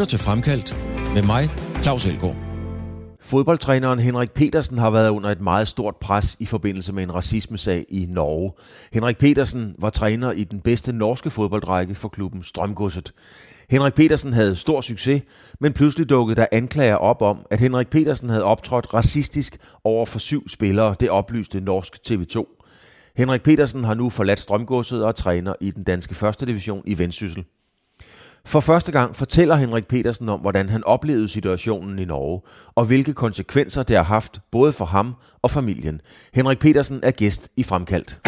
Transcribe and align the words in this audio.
lytter 0.00 0.10
til 0.10 0.18
Fremkaldt 0.18 0.76
med 1.14 1.22
mig, 1.22 1.50
Claus 1.82 2.06
Elgaard. 2.06 2.36
Fodboldtræneren 3.20 3.98
Henrik 3.98 4.30
Petersen 4.30 4.78
har 4.78 4.90
været 4.90 5.08
under 5.08 5.30
et 5.30 5.40
meget 5.40 5.68
stort 5.68 5.96
pres 5.96 6.36
i 6.38 6.46
forbindelse 6.46 6.92
med 6.92 7.02
en 7.02 7.14
racismesag 7.14 7.84
i 7.88 8.06
Norge. 8.08 8.52
Henrik 8.92 9.18
Petersen 9.18 9.74
var 9.78 9.90
træner 9.90 10.32
i 10.32 10.44
den 10.44 10.60
bedste 10.60 10.92
norske 10.92 11.30
fodboldrække 11.30 11.94
for 11.94 12.08
klubben 12.08 12.42
Strømgodset. 12.42 13.12
Henrik 13.70 13.94
Petersen 13.94 14.32
havde 14.32 14.56
stor 14.56 14.80
succes, 14.80 15.22
men 15.60 15.72
pludselig 15.72 16.08
dukkede 16.08 16.40
der 16.40 16.46
anklager 16.52 16.96
op 16.96 17.22
om, 17.22 17.46
at 17.50 17.60
Henrik 17.60 17.88
Petersen 17.88 18.28
havde 18.28 18.44
optrådt 18.44 18.94
racistisk 18.94 19.56
over 19.84 20.06
for 20.06 20.18
syv 20.18 20.48
spillere, 20.48 20.94
det 21.00 21.10
oplyste 21.10 21.60
norsk 21.60 21.94
TV2. 22.08 22.60
Henrik 23.16 23.42
Petersen 23.42 23.84
har 23.84 23.94
nu 23.94 24.10
forladt 24.10 24.40
Strømgodset 24.40 25.04
og 25.04 25.14
træner 25.14 25.54
i 25.60 25.70
den 25.70 25.84
danske 25.84 26.14
første 26.14 26.46
division 26.46 26.82
i 26.86 26.98
Vendsyssel. 26.98 27.44
For 28.44 28.60
første 28.60 28.92
gang 28.92 29.16
fortæller 29.16 29.54
Henrik 29.54 29.86
Petersen 29.86 30.28
om, 30.28 30.40
hvordan 30.40 30.68
han 30.68 30.84
oplevede 30.84 31.28
situationen 31.28 31.98
i 31.98 32.04
Norge, 32.04 32.40
og 32.74 32.84
hvilke 32.84 33.14
konsekvenser 33.14 33.82
det 33.82 33.96
har 33.96 34.04
haft 34.04 34.40
både 34.50 34.72
for 34.72 34.84
ham 34.84 35.14
og 35.42 35.50
familien. 35.50 36.00
Henrik 36.34 36.58
Petersen 36.58 37.00
er 37.02 37.10
gæst 37.10 37.48
i 37.56 37.62
Fremkaldt. 37.62 38.20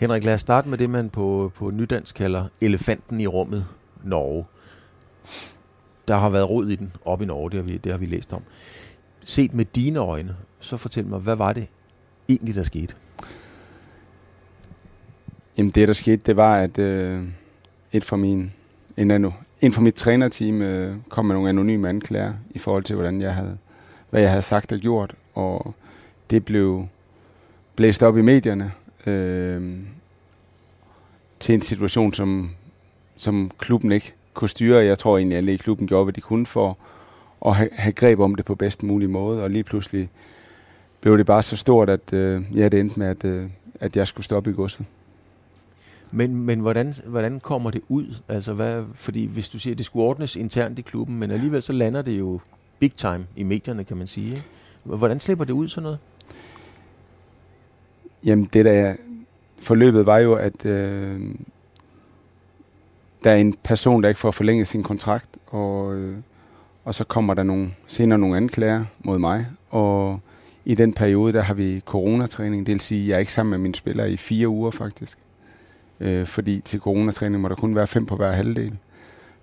Henrik, 0.00 0.24
lad 0.24 0.34
os 0.34 0.40
starte 0.40 0.68
med 0.68 0.78
det, 0.78 0.90
man 0.90 1.10
på, 1.10 1.52
på 1.54 1.70
nydansk 1.70 2.14
kalder 2.14 2.44
elefanten 2.60 3.20
i 3.20 3.26
rummet, 3.26 3.66
Norge. 4.04 4.44
Der 6.08 6.16
har 6.16 6.28
været 6.28 6.50
rod 6.50 6.68
i 6.68 6.76
den 6.76 6.92
op 7.04 7.22
i 7.22 7.24
Norge, 7.24 7.50
det 7.50 7.56
har 7.56 7.64
vi, 7.64 7.76
det 7.76 7.92
har 7.92 7.98
vi 7.98 8.06
læst 8.06 8.32
om. 8.32 8.42
Set 9.24 9.54
med 9.54 9.64
dine 9.64 9.98
øjne, 9.98 10.36
så 10.60 10.76
fortæl 10.76 11.06
mig, 11.06 11.18
hvad 11.18 11.36
var 11.36 11.52
det 11.52 11.66
egentlig, 12.28 12.54
der 12.54 12.62
skete? 12.62 12.94
Jamen 15.58 15.70
det, 15.70 15.88
der 15.88 15.94
skete, 15.94 16.22
det 16.26 16.36
var, 16.36 16.56
at 16.56 16.78
øh, 16.78 17.24
et 17.94 18.04
fra 18.04 18.16
min, 18.16 18.52
en, 18.96 19.10
anu, 19.10 19.32
en 19.60 19.72
fra 19.72 19.82
mit 19.82 19.94
trænerteam 19.94 20.62
øh, 20.62 20.96
kom 21.08 21.24
med 21.24 21.34
nogle 21.34 21.48
anonyme 21.48 21.88
anklager 21.88 22.32
i 22.50 22.58
forhold 22.58 22.84
til, 22.84 22.94
hvordan 22.94 23.20
jeg 23.20 23.34
havde, 23.34 23.58
hvad 24.10 24.20
jeg 24.20 24.30
havde 24.30 24.42
sagt 24.42 24.72
og 24.72 24.78
gjort. 24.78 25.14
Og 25.34 25.74
det 26.30 26.44
blev 26.44 26.86
blæst 27.76 28.02
op 28.02 28.16
i 28.16 28.22
medierne 28.22 28.72
øh, 29.06 29.76
til 31.40 31.54
en 31.54 31.62
situation, 31.62 32.14
som, 32.14 32.50
som 33.16 33.50
klubben 33.58 33.92
ikke 33.92 34.14
kunne 34.34 34.48
styre. 34.48 34.84
Jeg 34.84 34.98
tror 34.98 35.18
egentlig, 35.18 35.36
at 35.36 35.42
alle 35.42 35.54
i 35.54 35.56
klubben 35.56 35.86
gjorde, 35.86 36.04
hvad 36.04 36.12
de 36.12 36.20
kunne 36.20 36.46
for 36.46 36.78
at 37.46 37.54
have, 37.54 37.70
have 37.72 37.92
greb 37.92 38.20
om 38.20 38.34
det 38.34 38.44
på 38.44 38.54
bedst 38.54 38.82
mulig 38.82 39.10
måde. 39.10 39.42
Og 39.42 39.50
lige 39.50 39.64
pludselig 39.64 40.08
blev 41.00 41.18
det 41.18 41.26
bare 41.26 41.42
så 41.42 41.56
stort, 41.56 41.90
at 41.90 42.12
øh, 42.12 42.42
ja, 42.54 42.68
det 42.68 42.80
endte 42.80 42.98
med, 42.98 43.06
at, 43.06 43.24
øh, 43.24 43.50
at 43.80 43.96
jeg 43.96 44.08
skulle 44.08 44.24
stoppe 44.24 44.50
i 44.50 44.54
godset. 44.54 44.86
Men, 46.14 46.36
men 46.36 46.60
hvordan, 46.60 46.94
hvordan 47.06 47.40
kommer 47.40 47.70
det 47.70 47.82
ud? 47.88 48.14
Altså 48.28 48.54
hvad, 48.54 48.84
fordi 48.94 49.26
hvis 49.26 49.48
du 49.48 49.58
siger, 49.58 49.74
at 49.74 49.78
det 49.78 49.86
skulle 49.86 50.04
ordnes 50.04 50.36
internt 50.36 50.78
i 50.78 50.82
klubben, 50.82 51.18
men 51.18 51.30
alligevel 51.30 51.62
så 51.62 51.72
lander 51.72 52.02
det 52.02 52.18
jo 52.18 52.40
big 52.78 52.92
time 52.92 53.26
i 53.36 53.42
medierne, 53.42 53.84
kan 53.84 53.96
man 53.96 54.06
sige. 54.06 54.26
Ikke? 54.26 54.44
Hvordan 54.82 55.20
slipper 55.20 55.44
det 55.44 55.52
ud 55.52 55.68
sådan 55.68 55.82
noget? 55.82 55.98
Jamen 58.24 58.48
det 58.52 58.64
der 58.64 58.94
forløbet 59.58 60.06
var 60.06 60.18
jo, 60.18 60.34
at 60.34 60.66
øh, 60.66 61.20
der 63.24 63.30
er 63.30 63.36
en 63.36 63.54
person, 63.64 64.02
der 64.02 64.08
ikke 64.08 64.20
får 64.20 64.30
forlænget 64.30 64.66
sin 64.66 64.82
kontrakt, 64.82 65.38
og, 65.46 65.94
øh, 65.94 66.16
og 66.84 66.94
så 66.94 67.04
kommer 67.04 67.34
der 67.34 67.42
nogle, 67.42 67.70
senere 67.86 68.18
nogle 68.18 68.36
anklager 68.36 68.84
mod 69.04 69.18
mig, 69.18 69.46
og 69.70 70.20
i 70.64 70.74
den 70.74 70.92
periode, 70.92 71.32
der 71.32 71.42
har 71.42 71.54
vi 71.54 71.80
coronatræning, 71.84 72.66
det 72.66 72.72
vil 72.72 72.80
sige, 72.80 73.02
at 73.02 73.08
jeg 73.08 73.14
er 73.14 73.18
ikke 73.18 73.32
sammen 73.32 73.50
med 73.50 73.58
mine 73.58 73.74
spillere 73.74 74.10
i 74.10 74.16
fire 74.16 74.48
uger 74.48 74.70
faktisk. 74.70 75.18
Øh, 76.00 76.26
fordi 76.26 76.60
til 76.60 76.80
coronatræning 76.80 77.42
må 77.42 77.48
der 77.48 77.54
kun 77.54 77.76
være 77.76 77.86
fem 77.86 78.06
på 78.06 78.16
hver 78.16 78.32
halvdel. 78.32 78.78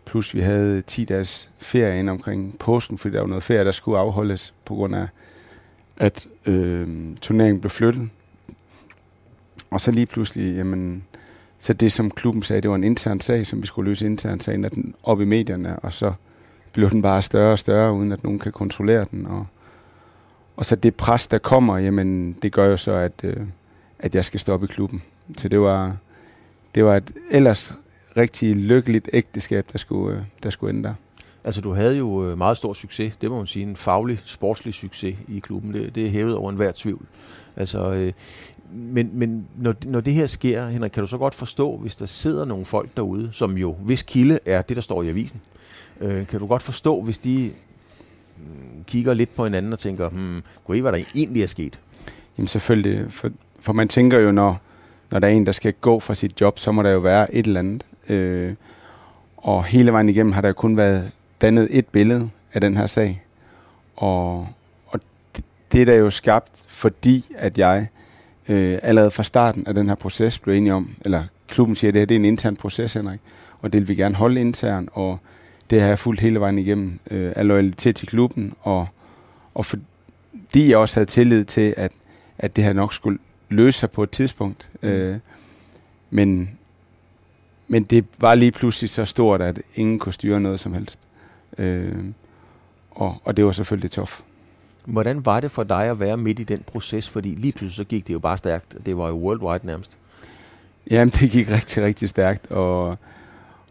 Plus 0.05 0.35
vi 0.35 0.41
havde 0.41 0.81
10 0.81 1.05
dages 1.05 1.49
ferie 1.57 1.99
ind 1.99 2.09
omkring 2.09 2.59
påsken, 2.59 2.97
fordi 2.97 3.13
der 3.13 3.19
var 3.19 3.27
noget 3.27 3.43
ferie, 3.43 3.65
der 3.65 3.71
skulle 3.71 3.99
afholdes 3.99 4.53
på 4.65 4.75
grund 4.75 4.95
af, 4.95 5.07
at 5.97 6.27
øh, 6.45 6.87
turneringen 7.21 7.61
blev 7.61 7.69
flyttet. 7.69 8.09
Og 9.71 9.81
så 9.81 9.91
lige 9.91 10.05
pludselig, 10.05 10.55
jamen, 10.55 11.03
så 11.57 11.73
det 11.73 11.91
som 11.91 12.11
klubben 12.11 12.43
sagde, 12.43 12.61
det 12.61 12.69
var 12.69 12.75
en 12.75 12.83
intern 12.83 13.19
sag, 13.19 13.45
som 13.45 13.61
vi 13.61 13.67
skulle 13.67 13.89
løse 13.89 14.05
internt, 14.05 14.43
så 14.43 14.51
den 14.51 14.95
op 15.03 15.21
i 15.21 15.25
medierne, 15.25 15.79
og 15.79 15.93
så 15.93 16.13
blev 16.73 16.89
den 16.89 17.01
bare 17.01 17.21
større 17.21 17.51
og 17.51 17.59
større, 17.59 17.93
uden 17.93 18.11
at 18.11 18.23
nogen 18.23 18.39
kan 18.39 18.51
kontrollere 18.51 19.05
den. 19.11 19.25
Og, 19.25 19.47
og 20.55 20.65
så 20.65 20.75
det 20.75 20.95
pres, 20.95 21.27
der 21.27 21.37
kommer, 21.37 21.77
jamen, 21.77 22.33
det 22.41 22.51
gør 22.51 22.65
jo 22.65 22.77
så, 22.77 22.91
at, 22.91 23.11
øh, 23.23 23.37
at 23.99 24.15
jeg 24.15 24.25
skal 24.25 24.39
stoppe 24.39 24.63
i 24.65 24.67
klubben. 24.67 25.01
Så 25.37 25.47
det 25.47 25.59
var, 25.59 25.95
det 26.75 26.85
var 26.85 26.97
et 26.97 27.11
ellers 27.31 27.73
rigtig 28.17 28.55
lykkeligt 28.55 29.09
ægteskab, 29.13 29.65
der 29.71 29.77
skulle, 29.77 30.17
øh, 30.17 30.23
der 30.43 30.49
skulle 30.49 30.73
ende 30.73 30.83
der. 30.83 30.93
Altså, 31.43 31.61
du 31.61 31.73
havde 31.73 31.97
jo 31.97 32.29
øh, 32.29 32.37
meget 32.37 32.57
stor 32.57 32.73
succes. 32.73 33.15
Det 33.21 33.29
må 33.29 33.37
man 33.37 33.47
sige. 33.47 33.65
En 33.65 33.75
faglig, 33.75 34.19
sportslig 34.25 34.73
succes 34.73 35.15
i 35.27 35.39
klubben. 35.39 35.73
Det, 35.73 35.95
det 35.95 36.05
er 36.05 36.09
hævet 36.09 36.35
over 36.35 36.49
enhver 36.49 36.71
tvivl. 36.75 37.05
Altså, 37.55 37.93
øh, 37.93 38.13
men 38.73 39.09
men 39.13 39.47
når, 39.57 39.73
når 39.85 40.01
det 40.01 40.13
her 40.13 40.27
sker, 40.27 40.67
Henrik, 40.67 40.91
kan 40.91 41.01
du 41.01 41.07
så 41.07 41.17
godt 41.17 41.35
forstå, 41.35 41.77
hvis 41.77 41.95
der 41.95 42.05
sidder 42.05 42.45
nogle 42.45 42.65
folk 42.65 42.89
derude, 42.97 43.29
som 43.31 43.57
jo, 43.57 43.73
hvis 43.73 44.01
kilde 44.01 44.39
er 44.45 44.61
det, 44.61 44.75
der 44.75 44.81
står 44.81 45.03
i 45.03 45.09
avisen, 45.09 45.41
øh, 46.01 46.27
kan 46.27 46.39
du 46.39 46.47
godt 46.47 46.61
forstå, 46.61 47.01
hvis 47.01 47.19
de 47.19 47.51
mm, 48.37 48.83
kigger 48.87 49.13
lidt 49.13 49.35
på 49.35 49.43
hinanden 49.43 49.73
og 49.73 49.79
tænker, 49.79 50.09
hmm, 50.09 50.41
gud, 50.65 50.81
hvad 50.81 50.91
der 50.91 50.99
egentlig 51.15 51.43
er 51.43 51.47
sket? 51.47 51.77
Jamen 52.37 52.47
selvfølgelig, 52.47 53.13
for, 53.13 53.29
for 53.59 53.73
man 53.73 53.87
tænker 53.87 54.19
jo, 54.19 54.31
når, 54.31 54.61
når 55.11 55.19
der 55.19 55.27
er 55.27 55.31
en, 55.31 55.45
der 55.45 55.51
skal 55.51 55.73
gå 55.81 55.99
fra 55.99 56.15
sit 56.15 56.41
job, 56.41 56.59
så 56.59 56.71
må 56.71 56.83
der 56.83 56.89
jo 56.89 56.99
være 56.99 57.35
et 57.35 57.45
eller 57.45 57.59
andet. 57.59 57.83
Øh, 58.09 58.53
og 59.37 59.63
hele 59.63 59.91
vejen 59.91 60.09
igennem 60.09 60.31
har 60.31 60.41
der 60.41 60.53
kun 60.53 60.77
været 60.77 61.11
dannet 61.41 61.67
et 61.71 61.85
billede 61.85 62.29
af 62.53 62.61
den 62.61 62.77
her 62.77 62.85
sag. 62.85 63.23
Og, 63.95 64.47
og 64.87 64.99
det, 65.35 65.43
det 65.71 65.81
er 65.81 65.85
der 65.85 65.95
jo 65.95 66.09
skabt, 66.09 66.51
fordi 66.67 67.25
at 67.35 67.57
jeg 67.57 67.87
øh, 68.47 68.79
allerede 68.83 69.11
fra 69.11 69.23
starten 69.23 69.67
af 69.67 69.73
den 69.73 69.87
her 69.87 69.95
proces 69.95 70.39
blev 70.39 70.55
enig 70.55 70.73
om, 70.73 70.95
eller 71.01 71.23
klubben 71.47 71.75
siger, 71.75 71.89
at 71.89 71.93
det 71.93 72.01
her 72.01 72.05
det 72.05 72.15
er 72.15 72.19
en 72.19 72.25
intern 72.25 72.55
proces, 72.55 72.93
Henrik, 72.93 73.19
og 73.61 73.73
det 73.73 73.81
vil 73.81 73.87
vi 73.87 73.95
gerne 73.95 74.15
holde 74.15 74.41
intern, 74.41 74.87
og 74.91 75.19
det 75.69 75.81
har 75.81 75.87
jeg 75.87 75.99
fulgt 75.99 76.21
hele 76.21 76.39
vejen 76.39 76.59
igennem 76.59 76.99
øh, 77.11 77.33
af 77.35 77.47
loyalitet 77.47 77.95
til 77.95 78.07
klubben, 78.07 78.53
og, 78.61 78.87
og 79.53 79.65
fordi 79.65 80.69
jeg 80.69 80.77
også 80.77 80.99
havde 80.99 81.09
tillid 81.09 81.45
til, 81.45 81.73
at, 81.77 81.91
at 82.37 82.55
det 82.55 82.63
her 82.63 82.73
nok 82.73 82.93
skulle 82.93 83.19
løse 83.51 83.79
sig 83.79 83.91
på 83.91 84.03
et 84.03 84.11
tidspunkt. 84.11 84.69
Mm. 84.81 84.87
Øh, 84.87 85.19
men, 86.09 86.49
men 87.67 87.83
det 87.83 88.05
var 88.17 88.35
lige 88.35 88.51
pludselig 88.51 88.89
så 88.89 89.05
stort, 89.05 89.41
at 89.41 89.61
ingen 89.75 89.99
kunne 89.99 90.13
styre 90.13 90.39
noget 90.39 90.59
som 90.59 90.73
helst. 90.73 90.99
Øh, 91.57 92.03
og, 92.91 93.17
og 93.23 93.37
det 93.37 93.45
var 93.45 93.51
selvfølgelig 93.51 93.91
tof. 93.91 94.21
Hvordan 94.85 95.25
var 95.25 95.39
det 95.39 95.51
for 95.51 95.63
dig 95.63 95.83
at 95.83 95.99
være 95.99 96.17
midt 96.17 96.39
i 96.39 96.43
den 96.43 96.63
proces? 96.67 97.09
Fordi 97.09 97.29
lige 97.29 97.51
pludselig 97.51 97.75
så 97.75 97.83
gik 97.83 98.07
det 98.07 98.13
jo 98.13 98.19
bare 98.19 98.37
stærkt. 98.37 98.85
Det 98.85 98.97
var 98.97 99.07
jo 99.07 99.15
worldwide 99.15 99.65
nærmest. 99.65 99.97
Jamen, 100.89 101.09
det 101.09 101.31
gik 101.31 101.51
rigtig, 101.51 101.83
rigtig 101.83 102.09
stærkt. 102.09 102.51
Og, 102.51 102.97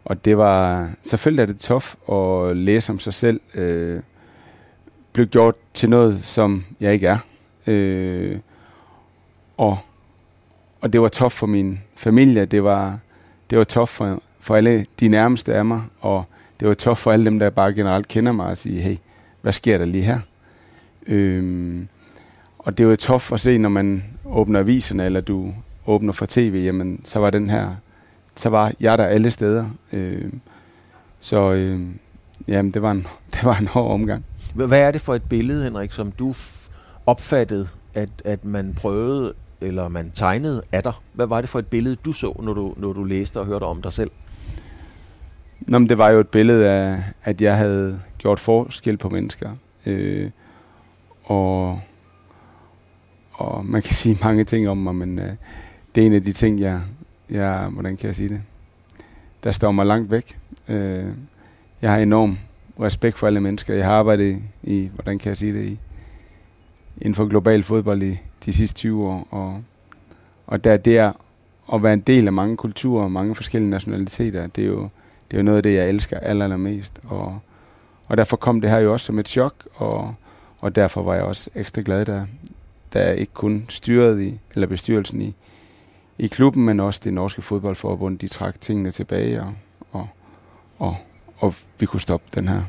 og 0.05 0.25
det 0.25 0.37
var... 0.37 0.89
Selvfølgelig 1.03 1.41
er 1.41 1.45
det 1.45 1.59
tof 1.59 1.95
at 2.11 2.57
læse 2.57 2.91
om 2.91 2.99
sig 2.99 3.13
selv. 3.13 3.41
Øh, 3.55 4.01
blev 5.13 5.27
gjort 5.27 5.55
til 5.73 5.89
noget, 5.89 6.19
som 6.23 6.65
jeg 6.79 6.93
ikke 6.93 7.07
er. 7.07 7.17
Øh, 7.67 8.39
og, 9.61 9.77
og 10.81 10.93
det 10.93 11.01
var 11.01 11.07
tof 11.07 11.33
for 11.33 11.47
min 11.47 11.79
familie. 11.95 12.45
Det 12.45 12.63
var, 12.63 12.99
det 13.49 13.57
var 13.57 13.63
tof 13.63 13.89
for, 13.89 14.21
for 14.39 14.55
alle 14.55 14.85
de 14.99 15.07
nærmeste 15.07 15.53
af 15.53 15.65
mig. 15.65 15.81
Og 15.99 16.25
det 16.59 16.67
var 16.67 16.73
tof 16.73 16.97
for 16.97 17.11
alle 17.11 17.25
dem, 17.25 17.39
der 17.39 17.49
bare 17.49 17.73
generelt 17.73 18.07
kender 18.07 18.31
mig 18.31 18.45
og 18.45 18.57
sige, 18.57 18.81
hey, 18.81 18.97
hvad 19.41 19.53
sker 19.53 19.77
der 19.77 19.85
lige 19.85 20.03
her? 20.03 20.19
Øhm, 21.07 21.87
og 22.59 22.77
det 22.77 22.87
var 22.87 22.95
tof 22.95 23.31
at 23.31 23.39
se, 23.39 23.57
når 23.57 23.69
man 23.69 24.03
åbner 24.25 24.59
aviserne, 24.59 25.05
eller 25.05 25.21
du 25.21 25.53
åbner 25.85 26.13
for 26.13 26.25
tv, 26.29 26.61
jamen, 26.65 27.01
så 27.03 27.19
var 27.19 27.29
den 27.29 27.49
her, 27.49 27.75
så 28.35 28.49
var 28.49 28.73
jeg 28.79 28.97
der 28.97 29.05
alle 29.05 29.31
steder. 29.31 29.65
Øhm, 29.91 30.39
så 31.19 31.51
øhm, 31.51 31.99
jamen, 32.47 32.71
det 32.71 32.81
var, 32.81 32.91
en, 32.91 33.07
det 33.33 33.43
var 33.43 33.55
en 33.55 33.67
hård 33.67 33.91
omgang. 33.91 34.25
Hvad 34.53 34.79
er 34.79 34.91
det 34.91 35.01
for 35.01 35.15
et 35.15 35.23
billede, 35.23 35.63
Henrik, 35.63 35.91
som 35.91 36.11
du 36.11 36.33
opfattede, 37.05 37.67
at, 37.93 38.09
at 38.25 38.45
man 38.45 38.73
prøvede, 38.73 39.33
eller 39.61 39.87
man 39.87 40.11
tegnede 40.11 40.61
af 40.71 40.83
dig? 40.83 40.93
Hvad 41.13 41.27
var 41.27 41.41
det 41.41 41.49
for 41.49 41.59
et 41.59 41.67
billede, 41.67 41.95
du 41.95 42.13
så, 42.13 42.39
når 42.43 42.53
du, 42.53 42.73
når 42.77 42.93
du 42.93 43.03
læste 43.03 43.39
og 43.39 43.45
hørte 43.45 43.63
om 43.63 43.81
dig 43.81 43.93
selv? 43.93 44.11
Nå, 45.59 45.79
men 45.79 45.89
det 45.89 45.97
var 45.97 46.09
jo 46.09 46.19
et 46.19 46.27
billede 46.27 46.69
af, 46.69 47.03
at 47.23 47.41
jeg 47.41 47.57
havde 47.57 48.01
gjort 48.17 48.39
forskel 48.39 48.97
på 48.97 49.09
mennesker. 49.09 49.51
Øh, 49.85 50.29
og, 51.23 51.81
og 53.31 53.65
man 53.65 53.81
kan 53.81 53.93
sige 54.01 54.17
mange 54.23 54.43
ting 54.43 54.69
om 54.69 54.77
mig, 54.77 54.95
men 54.95 55.19
øh, 55.19 55.33
det 55.95 56.01
er 56.01 56.07
en 56.07 56.13
af 56.13 56.21
de 56.21 56.31
ting, 56.31 56.59
jeg, 56.59 56.81
jeg, 57.29 57.69
hvordan 57.73 57.97
kan 57.97 58.07
jeg 58.07 58.15
sige 58.15 58.29
det, 58.29 58.41
der 59.43 59.51
står 59.51 59.71
mig 59.71 59.85
langt 59.85 60.11
væk. 60.11 60.37
Øh, 60.67 61.07
jeg 61.81 61.91
har 61.91 61.97
enorm 61.97 62.37
respekt 62.79 63.17
for 63.17 63.27
alle 63.27 63.39
mennesker. 63.39 63.73
Jeg 63.73 63.85
har 63.85 63.93
arbejdet 63.93 64.31
i, 64.31 64.37
i 64.63 64.91
hvordan 64.93 65.19
kan 65.19 65.29
jeg 65.29 65.37
sige 65.37 65.53
det, 65.53 65.65
i, 65.65 65.79
inden 66.97 67.15
for 67.15 67.25
global 67.25 67.63
fodbold 67.63 68.03
i 68.03 68.17
de 68.45 68.53
sidste 68.53 68.75
20 68.75 69.07
år, 69.07 69.27
og, 69.31 69.63
og 70.47 70.63
der 70.63 70.77
det 70.77 70.97
er 70.97 71.13
at 71.73 71.83
være 71.83 71.93
en 71.93 71.99
del 71.99 72.27
af 72.27 72.33
mange 72.33 72.57
kulturer 72.57 73.03
og 73.03 73.11
mange 73.11 73.35
forskellige 73.35 73.69
nationaliteter, 73.69 74.47
det 74.47 74.63
er 74.63 74.67
jo 74.67 74.89
det 75.31 75.37
er 75.37 75.41
jo 75.41 75.45
noget 75.45 75.57
af 75.57 75.63
det, 75.63 75.75
jeg 75.75 75.89
elsker 75.89 76.19
aller, 76.19 76.45
allermest. 76.45 76.99
Og, 77.03 77.39
og 78.07 78.17
derfor 78.17 78.37
kom 78.37 78.61
det 78.61 78.69
her 78.69 78.79
jo 78.79 78.93
også 78.93 79.05
som 79.05 79.19
et 79.19 79.27
chok, 79.27 79.53
og, 79.73 80.15
og 80.59 80.75
derfor 80.75 81.01
var 81.01 81.15
jeg 81.15 81.23
også 81.23 81.49
ekstra 81.55 81.81
glad, 81.85 82.05
da, 82.05 82.25
da 82.93 83.07
jeg 83.07 83.17
ikke 83.17 83.33
kun 83.33 83.65
styret 83.69 84.21
i, 84.21 84.39
eller 84.53 84.67
bestyrelsen 84.67 85.21
i, 85.21 85.35
i 86.17 86.27
klubben, 86.27 86.65
men 86.65 86.79
også 86.79 87.01
det 87.03 87.13
norske 87.13 87.41
fodboldforbund, 87.41 88.19
de 88.19 88.27
trak 88.27 88.61
tingene 88.61 88.91
tilbage, 88.91 89.41
og, 89.41 89.53
og, 89.91 90.07
og, 90.79 90.95
og 91.37 91.55
vi 91.79 91.85
kunne 91.85 92.01
stoppe 92.01 92.27
den 92.35 92.47
her 92.47 92.61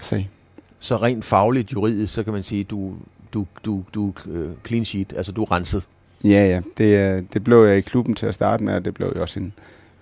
sag. 0.00 0.30
Så 0.78 0.96
rent 0.96 1.24
fagligt, 1.24 1.72
juridisk, 1.72 2.14
så 2.14 2.22
kan 2.22 2.32
man 2.32 2.42
sige, 2.42 2.64
du, 2.64 2.94
du, 3.34 3.46
du, 3.64 3.84
du 3.94 4.12
uh, 4.26 4.50
clean 4.66 4.84
sheet, 4.84 5.12
altså 5.16 5.32
du 5.32 5.42
er 5.42 5.52
renset. 5.52 5.84
Ja, 6.24 6.28
ja. 6.28 6.60
Det, 6.78 7.32
det 7.32 7.44
blev 7.44 7.64
jeg 7.64 7.78
i 7.78 7.80
klubben 7.80 8.14
til 8.14 8.26
at 8.26 8.34
starte 8.34 8.64
med, 8.64 8.74
og 8.74 8.84
det 8.84 8.94
blev 8.94 9.12
jeg 9.14 9.22
også 9.22 9.40
en, 9.40 9.52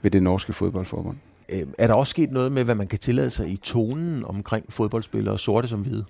ved 0.02 0.10
det 0.10 0.22
norske 0.22 0.52
fodboldforbund. 0.52 1.16
Øh, 1.48 1.62
er 1.78 1.86
der 1.86 1.94
også 1.94 2.10
sket 2.10 2.30
noget 2.30 2.52
med, 2.52 2.64
hvad 2.64 2.74
man 2.74 2.86
kan 2.86 2.98
tillade 2.98 3.30
sig 3.30 3.48
i 3.48 3.56
tonen 3.56 4.24
omkring 4.24 4.64
fodboldspillere, 4.68 5.38
sorte 5.38 5.68
som 5.68 5.80
hvide? 5.80 6.04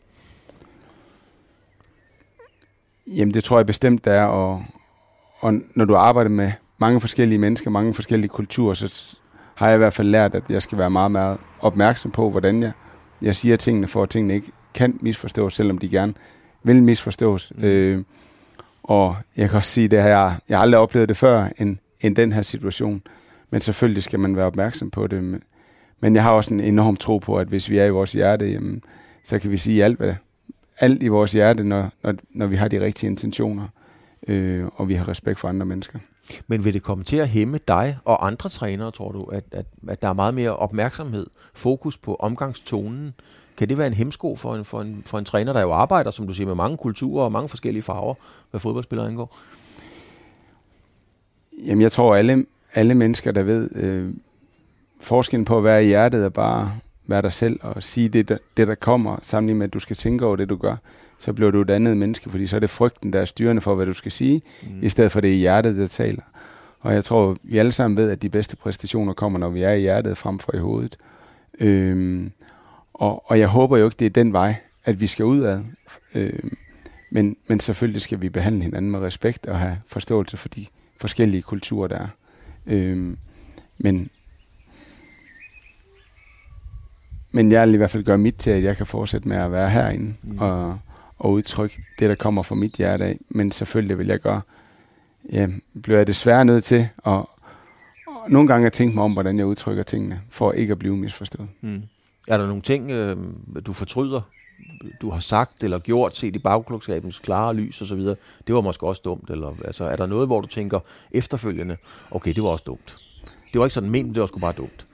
Jamen, 3.06 3.34
det 3.34 3.44
tror 3.44 3.58
jeg 3.58 3.66
bestemt, 3.66 4.04
det 4.04 4.12
er. 4.12 4.24
Og, 4.24 4.64
og 5.40 5.54
når 5.74 5.84
du 5.84 5.94
arbejder 5.94 6.30
med 6.30 6.52
mange 6.78 7.00
forskellige 7.00 7.38
mennesker, 7.38 7.70
mange 7.70 7.94
forskellige 7.94 8.28
kulturer, 8.28 8.74
så 8.74 9.18
har 9.54 9.68
jeg 9.68 9.76
i 9.76 9.78
hvert 9.78 9.92
fald 9.92 10.08
lært, 10.08 10.34
at 10.34 10.42
jeg 10.48 10.62
skal 10.62 10.78
være 10.78 10.90
meget, 10.90 11.10
meget 11.10 11.38
opmærksom 11.60 12.10
på, 12.10 12.30
hvordan 12.30 12.62
jeg, 12.62 12.72
jeg 13.22 13.36
siger 13.36 13.56
tingene, 13.56 13.88
for 13.88 14.02
at 14.02 14.10
tingene 14.10 14.34
ikke 14.34 14.52
kan 14.74 14.98
misforstås, 15.00 15.54
selvom 15.54 15.78
de 15.78 15.88
gerne 15.88 16.14
vil 16.66 16.82
misforstås. 16.82 17.52
Mm. 17.56 17.64
Øh, 17.64 18.04
og 18.82 19.16
jeg 19.36 19.48
kan 19.48 19.56
også 19.56 19.70
sige, 19.70 19.88
det 19.88 20.02
her, 20.02 20.08
jeg 20.48 20.58
har 20.58 20.62
aldrig 20.62 20.80
oplevet 20.80 21.08
det 21.08 21.16
før, 21.16 21.48
end, 21.58 21.76
end 22.00 22.16
den 22.16 22.32
her 22.32 22.42
situation. 22.42 23.02
Men 23.50 23.60
selvfølgelig 23.60 24.02
skal 24.02 24.20
man 24.20 24.36
være 24.36 24.46
opmærksom 24.46 24.90
på 24.90 25.06
det. 25.06 25.40
Men 26.00 26.14
jeg 26.14 26.22
har 26.22 26.30
også 26.30 26.54
en 26.54 26.60
enorm 26.60 26.96
tro 26.96 27.18
på, 27.18 27.36
at 27.36 27.48
hvis 27.48 27.70
vi 27.70 27.78
er 27.78 27.84
i 27.84 27.90
vores 27.90 28.12
hjerte, 28.12 28.46
jamen, 28.46 28.82
så 29.24 29.38
kan 29.38 29.50
vi 29.50 29.56
sige 29.56 29.84
alt, 29.84 29.96
hvad, 29.96 30.14
alt 30.78 31.02
i 31.02 31.08
vores 31.08 31.32
hjerte, 31.32 31.64
når, 31.64 31.90
når, 32.02 32.14
når 32.30 32.46
vi 32.46 32.56
har 32.56 32.68
de 32.68 32.80
rigtige 32.80 33.10
intentioner, 33.10 33.68
øh, 34.28 34.64
og 34.74 34.88
vi 34.88 34.94
har 34.94 35.08
respekt 35.08 35.40
for 35.40 35.48
andre 35.48 35.66
mennesker. 35.66 35.98
Men 36.46 36.64
vil 36.64 36.74
det 36.74 36.82
komme 36.82 37.04
til 37.04 37.16
at 37.16 37.28
hæmme 37.28 37.58
dig 37.68 37.98
og 38.04 38.26
andre 38.26 38.48
trænere, 38.48 38.90
tror 38.90 39.12
du, 39.12 39.24
at, 39.24 39.44
at, 39.52 39.66
at 39.88 40.02
der 40.02 40.08
er 40.08 40.12
meget 40.12 40.34
mere 40.34 40.56
opmærksomhed, 40.56 41.26
fokus 41.54 41.98
på 41.98 42.14
omgangstonen? 42.14 43.14
Kan 43.56 43.68
det 43.68 43.78
være 43.78 43.86
en 43.86 43.92
hemsko 43.92 44.36
for 44.36 44.54
en, 44.54 44.64
for, 44.64 44.80
en, 44.80 45.02
for 45.06 45.18
en 45.18 45.24
træner, 45.24 45.52
der 45.52 45.60
jo 45.60 45.72
arbejder, 45.72 46.10
som 46.10 46.26
du 46.26 46.34
siger, 46.34 46.46
med 46.46 46.54
mange 46.54 46.76
kulturer 46.76 47.24
og 47.24 47.32
mange 47.32 47.48
forskellige 47.48 47.82
farver, 47.82 48.14
hvad 48.50 48.60
fodboldspillere 48.60 49.08
angår? 49.08 49.36
Jamen, 51.64 51.82
jeg 51.82 51.92
tror, 51.92 52.16
alle, 52.16 52.46
alle 52.74 52.94
mennesker, 52.94 53.32
der 53.32 53.42
ved 53.42 53.70
øh, 53.74 54.14
forskellen 55.00 55.44
på 55.44 55.58
at 55.58 55.64
være 55.64 55.84
i 55.84 55.86
hjertet, 55.86 56.24
er 56.24 56.28
bare 56.28 56.72
være 57.06 57.22
dig 57.22 57.32
selv 57.32 57.60
og 57.62 57.82
sige 57.82 58.08
det, 58.08 58.28
der, 58.28 58.38
det, 58.56 58.66
der 58.66 58.74
kommer, 58.74 59.18
sammenlignet 59.22 59.58
med, 59.58 59.66
at 59.66 59.74
du 59.74 59.78
skal 59.78 59.96
tænke 59.96 60.26
over 60.26 60.36
det, 60.36 60.48
du 60.48 60.56
gør, 60.56 60.76
så 61.18 61.32
bliver 61.32 61.50
du 61.50 61.60
et 61.60 61.70
andet 61.70 61.96
menneske, 61.96 62.30
fordi 62.30 62.46
så 62.46 62.56
er 62.56 62.60
det 62.60 62.70
frygten, 62.70 63.12
der 63.12 63.20
er 63.20 63.24
styrende 63.24 63.62
for, 63.62 63.74
hvad 63.74 63.86
du 63.86 63.92
skal 63.92 64.12
sige, 64.12 64.42
mm. 64.62 64.68
i 64.82 64.88
stedet 64.88 65.12
for 65.12 65.20
det 65.20 65.30
er 65.30 65.36
hjertet, 65.36 65.76
der 65.76 65.86
taler. 65.86 66.22
Og 66.80 66.94
jeg 66.94 67.04
tror, 67.04 67.36
vi 67.42 67.58
alle 67.58 67.72
sammen 67.72 67.96
ved, 67.96 68.10
at 68.10 68.22
de 68.22 68.28
bedste 68.28 68.56
præstationer 68.56 69.12
kommer, 69.12 69.38
når 69.38 69.48
vi 69.48 69.62
er 69.62 69.72
i 69.72 69.80
hjertet 69.80 70.18
frem 70.18 70.38
for 70.38 70.54
i 70.54 70.58
hovedet. 70.58 70.96
Øhm, 71.60 72.32
og, 72.98 73.30
og 73.30 73.38
jeg 73.38 73.48
håber 73.48 73.76
jo 73.76 73.84
ikke, 73.84 73.96
det 73.98 74.06
er 74.06 74.10
den 74.10 74.32
vej, 74.32 74.54
at 74.84 75.00
vi 75.00 75.06
skal 75.06 75.24
ud 75.24 75.40
af. 75.40 75.60
Øhm, 76.14 76.56
men, 77.10 77.36
men 77.46 77.60
selvfølgelig 77.60 78.02
skal 78.02 78.20
vi 78.20 78.28
behandle 78.28 78.62
hinanden 78.62 78.90
med 78.90 79.00
respekt 79.00 79.46
og 79.46 79.58
have 79.58 79.78
forståelse 79.86 80.36
for 80.36 80.48
de 80.48 80.66
forskellige 80.96 81.42
kulturer, 81.42 81.88
der 81.88 81.98
er. 81.98 82.08
Øhm, 82.66 83.18
men, 83.78 84.10
men 87.30 87.52
jeg 87.52 87.66
vil 87.66 87.74
i 87.74 87.76
hvert 87.76 87.90
fald 87.90 88.04
gøre 88.04 88.18
mit 88.18 88.34
til, 88.34 88.50
at 88.50 88.62
jeg 88.62 88.76
kan 88.76 88.86
fortsætte 88.86 89.28
med 89.28 89.36
at 89.36 89.52
være 89.52 89.70
herinde 89.70 90.14
mm. 90.22 90.38
og, 90.38 90.78
og 91.18 91.32
udtrykke 91.32 91.82
det, 91.98 92.08
der 92.08 92.14
kommer 92.14 92.42
fra 92.42 92.54
mit 92.54 92.72
hjerte 92.72 93.04
af. 93.04 93.18
Men 93.28 93.52
selvfølgelig 93.52 93.98
vil 93.98 94.06
jeg 94.06 94.20
gøre, 94.20 94.40
ja, 95.32 95.48
bliver 95.82 95.98
jeg 95.98 96.06
desværre 96.06 96.44
nødt 96.44 96.64
til 96.64 96.88
at 97.06 97.24
og 98.26 98.32
nogle 98.32 98.48
gange 98.48 98.66
at 98.66 98.72
tænke 98.72 98.94
mig 98.94 99.04
om, 99.04 99.12
hvordan 99.12 99.38
jeg 99.38 99.46
udtrykker 99.46 99.82
tingene, 99.82 100.20
for 100.30 100.52
ikke 100.52 100.72
at 100.72 100.78
blive 100.78 100.96
misforstået. 100.96 101.48
Mm. 101.60 101.82
Er 102.28 102.38
der 102.38 102.46
nogle 102.46 102.62
ting, 102.62 102.90
øh, 102.90 103.16
du 103.66 103.72
fortryder, 103.72 104.20
du 105.00 105.10
har 105.10 105.20
sagt 105.20 105.64
eller 105.64 105.78
gjort, 105.78 106.16
set 106.16 106.36
i 106.36 106.38
bagklokskabens 106.38 107.18
klare 107.18 107.54
lys 107.54 107.82
osv., 107.82 108.00
det 108.46 108.54
var 108.54 108.60
måske 108.60 108.86
også 108.86 109.02
dumt? 109.04 109.30
Eller, 109.30 109.54
altså, 109.64 109.84
er 109.84 109.96
der 109.96 110.06
noget, 110.06 110.26
hvor 110.28 110.40
du 110.40 110.46
tænker 110.46 110.80
efterfølgende, 111.10 111.76
okay, 112.10 112.34
det 112.34 112.42
var 112.42 112.48
også 112.48 112.64
dumt? 112.66 112.96
Det 113.52 113.58
var 113.58 113.64
ikke 113.64 113.74
sådan 113.74 113.90
ment, 113.90 114.14
det 114.14 114.20
var 114.20 114.26
sgu 114.26 114.38
bare 114.38 114.52
dumt. 114.52 114.86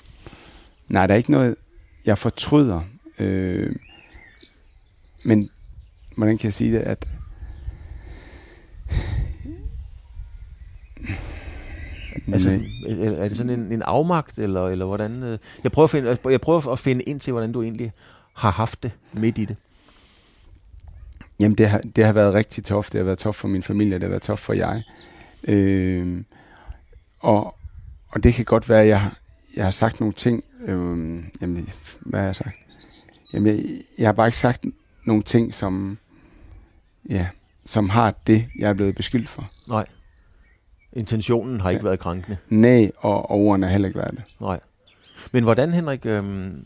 Nej, 0.89 1.07
der 1.07 1.15
er 1.15 1.19
ikke 1.19 1.31
noget, 1.31 1.57
jeg 2.05 2.19
fortryder. 2.19 2.81
Øh, 3.19 3.77
men 5.25 5.51
hvordan 6.17 6.39
kan 6.39 6.45
jeg 6.45 6.53
sige 6.53 6.73
det, 6.73 6.81
at 6.81 7.09
Altså, 12.33 12.61
er 13.19 13.29
det 13.29 13.37
sådan 13.37 13.61
en, 13.61 13.73
en 13.73 13.83
afmagt, 13.83 14.39
eller, 14.39 14.69
eller 14.69 14.85
hvordan? 14.85 15.23
Øh? 15.23 15.39
Jeg 15.65 15.73
prøver, 15.73 15.85
at 15.85 15.91
finde, 15.91 16.19
jeg 16.25 16.41
prøver 16.41 16.69
at 16.69 16.79
finde 16.79 17.03
ind 17.03 17.21
til, 17.21 17.33
hvordan 17.33 17.53
du 17.53 17.63
egentlig 17.63 17.93
har 18.35 18.51
haft 18.51 18.83
det 18.83 18.93
midt 19.13 19.39
i 19.39 19.45
det. 19.45 19.57
Jamen, 21.41 21.59
det 21.59 21.69
har, 21.69 21.79
det 21.97 22.05
har 22.05 22.13
været 22.13 22.35
rigtig 22.35 22.65
toft. 22.65 22.93
Det 22.93 22.99
har 22.99 23.05
været 23.05 23.19
toft 23.19 23.39
for 23.39 23.49
min 23.49 23.63
familie, 23.63 23.95
det 23.95 24.03
har 24.03 24.09
været 24.09 24.23
toft 24.23 24.43
for 24.43 24.53
jeg. 24.53 24.83
Øh, 25.45 26.25
og, 27.21 27.55
og 28.09 28.23
det 28.23 28.35
kan 28.35 28.45
godt 28.45 28.69
være, 28.69 28.83
at 28.83 28.89
jeg, 28.89 29.11
jeg 29.57 29.65
har 29.65 29.71
sagt 29.71 30.01
nogle 30.01 30.13
ting. 30.13 30.45
Øh, 30.65 31.23
jamen, 31.41 31.69
hvad 32.01 32.21
har 32.21 32.27
jeg 32.27 32.37
sagt? 32.37 32.57
Jamen, 33.33 33.57
jeg, 33.57 33.65
jeg 33.99 34.09
har 34.09 34.13
bare 34.13 34.29
ikke 34.29 34.39
sagt 34.39 34.65
nogle 35.05 35.23
ting, 35.23 35.55
som, 35.55 35.99
ja, 37.09 37.29
som 37.65 37.89
har 37.89 38.15
det, 38.27 38.47
jeg 38.59 38.71
er 38.71 38.75
blevet 38.75 38.95
beskyldt 38.95 39.29
for. 39.29 39.51
Nej. 39.69 39.87
Intentionen 40.93 41.61
har 41.61 41.71
ikke 41.71 41.81
ja. 41.81 41.89
været 41.89 41.99
krænkende. 41.99 42.37
Nej, 42.49 42.91
og, 42.99 43.31
og 43.31 43.37
ordene 43.37 43.67
har 43.67 43.73
heller 43.73 43.89
ikke 43.89 43.99
været 43.99 44.11
det. 44.11 44.23
Nej. 44.41 44.61
Men 45.33 45.45
hvordan, 45.45 45.73
Henrik, 45.73 46.07
øhm, 46.07 46.65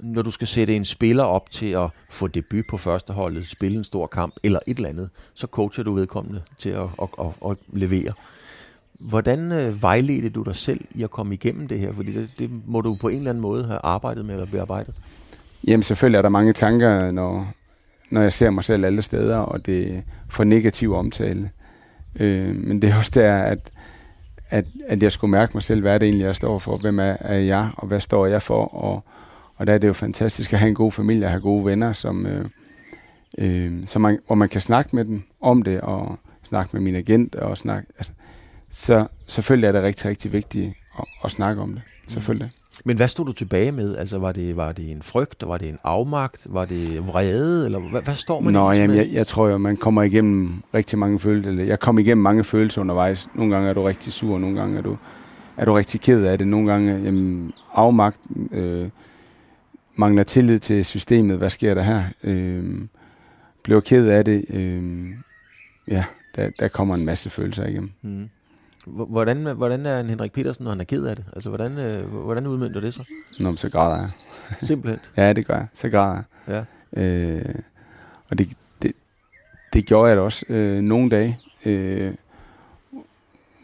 når 0.00 0.22
du 0.22 0.30
skal 0.30 0.46
sætte 0.46 0.76
en 0.76 0.84
spiller 0.84 1.24
op 1.24 1.50
til 1.50 1.66
at 1.66 1.88
få 2.10 2.26
debut 2.26 2.64
på 2.68 2.76
førsteholdet, 2.76 3.46
spille 3.46 3.78
en 3.78 3.84
stor 3.84 4.06
kamp 4.06 4.34
eller 4.42 4.58
et 4.66 4.76
eller 4.76 4.88
andet, 4.88 5.10
så 5.34 5.46
coacher 5.46 5.84
du 5.84 5.92
vedkommende 5.92 6.42
til 6.58 6.68
at, 6.68 6.88
at, 7.02 7.08
at, 7.20 7.50
at 7.50 7.56
levere. 7.68 8.12
Hvordan 9.00 9.52
øh, 9.52 9.82
vejledte 9.82 10.28
du 10.28 10.42
dig 10.42 10.56
selv 10.56 10.80
i 10.94 11.02
at 11.02 11.10
komme 11.10 11.34
igennem 11.34 11.68
det 11.68 11.78
her? 11.78 11.92
Fordi 11.92 12.12
det, 12.12 12.30
det 12.38 12.50
må 12.66 12.80
du 12.80 12.94
på 12.94 13.08
en 13.08 13.16
eller 13.16 13.30
anden 13.30 13.42
måde 13.42 13.66
have 13.66 13.80
arbejdet 13.82 14.26
med 14.26 14.34
eller 14.34 14.46
bearbejdet. 14.46 14.94
Jamen 15.66 15.82
selvfølgelig 15.82 16.18
er 16.18 16.22
der 16.22 16.28
mange 16.28 16.52
tanker, 16.52 17.10
når, 17.10 17.48
når 18.10 18.22
jeg 18.22 18.32
ser 18.32 18.50
mig 18.50 18.64
selv 18.64 18.84
alle 18.84 19.02
steder, 19.02 19.36
og 19.36 19.66
det 19.66 20.02
får 20.30 20.44
negativ 20.44 20.94
omtale. 20.94 21.50
Øh, 22.16 22.56
men 22.56 22.82
det 22.82 22.90
er 22.90 22.96
også 22.96 23.12
der, 23.14 23.34
at, 23.34 23.70
at, 24.50 24.64
at 24.86 25.02
jeg 25.02 25.12
skulle 25.12 25.30
mærke 25.30 25.50
mig 25.54 25.62
selv, 25.62 25.80
hvad 25.80 25.94
er 25.94 25.98
det 25.98 26.06
egentlig, 26.06 26.24
jeg 26.24 26.36
står 26.36 26.58
for? 26.58 26.76
Hvem 26.76 26.98
er, 26.98 27.16
er 27.20 27.38
jeg, 27.38 27.70
og 27.76 27.86
hvad 27.86 28.00
står 28.00 28.26
jeg 28.26 28.42
for? 28.42 28.64
Og, 28.74 29.04
og 29.56 29.66
der 29.66 29.72
er 29.72 29.78
det 29.78 29.88
jo 29.88 29.92
fantastisk 29.92 30.52
at 30.52 30.58
have 30.58 30.68
en 30.68 30.74
god 30.74 30.92
familie, 30.92 31.24
at 31.24 31.30
have 31.30 31.40
gode 31.40 31.64
venner, 31.64 31.92
som, 31.92 32.26
øh, 32.26 32.44
øh, 33.38 33.86
som 33.86 34.02
man, 34.02 34.18
hvor 34.26 34.34
man 34.34 34.48
kan 34.48 34.60
snakke 34.60 34.96
med 34.96 35.04
dem 35.04 35.22
om 35.40 35.62
det, 35.62 35.80
og 35.80 36.18
snakke 36.42 36.70
med 36.72 36.80
min 36.80 36.94
agent, 36.94 37.34
og 37.34 37.58
snakke, 37.58 37.88
altså, 37.98 38.12
så 38.70 39.06
selvfølgelig 39.26 39.68
er 39.68 39.72
det 39.72 39.82
rigtig, 39.82 40.10
rigtig 40.10 40.32
vigtigt 40.32 40.74
at, 40.98 41.04
at 41.24 41.30
snakke 41.30 41.62
om 41.62 41.72
det. 41.72 41.82
Selvfølgelig. 42.08 42.46
Mm. 42.46 42.63
Men 42.84 42.96
hvad 42.96 43.08
stod 43.08 43.26
du 43.26 43.32
tilbage 43.32 43.72
med? 43.72 43.96
Altså, 43.96 44.18
var 44.18 44.32
det, 44.32 44.56
var 44.56 44.72
det 44.72 44.90
en 44.90 45.02
frygt? 45.02 45.44
Var 45.46 45.58
det 45.58 45.68
en 45.68 45.78
afmagt? 45.84 46.46
Var 46.50 46.64
det 46.64 47.06
vrede? 47.06 47.64
Eller 47.64 47.78
hvad, 47.78 48.02
hvad 48.02 48.14
står 48.14 48.40
man 48.40 48.52
Nå, 48.52 48.72
jamen, 48.72 48.96
jeg, 48.96 49.08
jeg 49.12 49.26
tror 49.26 49.48
jo, 49.48 49.58
man 49.58 49.76
kommer 49.76 50.02
igennem 50.02 50.62
rigtig 50.74 50.98
mange 50.98 51.18
følelser. 51.18 51.50
Eller 51.50 51.64
jeg 51.64 51.80
kom 51.80 51.98
igennem 51.98 52.22
mange 52.22 52.44
følelser 52.44 52.80
undervejs. 52.80 53.28
Nogle 53.34 53.54
gange 53.54 53.68
er 53.68 53.74
du 53.74 53.82
rigtig 53.82 54.12
sur, 54.12 54.38
nogle 54.38 54.60
gange 54.60 54.78
er 54.78 54.82
du, 54.82 54.96
er 55.56 55.64
du 55.64 55.72
rigtig 55.72 56.00
ked 56.00 56.24
af 56.24 56.38
det. 56.38 56.48
Nogle 56.48 56.72
gange 56.72 57.00
jamen, 57.04 57.52
afmagt, 57.74 58.20
øh, 58.52 58.88
mangler 59.96 60.22
tillid 60.22 60.58
til 60.58 60.84
systemet. 60.84 61.38
Hvad 61.38 61.50
sker 61.50 61.74
der 61.74 61.82
her? 61.82 62.02
Øh, 62.24 62.80
blev 63.62 63.82
ked 63.82 64.08
af 64.08 64.24
det. 64.24 64.44
Øh, 64.50 65.06
ja, 65.88 66.04
der, 66.36 66.50
der 66.58 66.68
kommer 66.68 66.94
en 66.94 67.04
masse 67.04 67.30
følelser 67.30 67.66
igennem. 67.66 67.90
Mm. 68.02 68.28
Hvordan, 68.86 69.56
hvordan 69.56 69.86
er 69.86 70.00
en 70.00 70.08
Henrik 70.08 70.32
Petersen, 70.32 70.64
når 70.64 70.70
han 70.70 70.80
er 70.80 70.84
ked 70.84 71.06
af 71.06 71.16
det? 71.16 71.28
Altså, 71.32 71.48
hvordan, 71.48 71.78
øh, 71.78 72.06
hvordan 72.08 72.46
udmyndter 72.46 72.80
det 72.80 72.94
så? 72.94 73.04
Nå, 73.40 73.56
så 73.56 73.70
græder 73.70 73.96
jeg. 73.96 74.10
Simpelthen? 74.62 75.00
ja, 75.16 75.32
det 75.32 75.46
gør 75.46 75.54
jeg. 75.54 75.66
Så 75.74 75.88
græder 75.88 76.22
jeg. 76.46 76.64
Ja. 76.96 77.02
Øh, 77.02 77.54
og 78.30 78.38
det, 78.38 78.48
det, 78.82 78.92
det 79.72 79.86
gjorde 79.86 80.08
jeg 80.08 80.16
da 80.16 80.22
også 80.22 80.44
øh, 80.48 80.80
nogle 80.80 81.10
dage, 81.10 81.38
øh, 81.64 82.14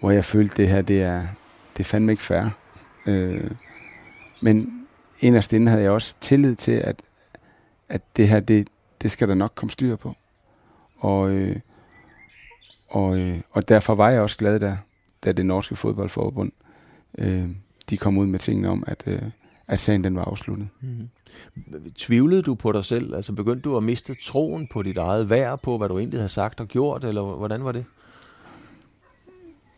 hvor 0.00 0.10
jeg 0.10 0.24
følte, 0.24 0.56
det 0.56 0.68
her, 0.68 0.82
det 0.82 1.02
er, 1.02 1.20
det 1.76 1.80
er 1.80 1.84
fandme 1.84 2.12
ikke 2.12 2.22
fair. 2.22 2.44
Øh, 3.06 3.50
men 4.42 4.86
inderst 5.20 5.52
inde 5.52 5.70
havde 5.70 5.82
jeg 5.82 5.92
også 5.92 6.14
tillid 6.20 6.56
til, 6.56 6.72
at, 6.72 7.02
at 7.88 8.02
det 8.16 8.28
her, 8.28 8.40
det, 8.40 8.68
det 9.02 9.10
skal 9.10 9.28
der 9.28 9.34
nok 9.34 9.52
komme 9.54 9.70
styr 9.70 9.96
på. 9.96 10.14
Og, 10.98 11.30
øh, 11.30 11.56
og, 12.90 13.18
øh, 13.18 13.40
og 13.50 13.68
derfor 13.68 13.94
var 13.94 14.10
jeg 14.10 14.20
også 14.20 14.36
glad 14.36 14.60
der, 14.60 14.76
da 15.24 15.32
det 15.32 15.46
norske 15.46 15.76
fodboldforbund, 15.76 16.52
øh, 17.18 17.48
de 17.90 17.96
kom 17.96 18.18
ud 18.18 18.26
med 18.26 18.38
tingene 18.38 18.68
om, 18.68 18.84
at, 18.86 19.02
øh, 19.06 19.22
at 19.68 19.80
sagen 19.80 20.04
den 20.04 20.16
var 20.16 20.24
afsluttet. 20.24 20.68
Mm. 20.80 21.08
Tvivlede 21.96 22.42
du 22.42 22.54
på 22.54 22.72
dig 22.72 22.84
selv? 22.84 23.14
Altså 23.14 23.32
begyndte 23.32 23.62
du 23.62 23.76
at 23.76 23.82
miste 23.82 24.14
troen 24.24 24.68
på 24.72 24.82
dit 24.82 24.96
eget 24.96 25.30
værd, 25.30 25.62
på 25.62 25.78
hvad 25.78 25.88
du 25.88 25.98
egentlig 25.98 26.18
havde 26.18 26.28
sagt 26.28 26.60
og 26.60 26.68
gjort, 26.68 27.04
eller 27.04 27.22
hvordan 27.22 27.64
var 27.64 27.72
det? 27.72 27.84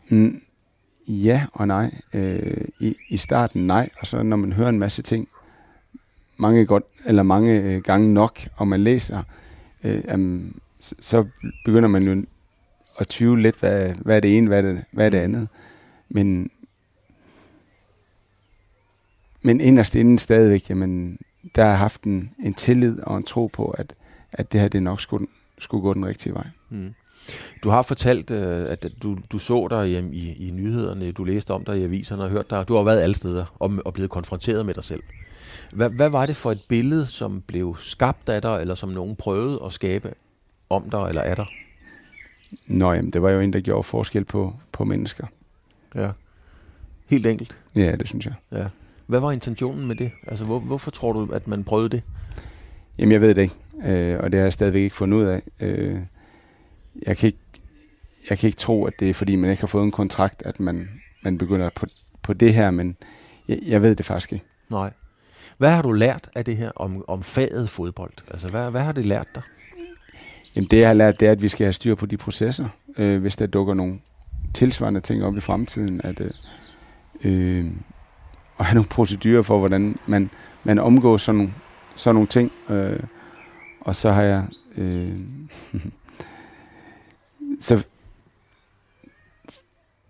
Mm, 0.09 0.41
ja 1.07 1.45
og 1.53 1.67
nej. 1.67 1.95
Øh, 2.13 2.67
i, 2.79 2.95
I 3.09 3.17
starten 3.17 3.67
nej, 3.67 3.89
og 3.99 4.07
så 4.07 4.23
når 4.23 4.37
man 4.37 4.53
hører 4.53 4.69
en 4.69 4.79
masse 4.79 5.01
ting, 5.01 5.27
mange, 6.37 6.65
godt, 6.65 6.83
eller 7.05 7.23
mange 7.23 7.61
øh, 7.61 7.81
gange 7.81 8.13
nok, 8.13 8.39
og 8.55 8.67
man 8.67 8.79
læser, 8.79 9.23
øh, 9.83 10.03
så, 10.79 10.95
så 10.99 11.25
begynder 11.65 11.89
man 11.89 12.03
jo 12.03 12.25
at 12.99 13.07
tvivle 13.07 13.41
lidt, 13.41 13.59
hvad, 13.59 13.93
hvad 13.95 14.15
er 14.15 14.19
det 14.19 14.37
ene, 14.37 14.47
hvad 14.47 14.57
er 14.57 14.61
det, 14.61 14.83
hvad 14.91 15.05
er 15.05 15.09
det 15.09 15.17
andet. 15.17 15.47
Men, 16.09 16.49
men 19.41 19.61
inderst 19.61 19.95
inden 19.95 20.17
stadigvæk, 20.17 20.69
jamen, 20.69 21.17
der 21.55 21.65
har 21.65 21.75
haft 21.75 22.03
en, 22.03 22.31
en 22.43 22.53
tillid 22.53 22.99
og 22.99 23.17
en 23.17 23.23
tro 23.23 23.47
på, 23.47 23.69
at, 23.69 23.93
at 24.33 24.51
det 24.51 24.61
her 24.61 24.67
det 24.67 24.83
nok 24.83 25.01
skulle, 25.01 25.27
skulle 25.59 25.81
gå 25.81 25.93
den 25.93 26.05
rigtige 26.05 26.33
vej. 26.33 26.47
Mm. 26.69 26.93
Du 27.63 27.69
har 27.69 27.81
fortalt, 27.81 28.31
øh, 28.31 28.71
at 28.71 28.85
du, 29.03 29.17
du 29.31 29.39
så 29.39 29.67
dig 29.69 29.89
i, 29.89 29.99
i, 29.99 30.47
i 30.47 30.51
nyhederne, 30.51 31.11
du 31.11 31.23
læste 31.23 31.51
om 31.51 31.65
dig 31.65 31.79
i 31.79 31.83
aviserne 31.83 32.23
og 32.23 32.29
hørt 32.29 32.49
dig. 32.49 32.67
Du 32.67 32.75
har 32.75 32.83
været 32.83 33.01
alle 33.01 33.15
steder 33.15 33.55
og, 33.59 33.73
og 33.85 33.93
blevet 33.93 34.09
konfronteret 34.09 34.65
med 34.65 34.73
dig 34.73 34.83
selv. 34.83 35.03
Hvad, 35.73 35.89
hvad 35.89 36.09
var 36.09 36.25
det 36.25 36.35
for 36.35 36.51
et 36.51 36.61
billede, 36.69 37.07
som 37.07 37.41
blev 37.41 37.75
skabt 37.79 38.29
af 38.29 38.41
dig, 38.41 38.61
eller 38.61 38.75
som 38.75 38.89
nogen 38.89 39.15
prøvede 39.15 39.61
at 39.65 39.73
skabe 39.73 40.13
om 40.69 40.89
dig 40.89 41.05
eller 41.09 41.21
af 41.21 41.35
dig? 41.35 41.45
Nå, 42.67 42.93
jamen, 42.93 43.11
det 43.11 43.21
var 43.21 43.31
jo 43.31 43.39
en, 43.39 43.53
der 43.53 43.59
gjorde 43.59 43.83
forskel 43.83 44.25
på, 44.25 44.55
på 44.71 44.83
mennesker. 44.85 45.27
Ja. 45.95 46.11
Helt 47.05 47.25
enkelt? 47.25 47.55
Ja, 47.75 47.95
det 47.95 48.07
synes 48.07 48.25
jeg. 48.25 48.33
Ja. 48.51 48.67
Hvad 49.07 49.19
var 49.19 49.31
intentionen 49.31 49.87
med 49.87 49.95
det? 49.95 50.11
Altså, 50.27 50.45
hvor, 50.45 50.59
hvorfor 50.59 50.91
tror 50.91 51.13
du, 51.13 51.31
at 51.33 51.47
man 51.47 51.63
prøvede 51.63 51.89
det? 51.89 52.03
Jamen, 52.97 53.11
jeg 53.11 53.21
ved 53.21 53.35
det 53.35 53.41
ikke, 53.41 53.55
øh, 53.85 54.19
og 54.19 54.31
det 54.31 54.39
har 54.39 54.45
jeg 54.45 54.53
stadigvæk 54.53 54.81
ikke 54.81 54.95
fundet 54.95 55.17
ud 55.17 55.23
af. 55.23 55.41
Øh, 55.59 55.99
jeg, 57.07 57.17
kan 57.17 57.27
ikke, 57.27 57.39
jeg 58.29 58.37
kan 58.37 58.47
ikke 58.47 58.57
tro, 58.57 58.85
at 58.85 58.93
det 58.99 59.09
er, 59.09 59.13
fordi 59.13 59.35
man 59.35 59.49
ikke 59.49 59.61
har 59.61 59.67
fået 59.67 59.83
en 59.83 59.91
kontrakt, 59.91 60.43
at 60.45 60.59
man, 60.59 60.89
man 61.23 61.37
begynder 61.37 61.69
på, 61.75 61.85
på 62.23 62.33
det 62.33 62.53
her, 62.53 62.71
men 62.71 62.97
jeg, 63.47 63.59
jeg 63.65 63.81
ved 63.81 63.95
det 63.95 64.05
faktisk 64.05 64.33
ikke. 64.33 64.45
Nej. 64.69 64.93
Hvad 65.57 65.69
har 65.69 65.81
du 65.81 65.91
lært 65.91 66.29
af 66.35 66.45
det 66.45 66.57
her 66.57 66.71
om, 66.75 67.03
om 67.07 67.23
faget 67.23 67.69
fodbold? 67.69 68.13
Altså, 68.31 68.49
hvad, 68.49 68.71
hvad 68.71 68.81
har 68.81 68.91
det 68.91 69.05
lært 69.05 69.27
dig? 69.35 69.43
Jamen, 70.55 70.67
det 70.67 70.79
jeg 70.79 70.89
har 70.89 70.93
lært, 70.93 71.19
det 71.19 71.27
er, 71.27 71.31
at 71.31 71.41
vi 71.41 71.47
skal 71.47 71.65
have 71.65 71.73
styr 71.73 71.95
på 71.95 72.05
de 72.05 72.17
processer, 72.17 72.65
øh, 72.97 73.21
hvis 73.21 73.35
der 73.35 73.47
dukker 73.47 73.73
nogle 73.73 73.99
tilsvarende 74.53 74.99
ting 74.99 75.23
op 75.23 75.37
i 75.37 75.39
fremtiden, 75.39 76.01
at 76.03 76.19
øh, 76.19 76.31
øh, 77.23 77.71
at 78.59 78.65
have 78.65 78.75
nogle 78.75 78.89
procedurer 78.89 79.41
for, 79.41 79.59
hvordan 79.59 79.97
man, 80.07 80.29
man 80.63 80.79
omgår 80.79 81.17
sådan 81.17 81.37
nogle, 81.37 81.53
sådan 81.95 82.15
nogle 82.15 82.27
ting. 82.27 82.51
Øh, 82.69 82.99
og 83.81 83.95
så 83.95 84.11
har 84.11 84.23
jeg... 84.23 84.45
Øh, 84.77 85.19
så, 87.59 87.85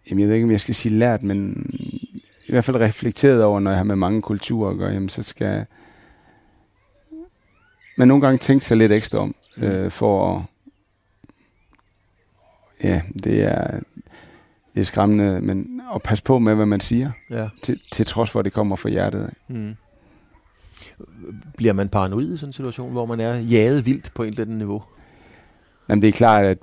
jamen 0.10 0.20
jeg 0.20 0.28
ved 0.28 0.36
ikke, 0.36 0.46
om 0.46 0.52
jeg 0.52 0.60
skal 0.60 0.76
sige 0.76 0.98
lært, 0.98 1.24
men 1.24 1.70
i 2.48 2.52
hvert 2.52 2.66
fald 2.66 2.78
reflekteret 2.78 3.44
over, 3.44 3.60
når 3.60 3.72
jeg 3.72 3.78
har 3.78 3.84
med 3.84 3.96
mange 3.96 4.22
kulturer 4.22 4.72
at 4.72 4.78
gøre, 4.78 4.92
jamen 4.92 5.10
så 5.10 5.24
skal 5.24 5.66
man 7.98 8.08
nogle 8.08 8.22
gange 8.22 8.38
tænke 8.38 8.66
sig 8.66 8.78
lidt 8.78 8.92
ekstra 8.92 9.18
om, 9.18 9.36
øh, 9.58 9.92
for 9.92 10.36
at 10.36 10.42
ja, 12.84 13.02
det 13.24 13.44
er, 13.44 13.80
det 14.74 14.80
er 14.80 14.84
skræmmende, 14.84 15.42
men 15.42 15.82
at 15.96 16.02
passe 16.02 16.24
på 16.24 16.40
med, 16.40 16.56
hvad 16.56 16.66
man 16.66 16.80
siger, 16.80 17.12
ja. 17.30 17.50
til, 17.62 17.80
til 17.92 18.06
trods 18.06 18.30
for, 18.30 18.40
at 18.40 18.46
det 18.46 18.54
kommer 18.54 18.76
fra 18.76 18.90
hjertet. 18.90 19.30
Mm. 19.48 19.76
Bliver 21.58 21.74
man 21.74 21.90
paranoid 21.90 22.34
i 22.34 22.38
sådan 22.38 22.50
en 22.50 22.54
situation, 22.54 22.92
hvor 22.92 23.06
man 23.06 23.20
er 23.20 23.38
jaget 23.38 23.86
vildt 23.86 24.12
på 24.14 24.24
et 24.24 24.28
eller 24.28 24.44
andet 24.44 24.58
niveau? 24.58 24.84
Jamen, 25.90 26.02
det 26.02 26.08
er 26.08 26.12
klart, 26.12 26.46
at 26.46 26.58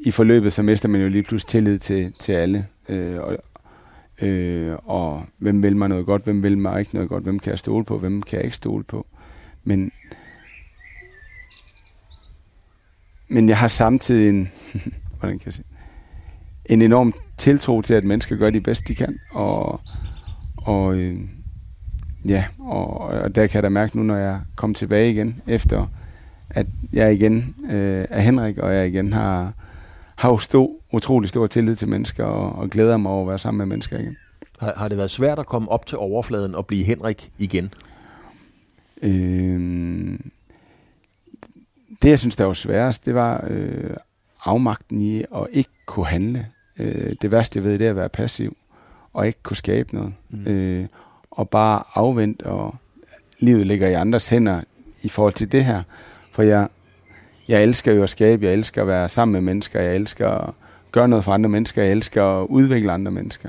i 0.00 0.10
forløbet, 0.10 0.52
så 0.52 0.62
mister 0.62 0.88
man 0.88 1.00
jo 1.00 1.08
lige 1.08 1.22
pludselig 1.22 1.48
tillid 1.48 1.78
til, 1.78 2.12
til 2.18 2.32
alle. 2.32 2.66
Øh, 2.88 3.20
og, 3.20 3.36
øh, 4.22 4.76
og 4.84 5.24
hvem 5.38 5.62
vil 5.62 5.76
mig 5.76 5.88
noget 5.88 6.06
godt, 6.06 6.24
hvem 6.24 6.42
vil 6.42 6.58
mig 6.58 6.80
ikke 6.80 6.94
noget 6.94 7.08
godt, 7.08 7.22
hvem 7.22 7.38
kan 7.38 7.50
jeg 7.50 7.58
stole 7.58 7.84
på, 7.84 7.98
hvem 7.98 8.22
kan 8.22 8.36
jeg 8.36 8.44
ikke 8.44 8.56
stole 8.56 8.84
på. 8.84 9.06
Men, 9.64 9.92
men 13.28 13.48
jeg 13.48 13.58
har 13.58 13.68
samtidig 13.68 14.28
en, 14.28 14.48
hvordan 15.18 15.38
kan 15.38 15.46
jeg 15.46 15.52
sige, 15.52 15.64
en 16.64 16.82
enorm 16.82 17.14
tiltro 17.36 17.82
til, 17.82 17.94
at 17.94 18.04
mennesker 18.04 18.36
gør 18.36 18.50
det 18.50 18.62
bedst, 18.62 18.88
de 18.88 18.94
kan. 18.94 19.18
Og, 19.30 19.80
og 20.56 20.96
øh, 20.96 21.20
ja, 22.28 22.44
og, 22.58 23.00
og 23.00 23.34
der 23.34 23.46
kan 23.46 23.54
jeg 23.54 23.62
da 23.62 23.68
mærke 23.68 23.96
nu, 23.96 24.02
når 24.02 24.16
jeg 24.16 24.40
kommer 24.56 24.74
tilbage 24.74 25.10
igen, 25.10 25.42
efter 25.46 25.86
at 26.50 26.66
jeg 26.92 27.14
igen 27.14 27.54
øh, 27.70 28.04
er 28.10 28.20
Henrik, 28.20 28.58
og 28.58 28.74
jeg 28.74 28.88
igen 28.88 29.12
har, 29.12 29.52
har 30.16 30.30
jo 30.30 30.38
stor, 30.38 30.70
utrolig 30.92 31.28
stor 31.28 31.46
tillid 31.46 31.74
til 31.74 31.88
mennesker, 31.88 32.24
og, 32.24 32.52
og 32.58 32.70
glæder 32.70 32.96
mig 32.96 33.12
over 33.12 33.22
at 33.22 33.28
være 33.28 33.38
sammen 33.38 33.58
med 33.58 33.66
mennesker 33.66 33.98
igen. 33.98 34.16
Har, 34.60 34.72
har 34.76 34.88
det 34.88 34.98
været 34.98 35.10
svært 35.10 35.38
at 35.38 35.46
komme 35.46 35.68
op 35.70 35.86
til 35.86 35.98
overfladen 35.98 36.54
og 36.54 36.66
blive 36.66 36.84
Henrik 36.84 37.30
igen? 37.38 37.70
Øh, 39.02 40.18
det, 42.02 42.08
jeg 42.08 42.18
synes, 42.18 42.36
der 42.36 42.44
var 42.44 42.52
sværest, 42.52 43.06
det 43.06 43.14
var 43.14 43.44
øh, 43.50 43.96
afmagten 44.44 45.00
i 45.00 45.18
at 45.18 45.46
ikke 45.52 45.70
kunne 45.86 46.06
handle. 46.06 46.46
Øh, 46.78 47.12
det 47.22 47.30
værste, 47.30 47.58
jeg 47.58 47.64
ved, 47.64 47.78
det 47.78 47.86
er 47.86 47.90
at 47.90 47.96
være 47.96 48.08
passiv 48.08 48.56
og 49.12 49.26
ikke 49.26 49.38
kunne 49.42 49.56
skabe 49.56 49.94
noget. 49.94 50.14
Mm. 50.30 50.46
Øh, 50.46 50.86
og 51.30 51.48
bare 51.50 51.82
afvente, 51.94 52.46
og 52.46 52.74
livet 53.38 53.66
ligger 53.66 53.88
i 53.88 53.92
andres 53.92 54.28
hænder 54.28 54.60
i 55.02 55.08
forhold 55.08 55.32
til 55.32 55.52
det 55.52 55.64
her. 55.64 55.82
For 56.32 56.42
jeg, 56.42 56.68
jeg 57.48 57.62
elsker 57.62 57.92
jo 57.92 58.02
at 58.02 58.10
skabe, 58.10 58.44
jeg 58.46 58.52
elsker 58.52 58.82
at 58.82 58.88
være 58.88 59.08
sammen 59.08 59.32
med 59.32 59.40
mennesker, 59.40 59.80
jeg 59.80 59.96
elsker 59.96 60.28
at 60.28 60.54
gøre 60.92 61.08
noget 61.08 61.24
for 61.24 61.32
andre 61.32 61.50
mennesker, 61.50 61.82
jeg 61.82 61.92
elsker 61.92 62.24
at 62.24 62.46
udvikle 62.46 62.92
andre 62.92 63.10
mennesker. 63.12 63.48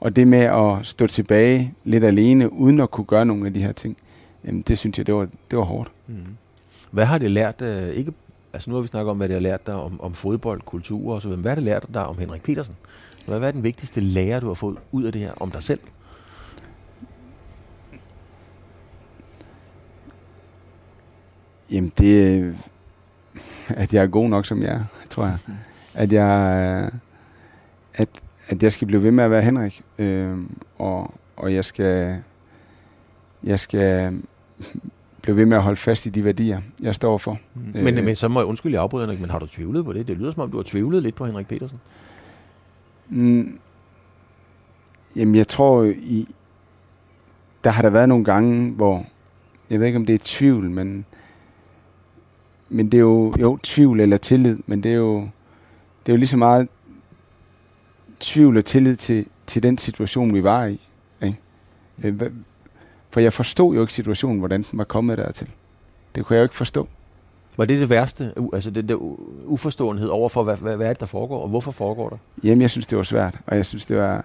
Og 0.00 0.16
det 0.16 0.28
med 0.28 0.38
at 0.38 0.86
stå 0.86 1.06
tilbage 1.06 1.74
lidt 1.84 2.04
alene, 2.04 2.52
uden 2.52 2.80
at 2.80 2.90
kunne 2.90 3.04
gøre 3.04 3.26
nogle 3.26 3.46
af 3.46 3.54
de 3.54 3.62
her 3.62 3.72
ting, 3.72 3.96
jamen 4.44 4.62
det 4.62 4.78
synes 4.78 4.98
jeg, 4.98 5.06
det 5.06 5.14
var, 5.14 5.28
det 5.50 5.58
var 5.58 5.64
hårdt. 5.64 5.92
Mm. 6.06 6.14
Hvad 6.90 7.04
har 7.04 7.18
det 7.18 7.30
lært, 7.30 7.62
øh, 7.62 7.88
ikke 7.88 8.12
altså 8.52 8.70
nu 8.70 8.76
har 8.76 8.82
vi 8.82 8.88
snakket 8.88 9.10
om, 9.10 9.16
hvad 9.16 9.28
det 9.28 9.34
har 9.34 9.40
lært 9.40 9.66
dig 9.66 9.74
om, 9.74 10.00
om 10.00 10.14
fodbold, 10.14 10.60
kultur 10.60 11.14
og 11.14 11.22
så 11.22 11.28
videre. 11.28 11.42
Hvad 11.42 11.50
har 11.50 11.54
det 11.54 11.64
lært 11.64 11.86
dig 11.94 12.06
om 12.06 12.18
Henrik 12.18 12.42
Petersen? 12.42 12.74
Hvad 13.26 13.40
er 13.40 13.50
den 13.50 13.62
vigtigste 13.62 14.00
lære, 14.00 14.40
du 14.40 14.46
har 14.46 14.54
fået 14.54 14.76
ud 14.92 15.04
af 15.04 15.12
det 15.12 15.20
her 15.20 15.32
om 15.40 15.50
dig 15.50 15.62
selv? 15.62 15.80
Jamen 21.70 21.92
det 21.98 22.40
øh, 22.40 22.54
at 23.76 23.94
jeg 23.94 24.02
er 24.02 24.06
god 24.06 24.28
nok, 24.28 24.46
som 24.46 24.62
jeg 24.62 24.72
er, 24.72 24.84
tror 25.10 25.24
jeg. 25.24 25.38
At 25.94 26.12
jeg, 26.12 26.90
øh, 26.92 26.98
at, 27.94 28.08
at 28.48 28.62
jeg 28.62 28.72
skal 28.72 28.86
blive 28.86 29.04
ved 29.04 29.10
med 29.10 29.24
at 29.24 29.30
være 29.30 29.42
Henrik, 29.42 29.82
øh, 29.98 30.38
og, 30.78 31.14
og 31.36 31.54
jeg 31.54 31.64
skal, 31.64 32.22
jeg 33.42 33.58
skal 33.58 34.18
blive 35.22 35.36
ved 35.36 35.46
med 35.46 35.56
at 35.56 35.62
holde 35.62 35.76
fast 35.76 36.06
i 36.06 36.10
de 36.10 36.24
værdier, 36.24 36.60
jeg 36.82 36.94
står 36.94 37.18
for. 37.18 37.38
Mm. 37.54 37.62
Men, 37.74 37.98
øh, 37.98 38.04
men 38.04 38.16
så 38.16 38.28
må 38.28 38.40
jeg 38.40 38.46
undskylde, 38.46 38.74
jeg 38.74 38.82
afbryder, 38.82 39.06
men 39.06 39.30
har 39.30 39.38
du 39.38 39.46
tvivlet 39.46 39.84
på 39.84 39.92
det? 39.92 40.08
Det 40.08 40.18
lyder 40.18 40.32
som 40.32 40.42
om, 40.42 40.50
du 40.50 40.56
har 40.56 40.64
tvivlet 40.64 41.02
lidt 41.02 41.14
på 41.14 41.26
Henrik 41.26 41.48
Petersen. 41.48 41.78
Mm, 43.08 43.58
jamen, 45.16 45.34
jeg 45.34 45.48
tror, 45.48 45.84
i, 45.84 46.28
der 47.64 47.70
har 47.70 47.82
der 47.82 47.90
været 47.90 48.08
nogle 48.08 48.24
gange, 48.24 48.72
hvor, 48.72 49.06
jeg 49.70 49.80
ved 49.80 49.86
ikke, 49.86 49.96
om 49.96 50.06
det 50.06 50.14
er 50.14 50.18
tvivl, 50.24 50.70
men, 50.70 51.04
men 52.68 52.86
det 52.86 52.98
er 52.98 53.02
jo, 53.02 53.34
jo 53.40 53.58
tvivl 53.62 54.00
eller 54.00 54.16
tillid, 54.16 54.58
men 54.66 54.82
det 54.82 54.90
er 54.90 54.96
jo, 54.96 55.20
det 56.06 56.12
er 56.12 56.12
jo 56.12 56.16
lige 56.16 56.26
så 56.26 56.36
meget 56.36 56.68
tvivl 58.20 58.56
og 58.56 58.64
tillid 58.64 58.96
til, 58.96 59.26
til 59.46 59.62
den 59.62 59.78
situation, 59.78 60.34
vi 60.34 60.42
var 60.42 60.66
i. 60.66 60.80
Ikke? 61.22 62.30
For 63.10 63.20
jeg 63.20 63.32
forstod 63.32 63.74
jo 63.74 63.80
ikke 63.80 63.92
situationen, 63.92 64.38
hvordan 64.38 64.62
den 64.70 64.78
var 64.78 64.84
kommet 64.84 65.18
dertil. 65.18 65.46
Det 66.14 66.24
kunne 66.24 66.34
jeg 66.34 66.40
jo 66.40 66.44
ikke 66.44 66.54
forstå. 66.54 66.88
Var 67.56 67.64
det 67.64 67.80
det 67.80 67.90
værste? 67.90 68.32
Altså 68.52 68.70
det 68.70 68.88
der 68.88 68.96
uforståenhed 69.44 70.08
overfor, 70.08 70.42
hvad, 70.42 70.56
hvad, 70.56 70.76
hvad 70.76 70.86
er 70.86 70.92
det, 70.92 71.00
der 71.00 71.06
foregår, 71.06 71.42
og 71.42 71.48
hvorfor 71.48 71.70
foregår 71.70 72.08
det? 72.08 72.18
Jamen, 72.44 72.62
jeg 72.62 72.70
synes, 72.70 72.86
det 72.86 72.98
var 72.98 73.04
svært, 73.04 73.38
og 73.46 73.56
jeg 73.56 73.66
synes, 73.66 73.84
det 73.84 73.96
var... 73.96 74.24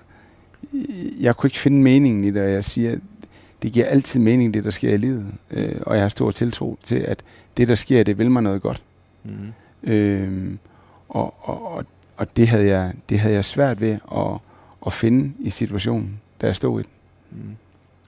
Jeg 1.20 1.36
kunne 1.36 1.48
ikke 1.48 1.60
finde 1.60 1.82
meningen 1.82 2.24
i 2.24 2.32
det, 2.32 2.42
og 2.42 2.52
jeg 2.52 2.64
siger, 2.64 2.92
at 2.92 3.00
det 3.62 3.74
giver 3.74 3.86
altid 3.86 4.20
mening, 4.20 4.54
det 4.54 4.64
der 4.64 4.70
sker 4.70 4.94
i 4.94 4.98
livet. 4.98 5.26
Øh, 5.52 5.76
og 5.82 5.96
jeg 5.96 6.04
har 6.04 6.10
stor 6.10 6.32
tiltro 6.32 6.78
til, 6.84 6.96
at 6.96 7.24
det, 7.58 7.68
der 7.68 7.76
sker, 7.76 8.04
det 8.04 8.18
vil 8.18 8.32
mig 8.32 8.44
noget 8.44 8.62
godt. 8.62 8.84
Mm. 9.24 9.54
Øh, 9.84 10.58
og, 11.10 11.34
og, 11.42 11.72
og, 11.72 11.86
og 12.18 12.38
det, 12.38 12.48
havde 12.48 12.68
jeg, 12.68 12.94
det 13.10 13.20
havde 13.20 13.36
jeg 13.36 13.46
svært 13.46 13.82
ved 13.82 13.98
at, 14.16 14.40
at 14.86 14.94
finde 14.94 15.34
i 15.40 15.50
situationen, 15.50 16.22
da 16.42 16.48
jeg 16.48 16.56
stod 16.56 16.80
i 16.80 16.84
den. 16.84 16.92
Mm. 17.32 17.56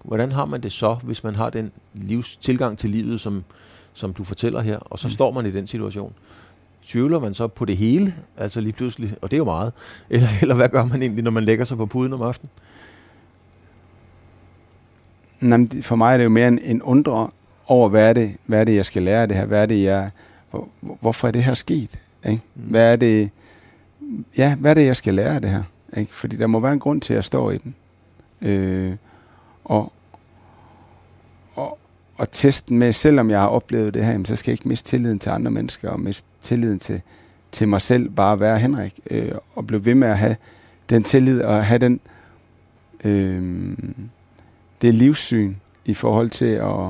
Hvordan 0.08 0.32
har 0.32 0.46
man 0.46 0.62
det 0.62 0.72
så, 0.72 0.94
hvis 1.04 1.24
man 1.24 1.36
har 1.36 1.50
den 1.50 1.72
livs 1.94 2.38
tilgang 2.38 2.78
til 2.78 2.90
livet, 2.90 3.22
som, 3.22 3.44
som 3.94 4.14
du 4.14 4.24
fortæller 4.24 4.62
her, 4.62 4.78
og 4.78 5.00
så 5.00 5.08
mm. 5.08 5.12
står 5.12 5.32
man 5.32 5.46
i 5.46 5.52
den 5.52 5.68
situation? 5.68 6.14
Tvivler 6.88 7.20
man 7.20 7.34
så 7.34 7.48
på 7.48 7.66
det 7.66 7.78
hele, 7.78 8.16
altså 8.38 8.62
lige 8.62 8.74
pludselig, 8.74 9.16
og 9.22 9.32
det 9.32 9.36
er 9.36 9.40
jo 9.40 9.46
meget, 9.46 9.74
eller, 10.10 10.28
eller 10.42 10.56
hvad 10.56 10.70
gør 10.70 10.86
man 10.86 11.02
egentlig, 11.02 11.24
når 11.24 11.32
man 11.32 11.44
lægger 11.44 11.66
sig 11.66 11.78
på 11.78 11.86
puden 11.86 12.14
om 12.14 12.22
aftenen? 12.22 12.50
Jamen, 15.42 15.84
for 15.84 15.96
mig 15.96 16.14
er 16.14 16.18
det 16.18 16.24
jo 16.24 16.30
mere 16.30 16.48
en, 16.48 16.60
en 16.60 16.82
undre 16.82 17.30
over, 17.68 17.90
hvad 17.90 18.10
er, 18.10 18.14
det, 18.14 18.38
hvad 18.46 18.60
er 18.60 18.64
det, 18.64 18.76
jeg 18.76 18.86
skal 18.86 19.02
lære 19.02 19.22
af 19.22 19.28
det 19.28 19.38
her? 19.38 19.46
Hvad 19.46 19.62
er 19.62 19.66
det, 19.66 19.84
jeg, 19.84 20.12
hvor, 20.52 20.68
hvorfor 20.80 21.28
er 21.28 21.32
det 21.32 21.44
her 21.44 21.54
sket? 21.54 22.00
Ikke? 22.26 22.42
Mm. 22.56 22.62
Hvad 22.62 22.92
er 22.92 22.96
det, 22.96 23.30
ja, 24.38 24.56
hvad 24.56 24.72
er 24.72 24.76
det, 24.76 24.86
jeg 24.86 24.96
skal 24.96 25.14
lære 25.14 25.36
af 25.36 25.42
det 25.42 25.50
her? 25.50 25.64
Ikke? 25.98 26.16
Fordi 26.16 26.38
der 26.38 26.48
må 26.48 26.60
være 26.60 26.74
en 26.74 26.80
grund 26.80 27.02
til, 27.02 27.14
at 27.14 27.16
jeg 27.16 27.26
står 27.26 27.52
i 27.52 27.58
den. 27.58 27.76
Øh, 28.42 28.96
og, 29.66 29.94
og, 32.18 32.32
teste 32.32 32.48
testen 32.48 32.80
med, 32.80 32.94
selvom 32.94 33.30
jeg 33.30 33.40
har 33.40 33.48
oplevet 33.48 33.94
det 33.94 34.06
her, 34.06 34.24
så 34.26 34.36
skal 34.36 34.52
jeg 34.52 34.54
ikke 34.54 34.68
miste 34.68 34.90
tilliden 34.90 35.20
til 35.20 35.30
andre 35.30 35.52
mennesker, 35.52 35.90
og 35.90 36.00
miste 36.00 36.28
tilliden 36.42 36.80
til, 36.80 37.02
til 37.52 37.68
mig 37.68 37.82
selv, 37.82 38.10
bare 38.10 38.34
at 38.34 38.40
være 38.40 38.60
Henrik, 38.60 39.00
øh, 39.10 39.32
og 39.56 39.68
blive 39.68 39.86
ved 39.86 39.96
med 39.96 40.08
at 40.08 40.18
have 40.18 40.36
den 40.90 41.04
tillid, 41.04 41.42
og 41.42 41.66
have 41.66 41.80
den, 41.80 42.00
øh, 43.04 43.78
det 44.82 44.94
livssyn 44.94 45.56
i 45.86 45.94
forhold 45.94 46.30
til 46.30 46.46
at, 46.46 46.88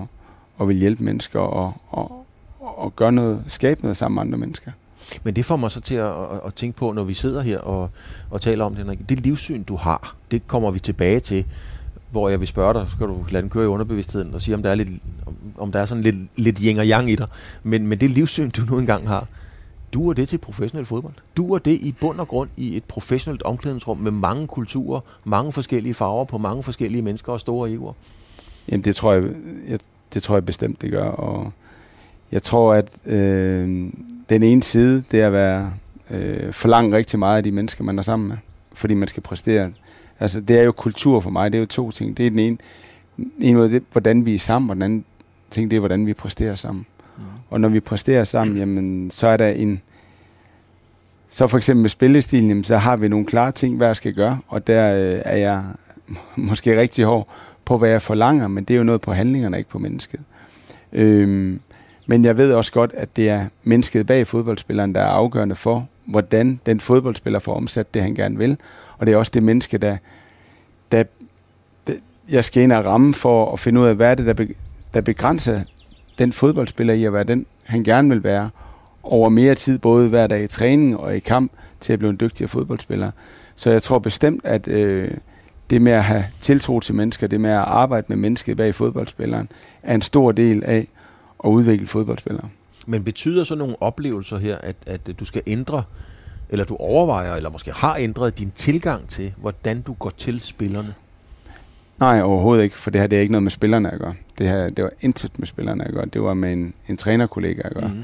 at 0.62 0.67
vil 0.67 0.75
hjælpe 0.75 1.03
mennesker, 1.03 1.39
og, 1.39 1.74
og, 1.89 2.25
og 2.60 2.96
gøre 2.96 3.12
noget, 3.12 3.43
skabe 3.48 3.81
noget 3.81 3.98
sammen 3.98 4.15
med 4.15 4.22
andre 4.22 4.38
mennesker. 4.38 4.72
Men 5.24 5.36
det 5.36 5.46
får 5.46 5.55
mig 5.55 5.72
så 5.72 5.81
til 5.81 5.96
at, 5.96 6.12
at, 6.12 6.39
at 6.46 6.53
tænke 6.53 6.77
på, 6.77 6.91
når 6.91 7.03
vi 7.03 7.13
sidder 7.13 7.41
her 7.41 7.60
og, 7.60 7.89
og 8.29 8.41
taler 8.41 8.65
om 8.65 8.72
det, 8.72 8.79
Henrik. 8.84 9.10
Det 9.10 9.19
livssyn, 9.19 9.63
du 9.63 9.75
har, 9.75 10.15
det 10.31 10.48
kommer 10.48 10.72
vi 10.72 10.79
tilbage 10.79 11.19
til, 11.19 11.46
hvor 12.09 12.29
jeg 12.29 12.39
vil 12.39 12.47
spørge 12.47 12.73
dig, 12.73 12.85
så 12.85 12.91
skal 12.91 13.07
du 13.07 13.25
lade 13.29 13.41
den 13.41 13.49
køre 13.49 13.63
i 13.63 13.67
underbevidstheden 13.67 14.33
og 14.33 14.41
sige, 14.41 14.55
om 14.55 14.63
der 14.63 14.69
er, 14.69 14.75
lidt, 14.75 14.89
om 15.57 15.71
der 15.71 15.79
er 15.79 15.85
sådan 15.85 16.03
lidt, 16.03 16.15
lidt 16.35 16.59
yin 16.59 16.79
og 16.79 16.85
yang 16.85 17.11
i 17.11 17.15
dig. 17.15 17.27
Men, 17.63 17.87
men 17.87 17.99
det 17.99 18.09
livssyn, 18.09 18.49
du 18.49 18.61
nu 18.61 18.79
engang 18.79 19.07
har, 19.07 19.27
duer 19.93 20.13
det 20.13 20.29
til 20.29 20.37
professionel 20.37 20.85
fodbold? 20.85 21.13
Duer 21.37 21.59
det 21.59 21.71
i 21.71 21.95
bund 22.01 22.19
og 22.19 22.27
grund 22.27 22.49
i 22.57 22.77
et 22.77 22.83
professionelt 22.83 23.43
omklædningsrum 23.43 23.97
med 23.97 24.11
mange 24.11 24.47
kulturer, 24.47 24.99
mange 25.23 25.51
forskellige 25.51 25.93
farver 25.93 26.25
på 26.25 26.37
mange 26.37 26.63
forskellige 26.63 27.01
mennesker 27.01 27.31
og 27.31 27.39
store 27.39 27.71
egoer? 27.71 27.93
Jamen 28.69 28.83
det 28.83 28.95
tror 28.95 29.13
jeg, 29.13 29.23
jeg, 29.67 29.79
det 30.13 30.23
tror 30.23 30.35
jeg 30.35 30.45
bestemt, 30.45 30.81
det 30.81 30.91
gør. 30.91 31.05
Og 31.05 31.51
jeg 32.31 32.43
tror, 32.43 32.73
at 32.73 32.89
øh, 33.05 33.89
den 34.29 34.43
ene 34.43 34.63
side, 34.63 35.03
det 35.11 35.21
er 35.21 35.27
at 35.27 35.33
være 35.33 35.73
øh, 36.11 36.53
forlangt 36.53 36.95
rigtig 36.95 37.19
meget 37.19 37.37
af 37.37 37.43
de 37.43 37.51
mennesker, 37.51 37.83
man 37.83 37.99
er 37.99 38.03
sammen 38.03 38.27
med, 38.27 38.37
fordi 38.73 38.93
man 38.93 39.07
skal 39.07 39.23
præstere. 39.23 39.71
Altså, 40.19 40.41
det 40.41 40.59
er 40.59 40.63
jo 40.63 40.71
kultur 40.71 41.19
for 41.19 41.29
mig, 41.29 41.51
det 41.51 41.57
er 41.57 41.59
jo 41.59 41.65
to 41.65 41.91
ting. 41.91 42.17
Det 42.17 42.25
er 42.25 42.29
den 42.29 42.39
ene, 42.39 42.57
en 43.39 43.55
måde, 43.55 43.71
det, 43.71 43.83
hvordan 43.91 44.25
vi 44.25 44.36
er 44.36 44.39
sammen, 44.39 44.69
og 44.69 44.75
den 44.75 44.83
anden 44.83 45.05
ting, 45.50 45.71
det 45.71 45.75
er, 45.75 45.79
hvordan 45.79 46.05
vi 46.05 46.13
præsterer 46.13 46.55
sammen. 46.55 46.86
Mm. 47.17 47.24
Og 47.50 47.62
når 47.62 47.69
vi 47.69 47.79
præsterer 47.79 48.24
sammen, 48.24 48.57
jamen, 48.57 49.12
så 49.12 49.27
er 49.27 49.38
der 49.38 49.47
en... 49.47 49.81
Så 51.29 51.47
for 51.47 51.57
eksempel 51.57 51.81
med 51.81 51.89
spillestilen, 51.89 52.50
jamen, 52.50 52.63
så 52.63 52.77
har 52.77 52.97
vi 52.97 53.07
nogle 53.07 53.25
klare 53.25 53.51
ting, 53.51 53.77
hvad 53.77 53.88
jeg 53.88 53.95
skal 53.95 54.13
gøre, 54.13 54.39
og 54.47 54.67
der 54.67 54.93
øh, 54.93 55.21
er 55.25 55.38
jeg 55.38 55.63
måske 56.36 56.79
rigtig 56.79 57.05
hård 57.05 57.27
på, 57.65 57.77
hvad 57.77 57.89
jeg 57.89 58.01
forlanger, 58.01 58.47
men 58.47 58.63
det 58.63 58.74
er 58.74 58.77
jo 58.77 58.83
noget 58.83 59.01
på 59.01 59.13
handlingerne, 59.13 59.57
ikke 59.57 59.69
på 59.69 59.79
mennesket. 59.79 60.19
Øhm, 60.93 61.59
men 62.05 62.25
jeg 62.25 62.38
ved 62.38 62.53
også 62.53 62.71
godt, 62.71 62.93
at 62.93 63.15
det 63.15 63.29
er 63.29 63.45
mennesket 63.63 64.07
bag 64.07 64.27
fodboldspilleren, 64.27 64.95
der 64.95 65.01
er 65.01 65.07
afgørende 65.07 65.55
for, 65.55 65.88
hvordan 66.05 66.59
den 66.65 66.79
fodboldspiller 66.79 67.39
får 67.39 67.55
omsat 67.55 67.93
det, 67.93 68.01
han 68.01 68.15
gerne 68.15 68.38
vil. 68.38 68.57
Og 68.97 69.05
det 69.05 69.13
er 69.13 69.17
også 69.17 69.31
det 69.35 69.43
menneske, 69.43 69.77
der, 69.77 69.97
der, 70.91 71.03
der 71.87 71.93
jeg 72.29 72.45
skal 72.45 72.63
ind 72.63 72.71
og 72.71 72.85
ramme 72.85 73.13
for 73.13 73.53
at 73.53 73.59
finde 73.59 73.81
ud 73.81 73.85
af, 73.85 73.95
hvad 73.95 74.11
er 74.11 74.15
det, 74.15 74.25
der, 74.25 74.33
be, 74.33 74.47
der 74.93 75.01
begrænser 75.01 75.61
den 76.17 76.33
fodboldspiller 76.33 76.93
i 76.93 77.03
at 77.03 77.13
være 77.13 77.23
den, 77.23 77.45
han 77.63 77.83
gerne 77.83 78.09
vil 78.09 78.23
være, 78.23 78.49
over 79.03 79.29
mere 79.29 79.55
tid, 79.55 79.79
både 79.79 80.09
hver 80.09 80.27
dag 80.27 80.43
i 80.43 80.47
træning 80.47 80.97
og 80.97 81.15
i 81.15 81.19
kamp, 81.19 81.51
til 81.79 81.93
at 81.93 81.99
blive 81.99 82.09
en 82.09 82.17
dygtigere 82.19 82.49
fodboldspiller. 82.49 83.11
Så 83.55 83.71
jeg 83.71 83.83
tror 83.83 83.99
bestemt, 83.99 84.45
at 84.45 84.67
øh, 84.67 85.11
det 85.69 85.81
med 85.81 85.91
at 85.91 86.03
have 86.03 86.25
tiltro 86.41 86.79
til 86.79 86.95
mennesker, 86.95 87.27
det 87.27 87.41
med 87.41 87.49
at 87.49 87.57
arbejde 87.57 88.05
med 88.09 88.17
mennesket 88.17 88.57
bag 88.57 88.75
fodboldspilleren, 88.75 89.49
er 89.83 89.95
en 89.95 90.01
stor 90.01 90.31
del 90.31 90.63
af 90.63 90.88
at 91.43 91.49
udvikle 91.49 91.88
fodboldspillere. 91.88 92.49
Men 92.88 93.03
betyder 93.03 93.43
så 93.43 93.55
nogle 93.55 93.81
oplevelser 93.81 94.38
her, 94.38 94.57
at, 94.57 94.75
at 94.86 95.19
du 95.19 95.25
skal 95.25 95.41
ændre, 95.47 95.83
eller 96.49 96.65
du 96.65 96.75
overvejer, 96.75 97.36
eller 97.36 97.49
måske 97.49 97.71
har 97.71 97.95
ændret 97.99 98.39
din 98.39 98.51
tilgang 98.55 99.10
til, 99.10 99.33
hvordan 99.38 99.81
du 99.81 99.93
går 99.93 100.10
til 100.17 100.41
spillerne? 100.41 100.93
Nej, 101.99 102.21
overhovedet 102.21 102.63
ikke, 102.63 102.77
for 102.77 102.91
det 102.91 103.01
her 103.01 103.07
det 103.07 103.17
er 103.17 103.21
ikke 103.21 103.31
noget 103.31 103.43
med 103.43 103.51
spillerne 103.51 103.91
at 103.91 103.99
gøre. 103.99 104.13
Det 104.38 104.47
her 104.47 104.69
det 104.69 104.83
var 104.83 104.91
intet 105.01 105.39
med 105.39 105.47
spillerne 105.47 105.88
at 105.88 105.93
gøre. 105.93 106.05
Det 106.05 106.21
var 106.21 106.33
med 106.33 106.53
en, 106.53 106.73
en 106.88 106.97
trænerkollega 106.97 107.62
at 107.65 107.73
gøre. 107.73 107.88
Mm. 107.88 108.03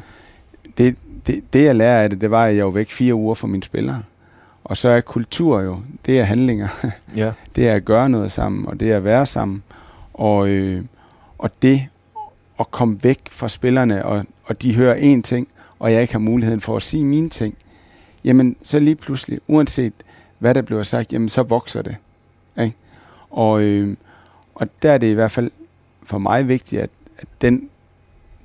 Det, 0.78 0.96
det, 1.28 1.44
det, 1.54 1.64
jeg 1.64 1.76
lærer 1.76 2.04
af 2.04 2.10
det, 2.10 2.22
det 2.22 2.32
var, 2.32 2.46
at 2.46 2.56
jeg 2.56 2.66
var 2.66 2.72
væk 2.72 2.92
fire 2.92 3.14
uger 3.16 3.36
fra 3.36 3.48
mine 3.48 3.64
spillere. 3.64 4.04
Og 4.64 4.78
så 4.78 4.90
er 4.90 5.02
kultur 5.02 5.62
jo, 5.62 5.80
det 6.06 6.20
er 6.20 6.24
handlinger. 6.24 6.68
Ja. 7.16 7.32
det 7.56 7.68
er 7.68 7.76
at 7.76 7.86
gøre 7.86 8.10
noget 8.10 8.32
sammen, 8.32 8.68
og 8.68 8.80
det 8.80 8.92
er 8.92 8.98
at 8.98 9.04
være 9.04 9.26
sammen. 9.26 9.64
Og, 10.14 10.48
øh, 10.48 10.86
og 11.38 11.50
det 11.62 11.88
at 12.60 12.72
komme 12.72 13.00
væk 13.04 13.20
fra 13.30 13.48
spillerne, 13.48 14.06
og, 14.06 14.26
og 14.46 14.62
de 14.62 14.76
hører 14.76 15.16
én 15.18 15.22
ting, 15.22 15.48
og 15.80 15.94
jeg 15.94 16.02
ikke 16.02 16.14
har 16.14 16.20
muligheden 16.20 16.62
for 16.62 16.76
at 16.76 16.82
sige 16.82 17.06
mine 17.06 17.30
ting, 17.30 17.58
jamen 18.24 18.56
så 18.62 18.80
lige 18.80 18.96
pludselig, 18.96 19.40
uanset 19.48 19.94
hvad 20.40 20.54
der 20.54 20.62
bliver 20.62 20.84
sagt, 20.84 21.14
jamen 21.14 21.30
så 21.30 21.44
vokser 21.44 21.82
det. 21.82 21.96
Ikke? 22.62 22.76
Og, 23.30 23.62
øh, 23.62 23.98
og 24.56 24.68
der 24.82 24.92
er 24.92 24.98
det 24.98 25.08
i 25.08 25.14
hvert 25.14 25.32
fald 25.32 25.52
for 26.04 26.18
mig 26.18 26.48
vigtigt, 26.48 26.82
at, 26.82 26.90
at 27.18 27.28
den 27.42 27.70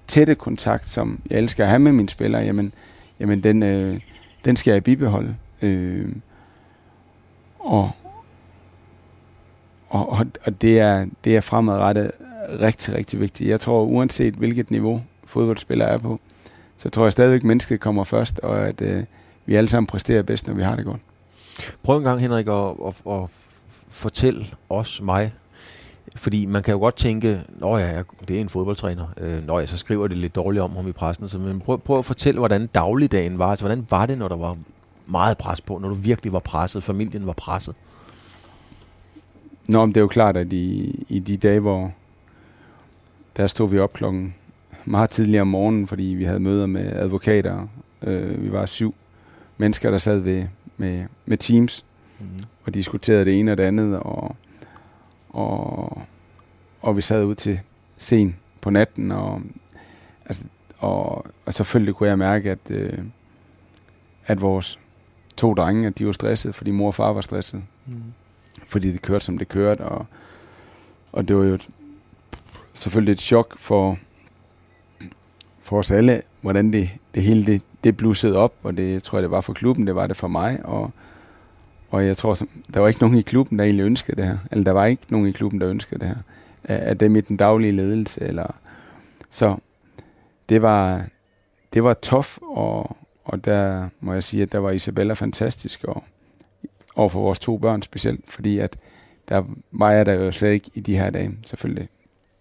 tætte 0.06 0.34
kontakt, 0.34 0.88
som 0.88 1.20
jeg 1.30 1.38
elsker 1.38 1.64
at 1.64 1.70
have 1.70 1.78
med 1.78 1.92
mine 1.92 2.08
spillere, 2.08 2.42
jamen, 2.42 2.72
jamen 3.20 3.42
den, 3.42 3.62
øh, 3.62 4.00
den 4.44 4.56
skal 4.56 4.72
jeg 4.72 4.84
bibeholde. 4.84 5.36
Øh, 5.62 6.12
og, 7.58 7.90
og, 9.88 10.26
og 10.44 10.62
det, 10.62 10.78
er, 10.78 11.06
det 11.24 11.36
er 11.36 11.40
fremadrettet 11.40 12.10
rigtig, 12.60 12.94
rigtig 12.94 13.20
vigtigt. 13.20 13.50
Jeg 13.50 13.60
tror, 13.60 13.82
uanset 13.82 14.34
hvilket 14.34 14.70
niveau 14.70 15.02
fodboldspiller 15.24 15.84
er 15.84 15.98
på, 15.98 16.20
så 16.76 16.88
tror 16.88 17.04
jeg 17.04 17.12
stadigvæk, 17.12 17.40
at 17.40 17.44
mennesket 17.44 17.80
kommer 17.80 18.04
først, 18.04 18.38
og 18.38 18.68
at 18.68 18.82
øh, 18.82 19.04
vi 19.48 19.54
alle 19.54 19.68
sammen 19.68 19.87
præsterer 19.87 20.22
bedst, 20.22 20.46
når 20.46 20.54
vi 20.54 20.62
har 20.62 20.76
det 20.76 20.84
godt. 20.84 21.00
Prøv 21.82 21.98
en 21.98 22.04
gang, 22.04 22.20
Henrik, 22.20 22.48
at, 22.48 22.54
at, 22.87 22.94
at 23.11 23.28
fortælle 23.90 24.46
os, 24.68 25.00
mig, 25.02 25.32
fordi 26.16 26.46
man 26.46 26.62
kan 26.62 26.72
jo 26.72 26.78
godt 26.78 26.96
tænke, 26.96 27.40
nå 27.48 27.76
ja, 27.76 28.02
det 28.28 28.37
er 28.37 28.40
en 28.40 28.48
fodboldtræner, 28.48 29.06
øh, 29.16 29.46
nå 29.46 29.58
ja, 29.58 29.66
så 29.66 29.78
skriver 29.78 30.08
det 30.08 30.16
lidt 30.16 30.34
dårligt 30.34 30.62
om 30.62 30.76
ham 30.76 30.88
i 30.88 30.92
pressen, 30.92 31.28
så, 31.28 31.38
men 31.38 31.61
prøv, 31.61 31.78
prøv 31.78 31.98
at 31.98 32.04
fortælle, 32.04 32.38
hvordan 32.38 32.66
dagligdagen 32.66 33.38
var. 33.38 33.50
Altså, 33.50 33.64
hvordan 33.64 33.87
var 33.90 34.06
det, 34.06 34.18
når 34.18 34.28
der 34.28 34.37
var 34.37 34.56
meget 35.06 35.38
pres 35.38 35.61
på, 35.61 35.78
når 35.78 35.88
du 35.88 35.94
virkelig 35.94 36.32
var 36.32 36.38
presset, 36.38 36.82
familien 36.82 37.26
var 37.26 37.32
presset? 37.32 37.76
Nå, 39.68 39.87
men 39.87 39.94
det 39.94 39.96
er 39.96 40.02
jo 40.02 40.08
klart, 40.08 40.37
at 40.37 40.52
i, 40.52 41.04
i 41.08 41.18
de 41.18 41.37
dage, 41.37 41.61
hvor 41.61 41.92
der 43.37 43.46
stod 43.46 43.70
vi 43.70 43.78
op 43.78 43.92
klokken 43.92 44.34
meget 44.84 45.11
tidligere 45.11 45.42
om 45.42 45.48
morgenen, 45.48 45.87
fordi 45.87 46.04
vi 46.04 46.24
havde 46.24 46.40
møder 46.40 46.66
med 46.66 46.92
advokater. 46.92 47.66
Øh, 48.02 48.42
vi 48.42 48.52
var 48.52 48.66
syv 48.66 48.94
mennesker, 49.59 49.90
der 49.90 49.99
sad 49.99 50.18
ved, 50.18 50.47
med, 50.77 51.07
med 51.27 51.38
teams 51.38 51.85
mm. 52.21 52.27
og 52.64 52.75
diskuterede 52.75 53.25
det 53.25 53.40
ene 53.40 53.53
og 53.53 53.59
det 53.59 53.64
andet, 53.64 53.99
og, 53.99 54.37
og, 55.29 56.03
og 56.81 56.97
vi 56.97 57.01
sad 57.01 57.25
ud 57.25 57.35
til 57.35 57.61
sen 57.97 58.37
på 58.61 58.71
natten, 58.71 59.12
og, 59.12 59.42
altså, 60.27 60.44
og, 60.79 61.27
og 61.47 61.55
selvfølgelig 61.55 61.94
kunne 61.94 62.09
jeg 62.09 62.18
mærke, 62.18 62.51
at, 62.51 62.71
øh, 62.71 62.99
at 64.27 64.40
vores 64.40 64.79
to 65.37 65.55
drenge, 65.55 65.87
at 65.87 65.99
de 65.99 66.07
var 66.07 66.12
stressede, 66.12 66.53
fordi 66.53 66.71
mor 66.71 66.87
og 66.87 66.94
far 66.94 67.12
var 67.12 67.21
stressede. 67.21 67.62
Mm. 67.87 68.03
Fordi 68.66 68.92
det 68.92 69.03
kørte, 69.03 69.25
som 69.25 69.38
det 69.38 69.49
kørte, 69.49 69.81
og, 69.81 70.07
og 71.12 71.29
det 71.29 71.37
var 71.37 71.44
jo 71.44 71.55
et, 71.55 71.68
selvfølgelig 72.75 73.12
et 73.12 73.21
chok 73.21 73.59
for, 73.59 73.99
for 75.62 75.79
os 75.79 75.90
alle, 75.90 76.23
hvordan 76.40 76.73
det, 76.73 76.90
det 77.14 77.23
hele 77.23 77.47
det, 77.47 77.62
det 77.84 77.96
blussede 77.96 78.36
op, 78.36 78.54
og 78.62 78.76
det 78.76 79.02
tror 79.02 79.18
jeg, 79.18 79.22
det 79.22 79.30
var 79.30 79.40
for 79.40 79.52
klubben, 79.52 79.86
det 79.86 79.94
var 79.94 80.06
det 80.06 80.16
for 80.16 80.28
mig, 80.28 80.60
og, 80.64 80.90
og 81.90 82.06
jeg 82.06 82.16
tror, 82.16 82.38
der 82.74 82.80
var 82.80 82.88
ikke 82.88 83.00
nogen 83.00 83.18
i 83.18 83.22
klubben, 83.22 83.58
der 83.58 83.64
egentlig 83.64 83.84
ønskede 83.84 84.16
det 84.16 84.28
her, 84.28 84.38
eller 84.50 84.64
der 84.64 84.72
var 84.72 84.86
ikke 84.86 85.02
nogen 85.08 85.26
i 85.26 85.32
klubben, 85.32 85.60
der 85.60 85.70
ønskede 85.70 86.00
det 86.00 86.08
her, 86.08 86.16
af, 86.64 86.98
dem 86.98 87.16
i 87.16 87.20
den 87.20 87.36
daglige 87.36 87.72
ledelse, 87.72 88.20
eller 88.20 88.56
så 89.30 89.56
det 90.48 90.62
var, 90.62 91.06
det 91.74 91.84
var 91.84 91.94
tof, 91.94 92.38
og, 92.42 92.96
og 93.24 93.44
der 93.44 93.88
må 94.00 94.12
jeg 94.12 94.22
sige, 94.22 94.42
at 94.42 94.52
der 94.52 94.58
var 94.58 94.70
Isabella 94.70 95.14
fantastisk, 95.14 95.84
og 95.84 96.04
over 96.96 97.08
for 97.08 97.20
vores 97.20 97.38
to 97.38 97.58
børn 97.58 97.82
specielt, 97.82 98.24
fordi 98.28 98.58
at 98.58 98.76
der 99.28 99.42
var 99.72 99.90
jeg 99.90 100.06
der 100.06 100.12
jo 100.12 100.32
slet 100.32 100.52
ikke 100.52 100.70
i 100.74 100.80
de 100.80 100.96
her 100.96 101.10
dage, 101.10 101.38
selvfølgelig. 101.46 101.88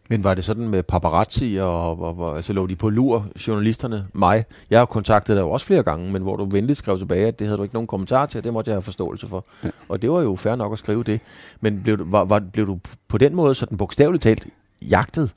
Men 0.10 0.24
var 0.24 0.34
det 0.34 0.44
sådan 0.44 0.70
med 0.70 0.84
paparazzi, 0.84 1.58
og, 1.62 2.00
og, 2.00 2.18
og 2.20 2.36
altså 2.36 2.54
lå 2.54 2.68
de 2.68 2.76
på 2.76 2.90
lur, 2.90 3.28
journalisterne, 3.48 4.08
mig? 4.14 4.46
Jeg 4.70 4.80
har 4.80 4.86
kontaktet 4.86 5.36
dig 5.36 5.42
jo 5.42 5.50
også 5.50 5.66
flere 5.66 5.84
gange, 5.84 6.12
men 6.12 6.22
hvor 6.22 6.36
du 6.36 6.46
venligt 6.46 6.78
skrev 6.78 6.98
tilbage, 6.98 7.28
at 7.28 7.40
det 7.40 7.48
havde 7.48 7.58
du 7.58 7.64
ikke 7.64 7.76
nogen 7.76 7.88
kommentar 7.88 8.26
til, 8.26 8.44
det 8.44 8.54
måtte 8.54 8.70
jeg 8.70 8.76
have 8.76 8.82
forståelse 8.82 9.28
for. 9.28 9.46
Ja. 9.64 9.70
Og 9.90 10.02
det 10.02 10.12
var 10.12 10.22
jo 10.22 10.36
fair 10.36 10.56
nok 10.56 10.74
at 10.74 10.80
skrive 10.80 11.04
det. 11.04 11.22
Men 11.62 11.84
blev, 11.84 11.98
du, 11.98 12.06
var, 12.08 12.26
var, 12.26 12.40
blev 12.54 12.68
du 12.68 12.80
på 13.08 13.18
den 13.18 13.36
måde 13.36 13.56
sådan 13.56 13.78
bogstaveligt 13.78 14.24
talt 14.24 14.48
jagtet? 14.82 15.32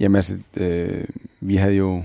Jamen 0.00 0.16
altså, 0.16 0.36
øh, 0.56 1.04
vi 1.40 1.56
havde 1.56 1.74
jo 1.74 2.02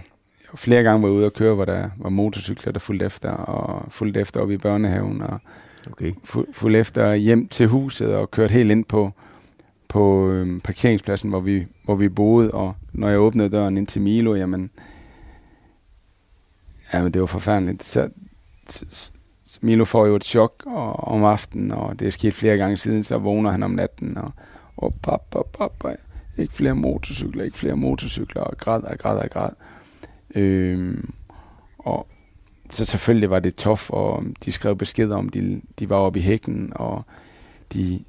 flere 0.55 0.83
gange 0.83 1.03
været 1.03 1.13
ude 1.13 1.25
og 1.25 1.33
køre, 1.33 1.55
hvor 1.55 1.65
der 1.65 1.89
var 1.97 2.09
motorcykler, 2.09 2.71
der 2.71 2.79
fulgte 2.79 3.05
efter, 3.05 3.29
og 3.31 3.91
fulgte 3.91 4.19
efter 4.19 4.39
op 4.39 4.51
i 4.51 4.57
børnehaven, 4.57 5.21
og 5.21 5.39
okay. 5.91 6.13
fulgte 6.53 6.79
efter 6.79 7.13
hjem 7.13 7.47
til 7.47 7.67
huset, 7.67 8.15
og 8.15 8.31
kørt 8.31 8.51
helt 8.51 8.71
ind 8.71 8.85
på 8.85 9.11
på 9.93 10.29
øh, 10.29 10.61
parkeringspladsen, 10.61 11.29
hvor 11.29 11.39
vi, 11.39 11.65
hvor 11.83 11.95
vi 11.95 12.09
boede, 12.09 12.51
og 12.51 12.73
når 12.93 13.09
jeg 13.09 13.19
åbnede 13.19 13.49
døren 13.49 13.77
ind 13.77 13.87
til 13.87 14.01
Milo, 14.01 14.35
jamen, 14.35 14.69
jamen 16.93 17.13
det 17.13 17.19
var 17.21 17.25
forfærdeligt. 17.25 17.83
Så, 17.83 18.09
så, 18.69 19.11
Milo 19.61 19.85
får 19.85 20.05
jo 20.07 20.15
et 20.15 20.23
chok 20.23 20.63
og, 20.65 20.95
om 20.95 21.23
aftenen, 21.23 21.71
og 21.71 21.99
det 21.99 22.07
er 22.07 22.11
sket 22.11 22.33
flere 22.33 22.57
gange 22.57 22.77
siden, 22.77 23.03
så 23.03 23.17
vågner 23.17 23.51
han 23.51 23.63
om 23.63 23.71
natten, 23.71 24.17
og, 24.17 24.31
og 24.77 24.93
pap, 25.03 25.21
pap, 25.31 25.57
pap, 25.59 25.85
ikke 26.37 26.53
flere 26.53 26.75
motorcykler, 26.75 27.43
ikke 27.43 27.57
flere 27.57 27.75
motorcykler, 27.75 28.41
og 28.41 28.57
græd 28.57 28.81
og 28.83 28.97
græd 28.97 29.17
og 29.17 29.29
græd. 29.29 29.51
Øhm, 30.35 31.13
og 31.77 32.07
så 32.69 32.85
selvfølgelig 32.85 33.29
var 33.29 33.39
det 33.39 33.55
tof, 33.55 33.89
og 33.89 34.23
de 34.45 34.51
skrev 34.51 34.75
beskeder 34.75 35.15
om, 35.15 35.29
de, 35.29 35.61
de 35.79 35.89
var 35.89 35.95
oppe 35.95 36.19
i 36.19 36.21
hækken, 36.21 36.71
og 36.75 37.05
de 37.73 37.99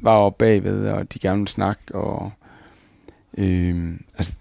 var 0.00 0.16
oppe 0.16 0.44
bagved, 0.44 0.88
og 0.88 1.14
de 1.14 1.18
gerne 1.18 1.38
ville 1.38 1.50
snakke, 1.50 1.94
og 1.94 2.32
øhm, 3.38 4.04
altså, 4.18 4.36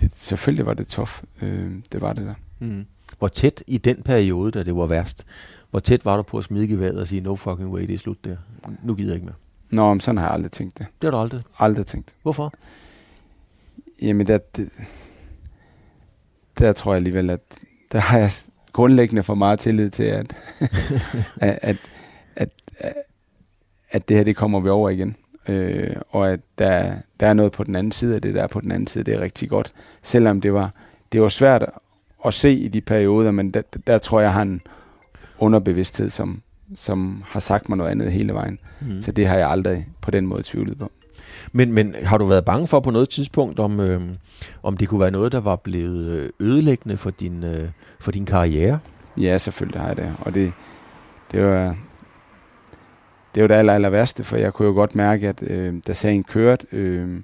det, 0.00 0.10
selvfølgelig 0.14 0.66
var 0.66 0.74
det 0.74 0.88
tof, 0.88 1.22
øhm, 1.42 1.82
det 1.92 2.00
var 2.00 2.12
det 2.12 2.26
der. 2.26 2.34
Mm. 2.58 2.86
Hvor 3.18 3.28
tæt 3.28 3.62
i 3.66 3.78
den 3.78 4.02
periode, 4.02 4.50
da 4.50 4.62
det 4.62 4.76
var 4.76 4.86
værst, 4.86 5.26
hvor 5.70 5.80
tæt 5.80 6.04
var 6.04 6.16
du 6.16 6.22
på 6.22 6.38
at 6.38 6.44
smide 6.44 6.68
geværet 6.68 7.00
og 7.00 7.08
sige, 7.08 7.20
no 7.20 7.34
fucking 7.34 7.70
way, 7.70 7.82
det 7.82 7.94
er 7.94 7.98
slut 7.98 8.24
der. 8.24 8.36
Nu 8.82 8.94
gider 8.94 9.10
jeg 9.10 9.14
ikke 9.14 9.26
mere. 9.26 9.36
Nå, 9.70 9.94
men 9.94 10.00
sådan 10.00 10.18
har 10.18 10.24
jeg 10.24 10.34
aldrig 10.34 10.52
tænkt 10.52 10.78
det. 10.78 10.86
Det 11.02 11.06
har 11.06 11.10
du 11.10 11.16
aldrig? 11.16 11.42
Aldrig 11.58 11.86
tænkt. 11.86 12.14
Hvorfor? 12.22 12.54
Jamen, 14.02 14.26
der, 14.26 14.38
det, 14.56 14.70
der 16.58 16.72
tror 16.72 16.92
jeg 16.92 16.96
alligevel, 16.96 17.30
at 17.30 17.40
der 17.92 17.98
har 17.98 18.18
jeg 18.18 18.30
grundlæggende 18.72 19.22
for 19.22 19.34
meget 19.34 19.58
tillid 19.58 19.90
til, 19.90 20.02
at, 20.02 20.36
at, 21.40 21.58
at, 21.62 21.76
at, 22.78 22.92
at 23.96 24.08
det 24.08 24.16
her, 24.16 24.24
det 24.24 24.36
kommer 24.36 24.60
vi 24.60 24.68
over 24.68 24.90
igen. 24.90 25.16
Øh, 25.48 25.96
og 26.10 26.32
at 26.32 26.40
der, 26.58 26.94
der 27.20 27.26
er 27.26 27.32
noget 27.32 27.52
på 27.52 27.64
den 27.64 27.74
anden 27.74 27.92
side 27.92 28.14
af 28.14 28.22
det, 28.22 28.34
der 28.34 28.42
er 28.42 28.46
på 28.46 28.60
den 28.60 28.72
anden 28.72 28.86
side, 28.86 29.04
det 29.04 29.14
er 29.14 29.20
rigtig 29.20 29.48
godt. 29.48 29.72
Selvom 30.02 30.40
det 30.40 30.52
var, 30.52 30.70
det 31.12 31.22
var 31.22 31.28
svært 31.28 31.64
at 32.26 32.34
se 32.34 32.52
i 32.52 32.68
de 32.68 32.80
perioder, 32.80 33.30
men 33.30 33.50
der, 33.50 33.62
der 33.86 33.98
tror 33.98 34.20
jeg, 34.20 34.32
har 34.32 34.42
en 34.42 34.60
underbevidsthed, 35.38 36.10
som, 36.10 36.42
som 36.74 37.22
har 37.26 37.40
sagt 37.40 37.68
mig 37.68 37.78
noget 37.78 37.90
andet 37.90 38.12
hele 38.12 38.32
vejen. 38.32 38.58
Mm. 38.80 39.02
Så 39.02 39.12
det 39.12 39.26
har 39.26 39.36
jeg 39.36 39.50
aldrig 39.50 39.86
på 40.00 40.10
den 40.10 40.26
måde 40.26 40.42
tvivlet 40.44 40.78
på. 40.78 40.90
Men, 41.52 41.72
men 41.72 41.94
har 42.02 42.18
du 42.18 42.24
været 42.24 42.44
bange 42.44 42.66
for 42.66 42.80
på 42.80 42.90
noget 42.90 43.08
tidspunkt, 43.08 43.58
om, 43.58 43.80
øh, 43.80 44.00
om 44.62 44.76
det 44.76 44.88
kunne 44.88 45.00
være 45.00 45.10
noget, 45.10 45.32
der 45.32 45.40
var 45.40 45.56
blevet 45.56 46.20
øh, 46.20 46.30
ødelæggende 46.40 46.96
for 46.96 47.10
din, 47.10 47.44
øh, 47.44 47.68
for 48.00 48.10
din 48.10 48.26
karriere? 48.26 48.78
Ja, 49.20 49.38
selvfølgelig 49.38 49.80
har 49.80 49.88
jeg 49.88 49.96
det. 49.96 50.14
Og 50.20 50.34
det, 50.34 50.52
det 51.32 51.44
var 51.44 51.76
det 53.36 53.42
var 53.42 53.48
det 53.48 53.54
aller, 53.54 53.72
aller 53.72 53.90
værste, 53.90 54.24
for 54.24 54.36
jeg 54.36 54.52
kunne 54.52 54.68
jo 54.68 54.74
godt 54.74 54.94
mærke, 54.94 55.28
at 55.28 55.42
øh, 55.42 55.74
da 55.86 55.92
sagen 55.92 56.24
kørte, 56.24 56.66
øh, 56.72 57.20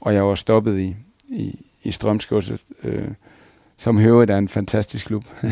og 0.00 0.14
jeg 0.14 0.24
var 0.24 0.34
stoppet 0.34 0.78
i, 0.78 0.96
i, 1.28 1.66
i 1.82 1.90
Strømsgodset, 1.90 2.64
øh, 2.82 3.08
som 3.76 3.98
høvet 3.98 4.30
er 4.30 4.38
en 4.38 4.48
fantastisk 4.48 5.06
klub, 5.06 5.24
mm. 5.42 5.48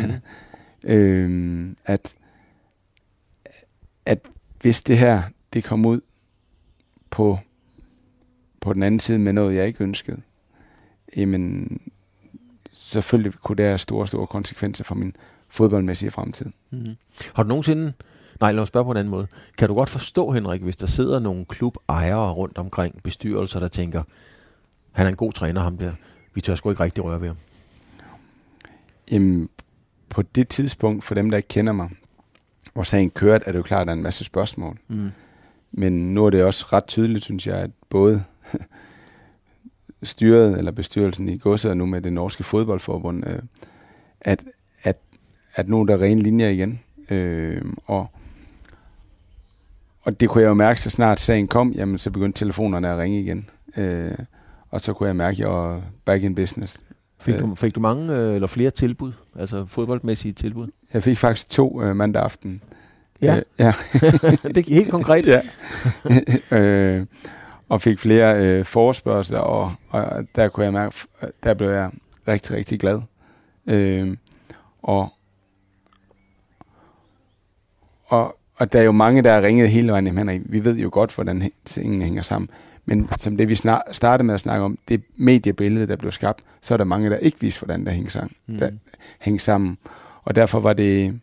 øh, 0.92 1.66
at, 1.84 2.14
at 4.06 4.18
hvis 4.60 4.82
det 4.82 4.98
her, 4.98 5.22
det 5.52 5.64
kom 5.64 5.86
ud 5.86 6.00
på 7.10 7.38
på 8.60 8.72
den 8.72 8.82
anden 8.82 9.00
side 9.00 9.18
med 9.18 9.32
noget, 9.32 9.56
jeg 9.56 9.66
ikke 9.66 9.84
ønskede, 9.84 10.20
jamen 11.16 11.80
selvfølgelig 12.72 13.32
kunne 13.34 13.56
det 13.56 13.64
have 13.64 13.78
store, 13.78 14.06
store 14.06 14.26
konsekvenser 14.26 14.84
for 14.84 14.94
min 14.94 15.16
fodboldmæssige 15.48 16.10
fremtid. 16.10 16.46
Mm-hmm. 16.70 16.94
Har 17.34 17.42
du 17.42 17.48
nogensinde, 17.48 17.92
nej 18.40 18.52
lad 18.52 18.62
os 18.62 18.68
spørge 18.68 18.84
på 18.84 18.90
en 18.90 18.96
anden 18.96 19.10
måde, 19.10 19.26
kan 19.58 19.68
du 19.68 19.74
godt 19.74 19.90
forstå 19.90 20.30
Henrik, 20.30 20.62
hvis 20.62 20.76
der 20.76 20.86
sidder 20.86 21.18
nogle 21.18 21.44
klubejere 21.44 22.32
rundt 22.32 22.58
omkring 22.58 23.02
bestyrelser, 23.02 23.60
der 23.60 23.68
tænker, 23.68 24.02
han 24.92 25.06
er 25.06 25.10
en 25.10 25.16
god 25.16 25.32
træner 25.32 25.60
ham 25.60 25.78
der, 25.78 25.92
vi 26.34 26.40
tør 26.40 26.54
sgu 26.54 26.70
ikke 26.70 26.82
rigtig 26.82 27.04
røre 27.04 27.20
ved 27.20 27.28
ham? 27.28 27.36
Jamen, 29.10 29.48
på 30.08 30.22
det 30.22 30.48
tidspunkt, 30.48 31.04
for 31.04 31.14
dem 31.14 31.30
der 31.30 31.36
ikke 31.36 31.48
kender 31.48 31.72
mig, 31.72 31.88
hvor 32.72 32.82
sagen 32.82 33.10
kørte, 33.10 33.44
er 33.46 33.52
det 33.52 33.58
jo 33.58 33.62
klart, 33.62 33.80
at 33.80 33.86
der 33.86 33.92
er 33.92 33.96
en 33.96 34.02
masse 34.02 34.24
spørgsmål. 34.24 34.78
Mm. 34.88 35.10
Men 35.72 36.14
nu 36.14 36.26
er 36.26 36.30
det 36.30 36.44
også 36.44 36.66
ret 36.72 36.86
tydeligt, 36.86 37.24
synes 37.24 37.46
jeg, 37.46 37.56
at 37.56 37.70
både 37.90 38.24
styret 40.02 40.58
eller 40.58 40.72
bestyrelsen 40.72 41.28
i 41.28 41.38
godset 41.38 41.76
nu 41.76 41.86
med 41.86 42.00
det 42.00 42.12
norske 42.12 42.44
fodboldforbund, 42.44 43.26
øh, 43.26 43.42
at, 44.20 44.44
at, 44.82 44.96
at 45.54 45.68
nu 45.68 45.80
er 45.80 45.86
der 45.86 46.02
rene 46.02 46.22
linjer 46.22 46.48
igen. 46.48 46.80
Øh, 47.10 47.62
og, 47.86 48.10
og 50.04 50.20
det 50.20 50.28
kunne 50.28 50.42
jeg 50.42 50.48
jo 50.48 50.54
mærke, 50.54 50.80
så 50.80 50.90
snart 50.90 51.20
sagen 51.20 51.48
kom, 51.48 51.72
jamen 51.72 51.98
så 51.98 52.10
begyndte 52.10 52.38
telefonerne 52.38 52.88
at 52.88 52.98
ringe 52.98 53.20
igen. 53.20 53.50
Øh, 53.76 54.18
og 54.70 54.80
så 54.80 54.92
kunne 54.92 55.06
jeg 55.06 55.16
mærke, 55.16 55.34
at 55.34 55.38
jeg 55.38 55.48
var 55.48 55.82
back 56.04 56.22
in 56.22 56.34
business. 56.34 56.80
Fik 57.20 57.38
du, 57.38 57.54
fik 57.54 57.74
du 57.74 57.80
mange 57.80 58.16
øh, 58.16 58.34
eller 58.34 58.46
flere 58.46 58.70
tilbud, 58.70 59.12
altså 59.38 59.66
fodboldmæssige 59.66 60.32
tilbud? 60.32 60.68
Jeg 60.92 61.02
fik 61.02 61.18
faktisk 61.18 61.50
to 61.50 61.82
øh, 61.82 61.96
mandag 61.96 62.22
aften. 62.22 62.62
Ja, 63.22 63.36
øh, 63.36 63.42
ja. 63.58 63.72
det 64.54 64.56
er 64.56 64.74
helt 64.74 64.90
konkret. 64.90 65.26
ja. 65.26 65.40
øh, 66.58 67.06
og 67.68 67.80
fik 67.80 67.98
flere 67.98 68.46
øh, 68.46 68.64
forespørgsler, 68.64 69.38
og, 69.38 69.72
og 69.88 70.26
der 70.34 70.48
kunne 70.48 70.64
jeg 70.64 70.72
mærke, 70.72 70.96
der 71.44 71.54
blev 71.54 71.68
jeg 71.68 71.90
rigtig, 72.28 72.56
rigtig 72.56 72.80
glad. 72.80 73.00
Øh, 73.66 74.16
og, 74.82 75.12
og, 78.06 78.36
og 78.56 78.72
der 78.72 78.80
er 78.80 78.84
jo 78.84 78.92
mange, 78.92 79.22
der 79.22 79.32
har 79.32 79.42
ringet 79.42 79.70
hele 79.70 79.92
vejen, 79.92 80.06
jamen, 80.06 80.42
vi 80.46 80.64
ved 80.64 80.76
jo 80.76 80.88
godt, 80.92 81.14
hvordan 81.14 81.50
tingene 81.64 82.04
hænger 82.04 82.22
sammen. 82.22 82.50
Men 82.84 83.08
som 83.18 83.36
det, 83.36 83.48
vi 83.48 83.54
startede 83.92 84.26
med 84.26 84.34
at 84.34 84.40
snakke 84.40 84.64
om, 84.64 84.78
det 84.88 85.02
mediebillede, 85.16 85.86
der 85.86 85.96
blev 85.96 86.12
skabt, 86.12 86.40
så 86.60 86.74
er 86.74 86.78
der 86.78 86.84
mange, 86.84 87.10
der 87.10 87.16
ikke 87.16 87.40
vidste, 87.40 87.60
hvordan 87.60 87.84
det 87.84 87.92
hænger 87.92 88.10
sammen. 88.10 88.32
Mm. 88.46 88.58
Der 88.58 88.70
hænger 89.18 89.40
sammen. 89.40 89.78
Og 90.22 90.36
derfor 90.36 90.60
var 90.60 90.72
det, 90.72 91.20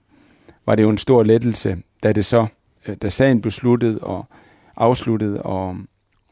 var 0.65 0.75
det 0.75 0.83
jo 0.83 0.89
en 0.89 0.97
stor 0.97 1.23
lettelse, 1.23 1.77
da 2.03 2.11
det 2.11 2.25
så, 2.25 2.45
øh, 2.87 2.95
da 3.01 3.09
sagen 3.09 3.41
blev 3.41 3.51
sluttet 3.51 3.99
og 3.99 4.25
afsluttet, 4.75 5.39
og, 5.39 5.77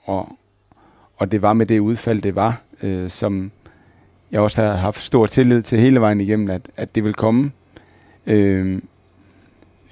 og, 0.04 0.30
og 1.18 1.32
det 1.32 1.42
var 1.42 1.54
med 1.54 1.66
det 1.66 1.80
udfald, 1.80 2.22
det 2.22 2.36
var, 2.36 2.62
øh, 2.84 3.10
som 3.10 3.52
jeg 4.32 4.42
også 4.42 4.62
havde 4.62 4.78
haft 4.78 5.02
stor 5.02 5.26
tillid 5.26 5.62
til 5.62 5.80
hele 5.80 6.02
vejen 6.02 6.22
igennem, 6.22 6.50
at, 6.50 6.70
at 6.78 6.96
det 6.96 7.04
vil 7.04 7.14
komme. 7.14 7.52
Øh, 8.28 8.82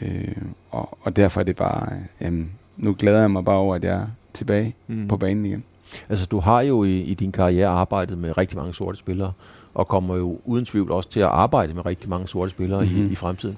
øh, 0.01 0.35
og, 0.77 0.97
og 1.01 1.15
derfor 1.15 1.39
er 1.39 1.43
det 1.43 1.55
bare, 1.55 1.93
øh, 1.93 2.01
jamen, 2.21 2.51
nu 2.77 2.95
glæder 2.99 3.19
jeg 3.19 3.31
mig 3.31 3.45
bare 3.45 3.57
over, 3.57 3.75
at 3.75 3.83
jeg 3.83 3.95
er 3.95 4.07
tilbage 4.33 4.75
mm. 4.87 5.07
på 5.07 5.17
banen 5.17 5.45
igen. 5.45 5.63
Altså 6.09 6.25
du 6.25 6.39
har 6.39 6.61
jo 6.61 6.83
i, 6.83 6.99
i 6.99 7.13
din 7.13 7.31
karriere 7.31 7.67
arbejdet 7.67 8.17
med 8.17 8.37
rigtig 8.37 8.57
mange 8.57 8.73
sorte 8.73 8.97
spillere, 8.97 9.31
og 9.73 9.87
kommer 9.87 10.15
jo 10.15 10.39
uden 10.45 10.65
tvivl 10.65 10.91
også 10.91 11.09
til 11.09 11.19
at 11.19 11.27
arbejde 11.27 11.73
med 11.73 11.85
rigtig 11.85 12.09
mange 12.09 12.27
sorte 12.27 12.49
spillere 12.49 12.81
mm-hmm. 12.81 12.97
i, 12.97 13.01
mhm. 13.01 13.11
i 13.11 13.15
fremtiden. 13.15 13.57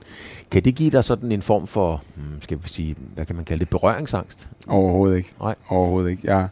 Kan 0.51 0.63
det 0.63 0.75
give 0.75 0.89
dig 0.89 1.03
sådan 1.03 1.32
en 1.32 1.41
form 1.41 1.67
for, 1.67 2.03
hmm, 2.15 2.41
skal 2.41 2.58
vi 2.63 2.69
sige, 2.69 2.95
hvad 3.15 3.25
kan 3.25 3.36
man 3.36 3.45
kalde 3.45 3.60
det, 3.60 3.69
berøringsangst? 3.69 4.49
Overhovedet 4.67 5.17
ikke. 5.17 5.34
Nej. 5.39 5.55
Overhovedet 5.69 6.10
ikke. 6.10 6.21
Jeg, 6.34 6.47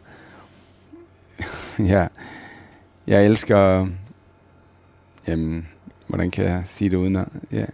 jeg, 1.94 2.08
jeg 3.06 3.26
elsker, 3.26 3.86
jamen, 5.28 5.68
hvordan 6.06 6.30
kan 6.30 6.44
jeg 6.44 6.62
sige 6.64 6.90
det 6.90 6.96
uden 6.96 7.16
at, 7.16 7.28
ja. 7.52 7.64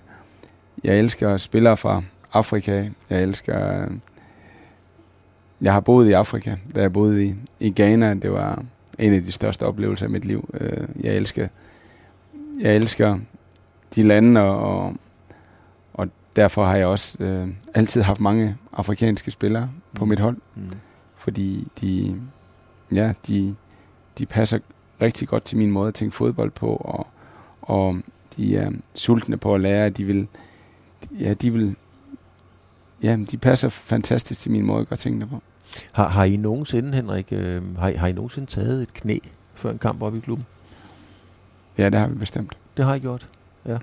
Jeg 0.85 0.99
elsker 0.99 1.37
spillere 1.37 1.77
fra 1.77 2.03
Afrika. 2.35 2.89
Jeg 3.11 3.23
elsker, 3.23 3.89
jeg 5.61 5.73
har 5.73 5.81
boet 5.81 6.09
i 6.09 6.13
Afrika, 6.13 6.57
da 6.75 6.81
jeg 6.81 6.93
boede 6.93 7.27
i, 7.27 7.35
i 7.61 7.71
Ghana. 7.71 8.15
Det 8.15 8.33
var 8.33 8.63
en 8.99 9.13
af 9.13 9.23
de 9.23 9.33
største 9.33 9.67
oplevelser 9.67 10.07
af 10.07 10.11
mit 10.11 10.25
liv. 10.25 10.55
Øh, 10.61 10.89
jeg 11.01 11.15
elsker 11.15 11.49
jeg 12.61 12.77
elsker 12.77 13.19
de 13.95 14.03
lande, 14.03 14.41
og, 14.41 14.95
og 15.95 16.09
derfor 16.37 16.65
har 16.65 16.77
jeg 16.77 16.87
også 16.87 17.23
øh, 17.23 17.49
altid 17.75 18.03
haft 18.03 18.21
mange 18.21 18.57
afrikanske 18.73 19.31
spillere 19.31 19.71
på 19.95 20.05
mm. 20.05 20.09
mit 20.09 20.21
hold. 20.21 20.37
Mm. 20.55 20.71
Fordi 21.17 21.69
de, 21.81 22.21
ja, 22.93 23.13
de, 23.27 23.55
de 24.19 24.27
passer 24.27 24.59
rigtig 25.01 25.29
godt 25.29 25.45
til 25.45 25.59
min 25.59 25.71
måde 25.71 25.89
at 25.89 25.95
tænke 25.95 26.15
fodbold 26.15 26.51
på, 26.51 26.67
og, 26.77 27.07
og 27.63 27.99
de 28.37 28.57
er 28.57 28.71
sultne 28.95 29.37
på 29.37 29.55
at 29.55 29.61
lære, 29.61 29.91
de 29.91 30.05
vil, 30.05 30.29
ja, 31.21 31.35
de 31.35 31.53
vil, 31.53 31.77
ja, 33.05 33.19
de 33.31 33.37
passer 33.37 33.69
fantastisk 33.69 34.41
til 34.41 34.51
min 34.51 34.67
måde 34.67 34.81
at 34.81 34.89
gøre 34.89 34.97
tingene 34.97 35.27
på. 35.27 35.43
Har, 35.93 36.09
har 36.09 36.25
I 36.25 36.37
nogensinde, 36.37 36.95
Henrik, 36.95 37.29
øh, 37.33 37.77
har, 37.79 37.97
har 37.97 38.07
I 38.07 38.13
nogensinde 38.13 38.47
taget 38.47 38.83
et 38.83 38.95
knæ 38.95 39.19
før 39.55 39.71
en 39.71 39.79
kamp 39.79 40.03
op 40.03 40.17
i 40.17 40.21
klubben? 40.21 40.47
Ja, 41.79 41.89
det 41.89 42.01
har 42.01 42.07
vi 42.07 42.15
bestemt. 42.15 42.57
Det 42.77 42.85
har 42.85 42.93
jeg 42.93 43.01
gjort, 43.01 43.29
ja. 43.67 43.79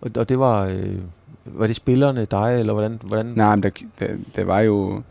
Og, 0.00 0.10
og 0.16 0.28
det 0.28 0.38
var, 0.38 0.66
øh, 0.66 0.98
var 1.44 1.66
det 1.66 1.76
spillerne, 1.76 2.24
dig, 2.24 2.58
eller 2.58 2.72
hvordan? 2.72 3.00
hvordan? 3.06 3.26
Nej, 3.26 3.54
men 3.54 3.62
der, 3.62 3.70
der, 3.98 4.16
der 4.36 4.44
var 4.44 4.60
jo, 4.60 5.02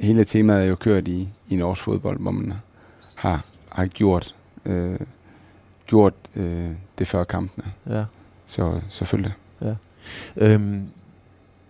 hele 0.00 0.24
temaet 0.24 0.62
er 0.62 0.68
jo 0.68 0.74
kørt 0.74 1.08
i, 1.08 1.28
i 1.48 1.56
norsk 1.56 1.82
fodbold, 1.82 2.20
hvor 2.20 2.30
man 2.30 2.52
har, 3.14 3.44
har 3.68 3.86
gjort, 3.86 4.34
øh, 4.64 5.00
gjort 5.86 6.14
øh, 6.36 6.70
det 6.98 7.08
før 7.08 7.24
kampene. 7.24 7.72
Ja. 7.90 8.04
Så 8.46 8.80
selvfølgelig. 8.88 9.32
Ja. 9.60 9.74
Øhm, 10.36 10.88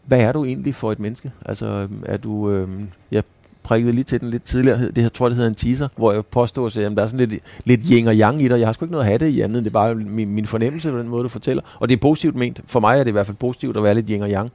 hvad 0.09 0.21
er 0.21 0.33
du 0.33 0.45
egentlig 0.45 0.75
for 0.75 0.93
et 0.93 0.99
menneske? 0.99 1.33
Altså, 1.47 1.89
er 2.07 2.17
du, 2.17 2.51
øh, 2.51 2.69
jeg 3.11 3.23
prikkede 3.63 3.93
lige 3.93 4.05
til 4.05 4.21
den 4.21 4.31
lidt 4.31 4.45
tidligere. 4.45 4.91
Det 4.91 5.03
her 5.03 5.09
tror 5.09 5.27
jeg, 5.27 5.31
det 5.31 5.37
hedder 5.37 5.51
en 5.51 5.55
teaser, 5.55 5.89
hvor 5.97 6.13
jeg 6.13 6.27
påstår 6.27 6.67
at 6.67 6.75
der 6.75 7.03
er 7.03 7.07
sådan 7.07 7.29
lidt, 7.29 7.43
lidt 7.65 7.81
yin 7.91 8.09
og 8.09 8.15
yang 8.15 8.43
i 8.43 8.49
dig. 8.49 8.59
Jeg 8.59 8.69
har 8.69 8.73
sgu 8.73 8.85
ikke 8.85 8.93
noget 8.93 9.05
at 9.05 9.09
have 9.09 9.19
det 9.19 9.29
i 9.29 9.41
andet. 9.41 9.65
Det 9.65 9.71
er 9.71 9.73
bare 9.73 9.95
min, 9.95 10.29
min 10.29 10.47
fornemmelse 10.47 10.91
på 10.91 10.99
den 10.99 11.09
måde, 11.09 11.23
du 11.23 11.29
fortæller. 11.29 11.63
Og 11.81 11.89
det 11.89 11.97
er 11.97 12.01
positivt 12.01 12.37
ment. 12.37 12.61
For 12.67 12.81
mig 12.81 12.99
er 12.99 13.05
det 13.05 13.11
i 13.11 13.13
hvert 13.13 13.27
fald 13.27 13.37
positivt 13.37 13.77
at 13.77 13.83
være 13.83 13.95
lidt 13.95 14.07
yin 14.09 14.23
og 14.23 14.31
yang. 14.31 14.51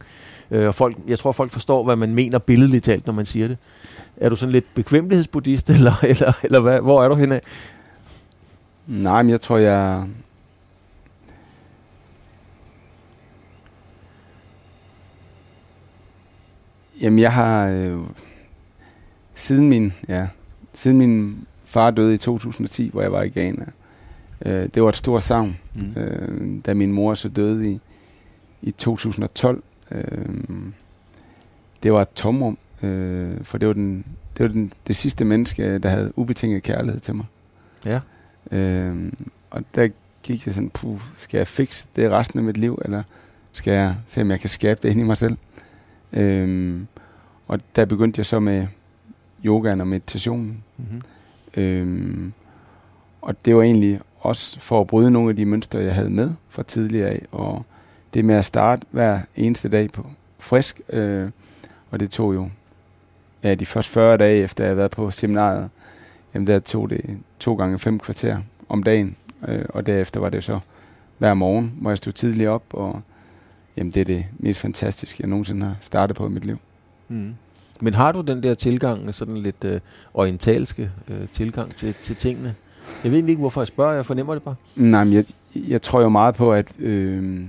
Øh, 0.51 0.67
og 0.67 0.75
folk, 0.75 0.97
jeg 1.07 1.19
tror, 1.19 1.31
folk 1.31 1.51
forstår, 1.51 1.83
hvad 1.83 1.95
man 1.95 2.15
mener 2.15 2.39
billedligt 2.39 2.83
talt, 2.83 3.05
når 3.05 3.13
man 3.13 3.25
siger 3.25 3.47
det. 3.47 3.57
Er 4.17 4.29
du 4.29 4.35
sådan 4.35 4.51
lidt 4.51 4.65
bekvemmelighedsbuddhist, 4.75 5.69
eller, 5.77 5.93
eller, 6.03 6.33
eller 6.43 6.59
hvad? 6.59 6.81
hvor 6.81 7.03
er 7.03 7.09
du 7.09 7.15
henne? 7.15 7.39
Nej, 8.87 9.23
men 9.23 9.29
jeg 9.29 9.41
tror, 9.41 9.57
jeg... 9.57 10.03
Jamen, 17.03 17.19
jeg 17.19 17.33
har... 17.33 17.69
Øh, 17.69 17.99
siden 19.35 19.69
min... 19.69 19.93
Ja, 20.07 20.27
siden 20.73 20.97
min 20.97 21.45
far 21.63 21.91
døde 21.91 22.13
i 22.13 22.17
2010, 22.17 22.89
hvor 22.89 23.01
jeg 23.01 23.11
var 23.11 23.23
i 23.23 23.29
Ghana. 23.29 23.65
Øh, 24.45 24.69
det 24.73 24.83
var 24.83 24.89
et 24.89 24.95
stort 24.95 25.23
savn, 25.23 25.57
mm. 25.75 26.01
øh, 26.01 26.61
da 26.65 26.73
min 26.73 26.91
mor 26.91 27.13
så 27.13 27.29
døde 27.29 27.71
i, 27.71 27.79
i 28.61 28.71
2012. 28.71 29.63
Øh, 29.91 30.03
det 31.83 31.93
var 31.93 32.01
et 32.01 32.09
tomrum, 32.15 32.57
øh, 32.81 33.43
for 33.43 33.57
det 33.57 33.67
var, 33.67 33.73
den, 33.73 34.05
det 34.37 34.43
var 34.43 34.51
den, 34.51 34.73
det 34.87 34.95
sidste 34.95 35.25
menneske, 35.25 35.79
der 35.79 35.89
havde 35.89 36.11
ubetinget 36.15 36.63
kærlighed 36.63 36.99
til 36.99 37.15
mig. 37.15 37.25
Ja. 37.85 37.99
Øh, 38.51 39.11
og 39.49 39.63
der 39.75 39.87
gik 40.23 40.45
jeg 40.45 40.53
sådan, 40.53 40.69
puh, 40.69 41.01
skal 41.15 41.37
jeg 41.37 41.47
fikse 41.47 41.87
det 41.95 42.11
resten 42.11 42.39
af 42.39 42.45
mit 42.45 42.57
liv, 42.57 42.81
eller 42.85 43.03
skal 43.51 43.73
jeg 43.73 43.95
se, 44.05 44.21
om 44.21 44.31
jeg 44.31 44.39
kan 44.39 44.49
skabe 44.49 44.79
det 44.83 44.89
ind 44.89 44.99
i 44.99 45.03
mig 45.03 45.17
selv? 45.17 45.37
Øh, 46.13 46.81
og 47.47 47.59
der 47.75 47.85
begyndte 47.85 48.19
jeg 48.19 48.25
så 48.25 48.39
med 48.39 48.67
yogaen 49.45 49.81
og 49.81 49.87
meditationen. 49.87 50.63
Mm-hmm. 50.77 51.01
Øh, 51.61 52.31
og 53.21 53.45
det 53.45 53.55
var 53.55 53.61
egentlig 53.61 53.99
også 54.19 54.59
for 54.59 54.81
at 54.81 54.87
bryde 54.87 55.11
nogle 55.11 55.29
af 55.29 55.35
de 55.35 55.45
mønstre, 55.45 55.79
jeg 55.79 55.95
havde 55.95 56.09
med 56.09 56.31
fra 56.49 56.63
tidligere 56.63 57.09
af, 57.09 57.25
og 57.31 57.65
det 58.13 58.25
med 58.25 58.35
at 58.35 58.45
starte 58.45 58.85
hver 58.91 59.19
eneste 59.35 59.69
dag 59.69 59.91
på 59.91 60.05
frisk, 60.39 60.81
øh, 60.89 61.29
og 61.91 61.99
det 61.99 62.09
tog 62.09 62.33
jo 62.33 62.49
ja, 63.43 63.55
de 63.55 63.65
første 63.65 63.91
40 63.91 64.17
dage, 64.17 64.43
efter 64.43 64.63
jeg 64.63 64.69
havde 64.69 64.77
været 64.77 64.91
på 64.91 65.11
seminaret, 65.11 65.69
jamen 66.33 66.47
der 66.47 66.59
tog 66.59 66.89
det 66.89 67.17
to 67.39 67.55
gange 67.55 67.79
fem 67.79 67.99
kvarter 67.99 68.37
om 68.69 68.83
dagen, 68.83 69.15
øh, 69.47 69.65
og 69.69 69.85
derefter 69.85 70.19
var 70.19 70.29
det 70.29 70.43
så 70.43 70.59
hver 71.17 71.33
morgen, 71.33 71.73
hvor 71.81 71.91
jeg 71.91 71.97
stod 71.97 72.13
tidligt 72.13 72.49
op, 72.49 72.63
og 72.69 73.01
jamen 73.77 73.91
det 73.91 74.01
er 74.01 74.05
det 74.05 74.25
mest 74.39 74.59
fantastiske, 74.59 75.17
jeg 75.21 75.29
nogensinde 75.29 75.65
har 75.65 75.75
startet 75.81 76.15
på 76.15 76.27
i 76.27 76.29
mit 76.29 76.45
liv. 76.45 76.57
Mm. 77.07 77.35
Men 77.81 77.93
har 77.93 78.11
du 78.11 78.21
den 78.21 78.43
der 78.43 78.53
tilgang, 78.53 79.15
sådan 79.15 79.37
lidt 79.37 79.63
øh, 79.65 79.79
orientalske 80.13 80.91
øh, 81.07 81.27
tilgang 81.33 81.75
til, 81.75 81.93
til 81.93 82.15
tingene? 82.15 82.55
Jeg 83.03 83.11
ved 83.11 83.27
ikke, 83.27 83.39
hvorfor 83.39 83.61
jeg 83.61 83.67
spørger, 83.67 83.93
jeg 83.93 84.05
fornemmer 84.05 84.33
det 84.33 84.43
bare. 84.43 84.55
Nej, 84.75 85.03
men 85.03 85.13
jeg, 85.13 85.25
jeg 85.55 85.81
tror 85.81 86.01
jo 86.01 86.09
meget 86.09 86.35
på, 86.35 86.53
at 86.53 86.73
øh, 86.79 87.41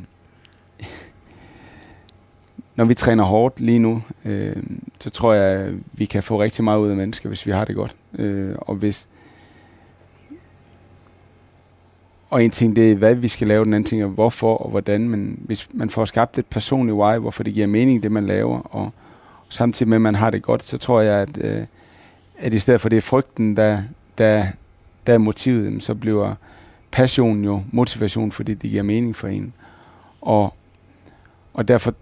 når 2.76 2.84
vi 2.84 2.94
træner 2.94 3.24
hårdt 3.24 3.60
lige 3.60 3.78
nu, 3.78 4.02
øh, 4.24 4.56
så 5.00 5.10
tror 5.10 5.32
jeg, 5.32 5.60
at 5.60 5.74
vi 5.92 6.04
kan 6.04 6.22
få 6.22 6.42
rigtig 6.42 6.64
meget 6.64 6.78
ud 6.78 6.88
af 6.88 6.96
mennesker, 6.96 7.28
hvis 7.28 7.46
vi 7.46 7.52
har 7.52 7.64
det 7.64 7.74
godt. 7.74 7.94
Øh, 8.18 8.54
og 8.58 8.74
hvis 8.74 9.08
og 12.34 12.44
en 12.44 12.50
ting, 12.50 12.76
det 12.76 12.92
er, 12.92 12.96
hvad 12.96 13.14
vi 13.14 13.28
skal 13.28 13.46
lave, 13.46 13.64
den 13.64 13.74
anden 13.74 13.88
ting 13.88 14.02
er, 14.02 14.06
hvorfor 14.06 14.56
og 14.56 14.70
hvordan, 14.70 15.08
men 15.08 15.38
hvis 15.38 15.68
man 15.74 15.90
får 15.90 16.04
skabt 16.04 16.38
et 16.38 16.46
personligt 16.46 16.96
why, 16.96 17.18
hvorfor 17.18 17.42
det 17.42 17.54
giver 17.54 17.66
mening, 17.66 18.02
det 18.02 18.12
man 18.12 18.26
laver, 18.26 18.58
og 18.60 18.90
samtidig 19.48 19.88
med, 19.88 19.96
at 19.96 20.00
man 20.00 20.14
har 20.14 20.30
det 20.30 20.42
godt, 20.42 20.62
så 20.62 20.78
tror 20.78 21.00
jeg, 21.00 21.20
at, 21.20 21.38
øh, 21.40 21.66
at 22.38 22.52
i 22.52 22.58
stedet 22.58 22.80
for 22.80 22.88
det 22.88 22.96
er 22.96 23.00
frygten, 23.00 23.56
der, 23.56 23.82
der, 24.18 24.46
der 25.06 25.14
er 25.14 25.18
motivet, 25.18 25.82
så 25.82 25.94
bliver 25.94 26.34
passion 26.90 27.44
jo 27.44 27.62
motivation, 27.72 28.32
fordi 28.32 28.54
det 28.54 28.70
giver 28.70 28.82
mening 28.82 29.16
for 29.16 29.28
en. 29.28 29.52
Og, 30.20 30.54
og 31.52 31.68
derfor 31.68 31.94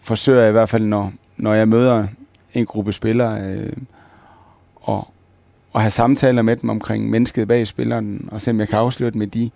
forsøger 0.00 0.40
jeg 0.40 0.48
i 0.48 0.52
hvert 0.52 0.68
fald, 0.68 0.84
når, 0.84 1.12
når 1.36 1.54
jeg 1.54 1.68
møder 1.68 2.06
en 2.54 2.66
gruppe 2.66 2.92
spillere, 2.92 3.42
øh, 3.42 3.72
og, 4.76 5.11
og 5.72 5.80
have 5.80 5.90
samtaler 5.90 6.42
med 6.42 6.56
dem 6.56 6.70
omkring 6.70 7.10
mennesket 7.10 7.48
bag 7.48 7.66
spilleren, 7.66 8.28
og 8.32 8.40
se 8.40 8.50
om 8.50 8.60
jeg 8.60 8.68
kan 8.68 8.78
afsløre 8.78 9.10
dem 9.10 9.18
med 9.18 9.26
de 9.26 9.50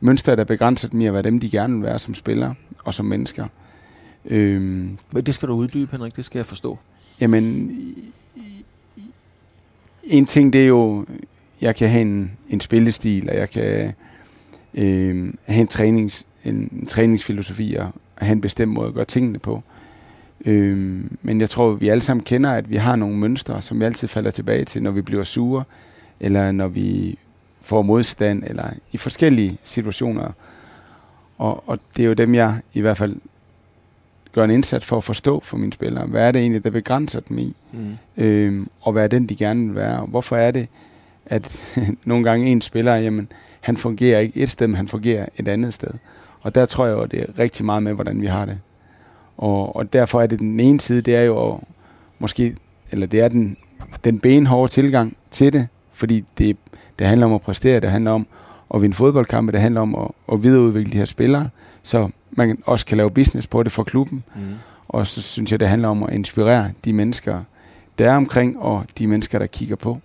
mønstre, 0.00 0.36
der 0.36 0.44
begrænser 0.44 0.88
dem 0.88 1.00
i 1.00 1.06
at 1.06 1.12
være 1.12 1.22
dem, 1.22 1.40
de 1.40 1.50
gerne 1.50 1.74
vil 1.74 1.82
være 1.82 1.98
som 1.98 2.14
spillere 2.14 2.54
og 2.84 2.94
som 2.94 3.06
mennesker. 3.06 3.46
Øhm, 4.24 4.98
Men 5.12 5.26
det 5.26 5.34
skal 5.34 5.48
du 5.48 5.54
uddybe, 5.54 5.92
Henrik, 5.92 6.16
det 6.16 6.24
skal 6.24 6.38
jeg 6.38 6.46
forstå. 6.46 6.78
Jamen, 7.20 7.70
en 10.04 10.26
ting 10.26 10.52
det 10.52 10.62
er 10.62 10.66
jo, 10.66 11.06
jeg 11.60 11.76
kan 11.76 11.88
have 11.88 12.02
en, 12.02 12.32
en 12.48 12.60
spillestil, 12.60 13.30
og 13.30 13.36
jeg 13.36 13.50
kan 13.50 13.92
øh, 14.74 15.34
have 15.44 15.60
en, 15.60 15.68
trænings, 15.68 16.26
en 16.44 16.86
træningsfilosofi, 16.86 17.74
og 17.74 17.92
have 18.16 18.32
en 18.32 18.40
bestemt 18.40 18.72
måde 18.72 18.88
at 18.88 18.94
gøre 18.94 19.04
tingene 19.04 19.38
på. 19.38 19.62
Øh, 20.44 21.04
men 21.22 21.40
jeg 21.40 21.50
tror, 21.50 21.72
vi 21.72 21.88
alle 21.88 22.02
sammen 22.02 22.24
kender, 22.24 22.50
at 22.50 22.70
vi 22.70 22.76
har 22.76 22.96
nogle 22.96 23.16
mønstre, 23.16 23.62
som 23.62 23.80
vi 23.80 23.84
altid 23.84 24.08
falder 24.08 24.30
tilbage 24.30 24.64
til, 24.64 24.82
når 24.82 24.90
vi 24.90 25.02
bliver 25.02 25.24
sure, 25.24 25.64
eller 26.20 26.52
når 26.52 26.68
vi 26.68 27.18
får 27.60 27.82
modstand, 27.82 28.42
eller 28.46 28.70
i 28.92 28.96
forskellige 28.96 29.58
situationer. 29.62 30.32
Og, 31.38 31.68
og 31.68 31.78
det 31.96 32.02
er 32.02 32.06
jo 32.06 32.14
dem, 32.14 32.34
jeg 32.34 32.60
i 32.74 32.80
hvert 32.80 32.96
fald 32.96 33.16
gør 34.32 34.44
en 34.44 34.50
indsats 34.50 34.86
for 34.86 34.96
at 34.96 35.04
forstå 35.04 35.40
for 35.40 35.56
mine 35.56 35.72
spillere. 35.72 36.06
Hvad 36.06 36.22
er 36.22 36.32
det 36.32 36.40
egentlig, 36.40 36.64
der 36.64 36.70
begrænser 36.70 37.20
dem 37.20 37.38
i? 37.38 37.56
Mm. 37.72 37.98
Øhm, 38.16 38.70
og 38.80 38.92
hvad 38.92 39.04
er 39.04 39.08
den, 39.08 39.26
de 39.26 39.36
gerne 39.36 39.66
vil 39.66 39.74
være? 39.74 40.06
Hvorfor 40.06 40.36
er 40.36 40.50
det, 40.50 40.68
at 41.26 41.60
nogle 42.04 42.24
gange 42.24 42.46
en 42.46 42.60
spiller, 42.60 42.94
jamen, 42.94 43.28
han 43.60 43.76
fungerer 43.76 44.18
ikke 44.18 44.40
et 44.40 44.50
sted, 44.50 44.66
men 44.66 44.76
han 44.76 44.88
fungerer 44.88 45.26
et 45.36 45.48
andet 45.48 45.74
sted. 45.74 45.90
Og 46.40 46.54
der 46.54 46.64
tror 46.64 46.86
jeg 46.86 46.96
jo, 46.96 47.04
det 47.04 47.20
er 47.20 47.38
rigtig 47.38 47.64
meget 47.64 47.82
med, 47.82 47.92
hvordan 47.92 48.20
vi 48.20 48.26
har 48.26 48.44
det. 48.44 48.58
Og, 49.40 49.76
og 49.76 49.92
derfor 49.92 50.22
er 50.22 50.26
det 50.26 50.38
den 50.38 50.60
ene 50.60 50.80
side, 50.80 51.02
det 51.02 51.16
er 51.16 51.22
jo 51.22 51.48
at, 51.48 51.60
måske, 52.18 52.56
eller 52.90 53.06
det 53.06 53.20
er 53.20 53.28
den, 53.28 53.56
den 54.04 54.18
benhårde 54.18 54.72
tilgang 54.72 55.16
til 55.30 55.52
det, 55.52 55.68
fordi 55.92 56.24
det, 56.38 56.56
det 56.98 57.06
handler 57.06 57.26
om 57.26 57.32
at 57.32 57.40
præstere, 57.40 57.80
det 57.80 57.90
handler 57.90 58.10
om 58.10 58.26
at 58.74 58.82
vinde 58.82 58.96
fodboldkampe, 58.96 59.52
det 59.52 59.60
handler 59.60 59.80
om 59.80 59.94
at, 59.94 60.08
at 60.32 60.42
videreudvikle 60.42 60.92
de 60.92 60.98
her 60.98 61.04
spillere, 61.04 61.48
så 61.82 62.08
man 62.30 62.58
også 62.66 62.86
kan 62.86 62.96
lave 62.96 63.10
business 63.10 63.46
på 63.46 63.62
det 63.62 63.72
for 63.72 63.82
klubben. 63.82 64.24
Mm. 64.34 64.42
Og 64.88 65.06
så 65.06 65.22
synes 65.22 65.52
jeg, 65.52 65.60
det 65.60 65.68
handler 65.68 65.88
om 65.88 66.02
at 66.02 66.12
inspirere 66.12 66.70
de 66.84 66.92
mennesker, 66.92 67.42
der 67.98 68.10
er 68.10 68.16
omkring, 68.16 68.58
og 68.58 68.84
de 68.98 69.06
mennesker, 69.06 69.38
der 69.38 69.46
kigger 69.46 69.76
på. 69.76 70.00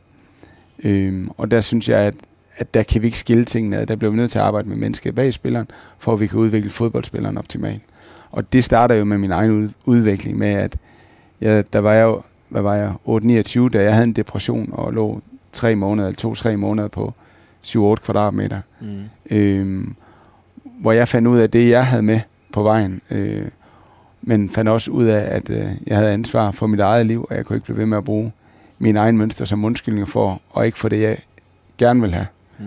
Øhm, 0.84 1.30
og 1.38 1.52
der 1.52 1.62
synes 1.62 1.90
jeg, 1.90 2.00
at, 2.00 2.14
at 2.56 2.74
der 2.74 2.84
kan 2.84 3.02
vi 3.02 3.08
ikke 3.08 3.20
skille 3.20 3.46
tingene 3.46 3.78
ad. 3.78 3.86
Der 3.86 3.96
bliver 3.96 4.12
vi 4.12 4.18
nødt 4.18 4.32
til 4.32 4.40
at 4.40 4.46
arbejde 4.46 4.70
med 4.70 4.78
mennesket 4.78 5.16
bag 5.16 5.34
spilleren, 5.34 5.68
for 6.00 6.14
at 6.14 6.20
vi 6.20 6.28
kan 6.28 6.40
udvikle 6.40 6.70
fodboldspilleren 6.70 7.38
optimalt. 7.38 7.82
Og 8.36 8.54
det 8.54 8.64
starter 8.64 8.96
jo 8.96 9.06
med 9.06 9.18
min 9.18 9.32
egen 9.32 9.74
udvikling 9.86 10.38
med, 10.38 10.48
at 10.48 10.78
jeg, 11.42 11.74
der 11.74 11.80
var 11.80 11.94
jeg 11.94 12.04
jo, 12.04 12.22
hvad 12.50 12.62
var 12.62 12.76
jeg, 12.76 12.94
8-29, 13.08 13.70
da 13.70 13.84
jeg 13.84 13.94
havde 13.94 14.08
en 14.08 14.14
depression 14.14 14.70
og 14.72 14.94
lå 14.94 15.22
tre 15.52 15.76
måneder, 15.76 16.08
eller 16.08 16.18
to-tre 16.18 16.58
måneder 16.58 16.88
på 16.88 17.14
7-8 17.66 17.96
kvadratmeter. 17.96 18.62
Mm. 18.82 19.04
Øhm, 19.30 19.96
hvor 20.82 20.92
jeg 20.92 21.08
fandt 21.08 21.28
ud 21.28 21.38
af 21.38 21.52
det, 21.52 21.70
jeg 21.70 21.88
havde 21.88 22.04
med 22.04 22.20
på 22.54 22.64
vejen. 22.64 23.02
Øh, 23.10 23.48
men 24.22 24.50
fandt 24.50 24.70
også 24.70 24.92
ud 24.92 25.06
af, 25.06 25.36
at 25.36 25.50
øh, 25.50 25.66
jeg 25.88 25.98
havde 25.98 26.12
ansvar 26.12 26.52
for 26.52 26.68
mit 26.68 26.80
eget 26.80 27.06
liv, 27.06 27.26
og 27.30 27.36
jeg 27.36 27.46
kunne 27.46 27.58
ikke 27.58 27.66
blive 27.66 27.78
ved 27.78 27.86
med 27.86 27.98
at 27.98 28.06
bruge 28.06 28.32
min 28.80 28.96
egen 28.96 29.18
mønster 29.18 29.46
som 29.46 29.66
undskyldning 29.66 30.08
for, 30.08 30.42
og 30.50 30.66
ikke 30.66 30.78
for 30.78 30.90
det, 30.90 31.02
jeg 31.02 31.18
gerne 31.78 32.02
vil 32.02 32.14
have. 32.14 32.28
Mm. 32.60 32.66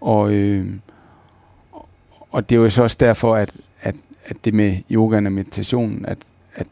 Og, 0.00 0.34
øh, 0.34 0.66
og 2.30 2.50
det 2.50 2.60
var 2.60 2.68
så 2.68 2.82
også 2.82 2.96
derfor, 3.00 3.36
at, 3.36 3.52
at, 4.24 4.36
det 4.44 4.54
med 4.54 4.76
yoga 4.90 5.16
og 5.16 5.32
meditationen, 5.32 6.06
at, 6.06 6.18
at, 6.54 6.66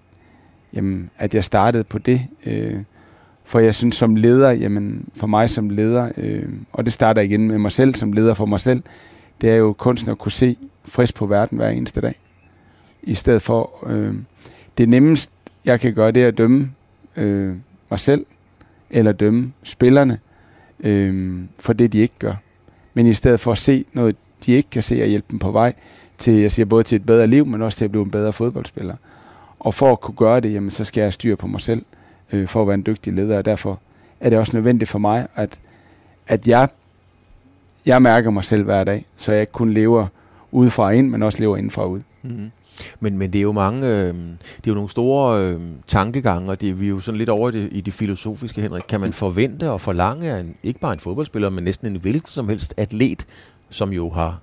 jamen, 0.72 1.10
at 1.18 1.34
jeg 1.34 1.44
startede 1.44 1.84
på 1.84 1.98
det. 1.98 2.22
Øh, 2.46 2.82
for 3.44 3.58
jeg 3.58 3.74
synes 3.74 3.96
som 3.96 4.16
leder, 4.16 4.50
jamen 4.50 5.08
for 5.14 5.26
mig 5.26 5.50
som 5.50 5.70
leder, 5.70 6.12
øh, 6.16 6.48
og 6.72 6.84
det 6.84 6.92
starter 6.92 7.22
igen 7.22 7.48
med 7.48 7.58
mig 7.58 7.72
selv 7.72 7.94
som 7.94 8.12
leder 8.12 8.34
for 8.34 8.46
mig 8.46 8.60
selv, 8.60 8.82
det 9.40 9.50
er 9.50 9.54
jo 9.54 9.72
kunsten 9.72 10.10
at 10.10 10.18
kunne 10.18 10.32
se 10.32 10.56
frisk 10.84 11.14
på 11.14 11.26
verden 11.26 11.58
hver 11.58 11.68
eneste 11.68 12.00
dag. 12.00 12.14
I 13.02 13.14
stedet 13.14 13.42
for, 13.42 13.86
øh, 13.86 14.14
det 14.78 14.88
nemmeste 14.88 15.32
jeg 15.64 15.80
kan 15.80 15.94
gøre, 15.94 16.10
det 16.10 16.22
er 16.22 16.28
at 16.28 16.38
dømme 16.38 16.70
øh, 17.16 17.54
mig 17.90 18.00
selv, 18.00 18.26
eller 18.90 19.12
dømme 19.12 19.52
spillerne, 19.62 20.18
øh, 20.80 21.40
for 21.58 21.72
det 21.72 21.92
de 21.92 21.98
ikke 21.98 22.14
gør. 22.18 22.34
Men 22.94 23.06
i 23.06 23.14
stedet 23.14 23.40
for 23.40 23.52
at 23.52 23.58
se 23.58 23.84
noget, 23.92 24.16
de 24.46 24.52
ikke 24.52 24.70
kan 24.70 24.82
se, 24.82 25.02
og 25.02 25.08
hjælpe 25.08 25.26
dem 25.30 25.38
på 25.38 25.50
vej 25.50 25.74
til, 26.20 26.34
jeg 26.34 26.52
siger, 26.52 26.66
både 26.66 26.82
til 26.82 26.96
et 26.96 27.06
bedre 27.06 27.26
liv, 27.26 27.46
men 27.46 27.62
også 27.62 27.78
til 27.78 27.84
at 27.84 27.90
blive 27.90 28.04
en 28.04 28.10
bedre 28.10 28.32
fodboldspiller. 28.32 28.94
Og 29.58 29.74
for 29.74 29.92
at 29.92 30.00
kunne 30.00 30.16
gøre 30.16 30.40
det, 30.40 30.52
jamen, 30.52 30.70
så 30.70 30.84
skal 30.84 31.02
jeg 31.02 31.12
styre 31.12 31.36
på 31.36 31.46
mig 31.46 31.60
selv, 31.60 31.84
øh, 32.32 32.48
for 32.48 32.62
at 32.62 32.66
være 32.68 32.74
en 32.74 32.86
dygtig 32.86 33.12
leder, 33.12 33.38
og 33.38 33.44
derfor 33.44 33.80
er 34.20 34.30
det 34.30 34.38
også 34.38 34.56
nødvendigt 34.56 34.90
for 34.90 34.98
mig, 34.98 35.26
at, 35.36 35.58
at 36.26 36.48
jeg, 36.48 36.68
jeg 37.86 38.02
mærker 38.02 38.30
mig 38.30 38.44
selv 38.44 38.64
hver 38.64 38.84
dag, 38.84 39.06
så 39.16 39.32
jeg 39.32 39.40
ikke 39.40 39.52
kun 39.52 39.72
lever 39.72 40.06
udefra 40.52 40.90
ind, 40.90 41.10
men 41.10 41.22
også 41.22 41.38
lever 41.38 41.56
indenfra 41.56 41.86
ud. 41.86 42.00
Mm-hmm. 42.22 42.50
Men, 43.00 43.18
men 43.18 43.32
det 43.32 43.38
er 43.38 43.42
jo 43.42 43.52
mange, 43.52 43.86
øh, 43.86 44.14
det 44.14 44.66
er 44.66 44.68
jo 44.68 44.74
nogle 44.74 44.90
store 44.90 45.42
øh, 45.42 45.60
tankegange, 45.86 46.50
og 46.50 46.60
det, 46.60 46.80
vi 46.80 46.86
er 46.86 46.90
jo 46.90 47.00
sådan 47.00 47.18
lidt 47.18 47.28
over 47.28 47.48
i 47.48 47.52
det, 47.52 47.68
i 47.72 47.80
det 47.80 47.94
filosofiske, 47.94 48.60
Henrik. 48.60 48.82
Kan 48.88 49.00
man 49.00 49.12
forvente 49.12 49.70
og 49.70 49.80
forlange 49.80 50.32
af 50.32 50.40
en, 50.40 50.56
ikke 50.62 50.80
bare 50.80 50.92
en 50.92 50.98
fodboldspiller, 51.00 51.50
men 51.50 51.64
næsten 51.64 51.86
en 51.86 52.00
hvilken 52.00 52.30
som 52.30 52.48
helst 52.48 52.74
atlet, 52.76 53.26
som 53.70 53.92
jo 53.92 54.10
har 54.10 54.40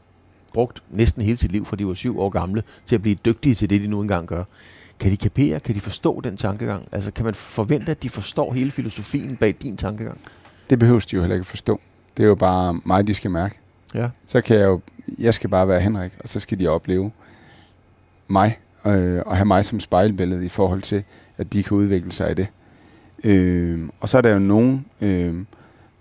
brugt 0.57 0.83
næsten 0.89 1.21
hele 1.21 1.37
sit 1.37 1.51
liv, 1.51 1.65
fra 1.65 1.75
de 1.75 1.87
var 1.87 1.93
syv 1.93 2.19
år 2.19 2.29
gamle, 2.29 2.63
til 2.85 2.95
at 2.95 3.01
blive 3.01 3.15
dygtige 3.15 3.55
til 3.55 3.69
det, 3.69 3.81
de 3.81 3.87
nu 3.87 4.01
engang 4.01 4.27
gør. 4.27 4.43
Kan 4.99 5.11
de 5.11 5.17
kapere? 5.17 5.59
Kan 5.59 5.75
de 5.75 5.79
forstå 5.79 6.21
den 6.21 6.37
tankegang? 6.37 6.87
Altså, 6.91 7.11
kan 7.11 7.25
man 7.25 7.33
forvente, 7.35 7.91
at 7.91 8.03
de 8.03 8.09
forstår 8.09 8.53
hele 8.53 8.71
filosofien 8.71 9.35
bag 9.35 9.55
din 9.61 9.77
tankegang? 9.77 10.17
Det 10.69 10.79
behøver 10.79 10.99
de 10.99 11.15
jo 11.15 11.21
heller 11.21 11.35
ikke 11.35 11.47
forstå. 11.47 11.81
Det 12.17 12.23
er 12.23 12.27
jo 12.27 12.35
bare 12.35 12.79
mig, 12.85 13.07
de 13.07 13.13
skal 13.13 13.31
mærke. 13.31 13.59
Ja. 13.93 14.09
Så 14.25 14.41
kan 14.41 14.57
jeg 14.57 14.65
jo, 14.65 14.81
jeg 15.19 15.33
skal 15.33 15.49
bare 15.49 15.67
være 15.67 15.81
Henrik, 15.81 16.11
og 16.19 16.29
så 16.29 16.39
skal 16.39 16.59
de 16.59 16.67
opleve 16.67 17.11
mig, 18.27 18.57
øh, 18.85 19.21
og 19.25 19.35
have 19.35 19.45
mig 19.45 19.65
som 19.65 19.79
spejlbillede 19.79 20.45
i 20.45 20.49
forhold 20.49 20.81
til, 20.81 21.03
at 21.37 21.53
de 21.53 21.63
kan 21.63 21.77
udvikle 21.77 22.11
sig 22.11 22.31
i 22.31 22.33
det. 22.33 22.47
Øh, 23.23 23.89
og 23.99 24.09
så 24.09 24.17
er 24.17 24.21
der 24.21 24.29
jo 24.29 24.39
nogen, 24.39 24.85
øh, 25.01 25.35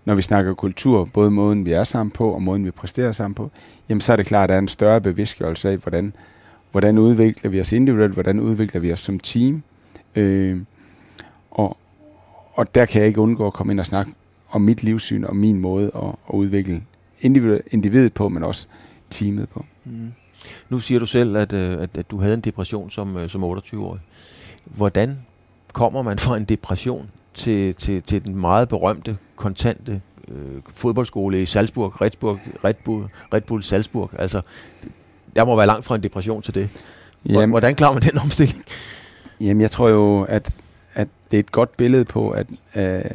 når 0.07 0.15
vi 0.15 0.23
snakker 0.23 0.55
kultur, 0.55 1.05
både 1.05 1.31
måden 1.31 1.65
vi 1.65 1.73
er 1.73 1.85
sammen 1.85 2.11
på, 2.11 2.31
og 2.31 2.43
måden 2.43 2.65
vi 2.65 2.71
præsterer 2.71 3.13
sammen 3.13 3.35
på, 3.35 3.51
jamen 3.89 4.01
så 4.01 4.13
er 4.13 4.17
det 4.17 4.27
klart, 4.27 4.45
at 4.45 4.49
der 4.49 4.55
er 4.55 4.59
en 4.59 4.69
større 4.69 5.01
bevidstgørelse 5.01 5.69
af, 5.69 5.77
hvordan, 5.77 6.13
hvordan 6.71 6.99
udvikler 6.99 7.51
vi 7.51 7.61
os 7.61 7.73
individuelt, 7.73 8.13
hvordan 8.13 8.41
udvikler 8.41 8.81
vi 8.81 8.93
os 8.93 9.01
som 9.01 9.21
team. 9.21 9.63
Øh, 10.17 10.61
og, 11.51 11.77
og 12.53 12.75
der 12.75 12.87
kan 12.87 13.01
jeg 13.01 13.09
ikke 13.09 13.21
undgå 13.21 13.47
at 13.47 13.53
komme 13.53 13.73
ind 13.73 13.81
og 13.81 13.87
snakke 13.87 14.13
om 14.51 14.61
mit 14.61 14.83
livssyn 14.83 15.25
og 15.25 15.37
min 15.37 15.59
måde 15.59 15.91
at, 15.95 16.09
at 16.29 16.35
udvikle 16.35 16.83
individet 17.71 18.13
på, 18.13 18.29
men 18.29 18.43
også 18.45 18.67
teamet 19.11 19.49
på. 19.49 19.65
Mm. 19.85 20.13
Nu 20.69 20.79
siger 20.79 21.01
du 21.01 21.07
selv, 21.07 21.37
at, 21.37 21.53
øh, 21.53 21.73
at, 21.73 21.91
at 21.95 22.11
du 22.11 22.21
havde 22.21 22.35
en 22.35 22.41
depression 22.41 22.91
som, 22.91 23.17
øh, 23.17 23.29
som 23.29 23.45
28-årig. 23.45 24.01
Hvordan 24.65 25.19
kommer 25.73 26.03
man 26.03 26.19
fra 26.19 26.37
en 26.37 26.45
depression 26.45 27.11
til, 27.37 27.75
til, 27.75 28.03
til 28.03 28.25
den 28.25 28.41
meget 28.41 28.69
berømte, 28.69 29.17
kontante 29.37 30.01
øh, 30.29 30.63
fodboldskole 30.71 31.43
i 31.43 31.47
Salzburg, 31.47 32.01
Red 32.01 32.11
Bull, 32.21 32.39
Red 32.65 32.75
Bull, 32.85 33.05
Red 33.35 33.41
Bull 33.41 33.63
Salzburg? 33.63 34.11
Altså, 34.19 34.41
der 35.37 35.45
må 35.45 35.57
være 35.57 35.67
langt 35.67 35.85
fra 35.85 35.95
en 35.95 36.03
depression 36.03 36.43
til 36.43 36.55
det. 36.55 36.69
Jamen, 37.29 37.51
Hvordan 37.51 37.75
klarer 37.75 37.93
man 37.93 38.03
den 38.03 38.19
omstilling? 38.19 38.65
Jamen, 39.41 39.61
jeg 39.61 39.71
tror 39.71 39.89
jo, 39.89 40.23
at, 40.23 40.61
at 40.95 41.09
det 41.31 41.37
er 41.37 41.41
et 41.41 41.53
godt 41.53 41.77
billede 41.77 42.05
på, 42.05 42.31
at, 42.31 42.47
øh, 42.75 43.11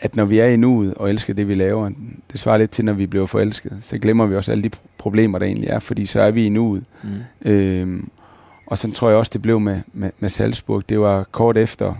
at 0.00 0.16
når 0.16 0.24
vi 0.24 0.38
er 0.38 0.46
i 0.46 0.56
nuet 0.56 0.94
og 0.94 1.10
elsker 1.10 1.34
det, 1.34 1.48
vi 1.48 1.54
laver, 1.54 1.90
det 2.32 2.40
svarer 2.40 2.58
lidt 2.58 2.70
til, 2.70 2.84
når 2.84 2.92
vi 2.92 3.06
bliver 3.06 3.26
forelsket, 3.26 3.76
så 3.80 3.98
glemmer 3.98 4.26
vi 4.26 4.36
også 4.36 4.52
alle 4.52 4.64
de 4.64 4.70
problemer, 4.98 5.38
der 5.38 5.46
egentlig 5.46 5.68
er, 5.68 5.78
fordi 5.78 6.06
så 6.06 6.20
er 6.20 6.30
vi 6.30 6.46
i 6.46 6.48
nuet. 6.48 6.84
Mm. 7.02 7.50
Øhm, 7.50 8.08
og 8.66 8.78
så 8.78 8.92
tror 8.92 9.08
jeg 9.08 9.18
også, 9.18 9.30
det 9.32 9.42
blev 9.42 9.60
med, 9.60 9.80
med, 9.92 10.10
med 10.18 10.28
Salzburg. 10.28 10.88
Det 10.88 11.00
var 11.00 11.24
kort 11.32 11.56
efter, 11.56 11.94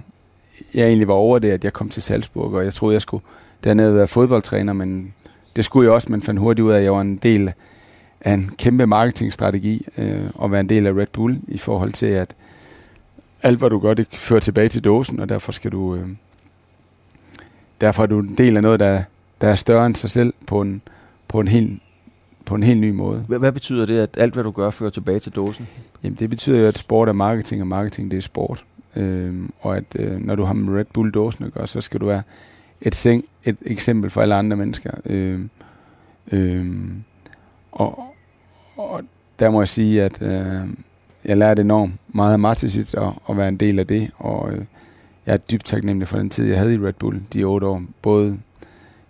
jeg 0.75 0.87
egentlig 0.87 1.09
var 1.09 1.15
over 1.15 1.39
det, 1.39 1.51
at 1.51 1.65
jeg 1.65 1.73
kom 1.73 1.89
til 1.89 2.03
Salzburg, 2.03 2.55
og 2.55 2.65
jeg 2.65 2.73
troede, 2.73 2.93
jeg 2.93 3.03
skulle 3.03 3.25
dernede 3.65 3.95
være 3.95 4.07
fodboldtræner, 4.07 4.73
men 4.73 5.15
det 5.57 5.65
skulle 5.65 5.87
jeg 5.87 5.95
også, 5.95 6.13
men 6.13 6.23
fandt 6.23 6.41
hurtigt 6.41 6.65
ud 6.65 6.73
af, 6.73 6.79
at 6.79 6.85
jeg 6.85 6.93
var 6.93 7.01
en 7.01 7.17
del 7.17 7.53
af 8.21 8.33
en 8.33 8.51
kæmpe 8.59 8.87
marketingstrategi, 8.87 9.87
øh, 9.99 10.31
og 10.35 10.51
være 10.51 10.61
en 10.61 10.69
del 10.69 10.87
af 10.87 10.93
Red 10.93 11.07
Bull, 11.13 11.41
i 11.49 11.59
forhold 11.59 11.93
til, 11.93 12.07
at 12.07 12.35
alt, 13.43 13.59
hvad 13.59 13.71
du 13.71 13.79
gør, 13.79 13.95
det 13.95 14.07
fører 14.11 14.41
tilbage 14.41 14.69
til 14.69 14.85
dåsen, 14.85 15.21
og 15.21 15.29
derfor 15.29 15.53
skal 15.53 15.73
du... 15.73 15.95
Øh, 15.95 16.09
derfor 17.81 18.03
er 18.03 18.07
du 18.07 18.19
en 18.19 18.35
del 18.39 18.57
af 18.57 18.63
noget, 18.63 18.81
der, 18.81 19.03
der 19.41 19.49
er 19.49 19.57
større 19.57 19.87
end 19.87 19.95
sig 19.95 20.11
selv 20.11 20.35
på 20.47 20.61
en, 20.61 20.83
på 21.29 21.41
en 21.41 21.49
helt 21.49 21.81
på 22.45 22.55
en 22.55 22.63
helt 22.63 22.81
ny 22.81 22.91
måde. 22.91 23.25
Hvad, 23.29 23.39
hvad 23.39 23.53
betyder 23.53 23.87
det, 23.87 23.99
at 23.99 24.11
alt 24.17 24.35
hvad 24.35 24.45
du 24.45 24.51
gør 24.51 24.71
fører 24.71 24.91
tilbage 24.91 25.21
til 25.21 25.33
dåsen? 25.33 25.69
Jamen 26.03 26.17
det 26.19 26.31
betyder 26.31 26.61
jo, 26.61 26.67
at 26.67 26.79
sport 26.79 27.09
er 27.09 27.13
marketing, 27.13 27.63
og 27.63 27.67
marketing 27.69 28.11
det 28.11 28.17
er 28.17 28.21
sport. 28.21 28.65
Øh, 28.97 29.35
og 29.61 29.77
at 29.77 29.85
øh, 29.99 30.19
når 30.19 30.35
du 30.35 30.45
har 30.45 30.53
med 30.53 30.79
Red 30.79 30.85
Bull 30.85 31.11
dåsen 31.11 31.45
at 31.45 31.53
gøre, 31.53 31.67
så 31.67 31.81
skal 31.81 32.01
du 32.01 32.07
være 32.07 32.23
et, 32.81 32.95
seng, 32.95 33.25
et 33.45 33.57
eksempel 33.67 34.11
for 34.11 34.21
alle 34.23 34.35
andre 34.35 34.57
mennesker. 34.57 34.91
Øh, 35.05 35.41
øh, 36.33 36.67
og, 37.73 38.05
og 38.77 39.03
der 39.39 39.51
må 39.51 39.61
jeg 39.61 39.69
sige, 39.69 40.03
at 40.03 40.23
øh, 40.23 40.69
jeg 41.25 41.37
lærte 41.37 41.63
enormt 41.63 41.93
meget 42.09 42.33
af 42.33 42.39
Martisit 42.39 42.95
at, 42.95 43.13
at 43.31 43.37
være 43.37 43.49
en 43.49 43.57
del 43.57 43.79
af 43.79 43.87
det, 43.87 44.11
og 44.19 44.53
øh, 44.53 44.65
jeg 45.27 45.33
er 45.33 45.37
dybt 45.37 45.65
taknemmelig 45.65 46.09
for 46.09 46.19
den 46.19 46.31
tid, 46.31 46.49
jeg 46.49 46.59
havde 46.59 46.75
i 46.75 46.79
Red 46.79 46.93
Bull, 46.93 47.23
de 47.33 47.45
otte 47.45 47.67
år, 47.67 47.83
både 48.03 48.39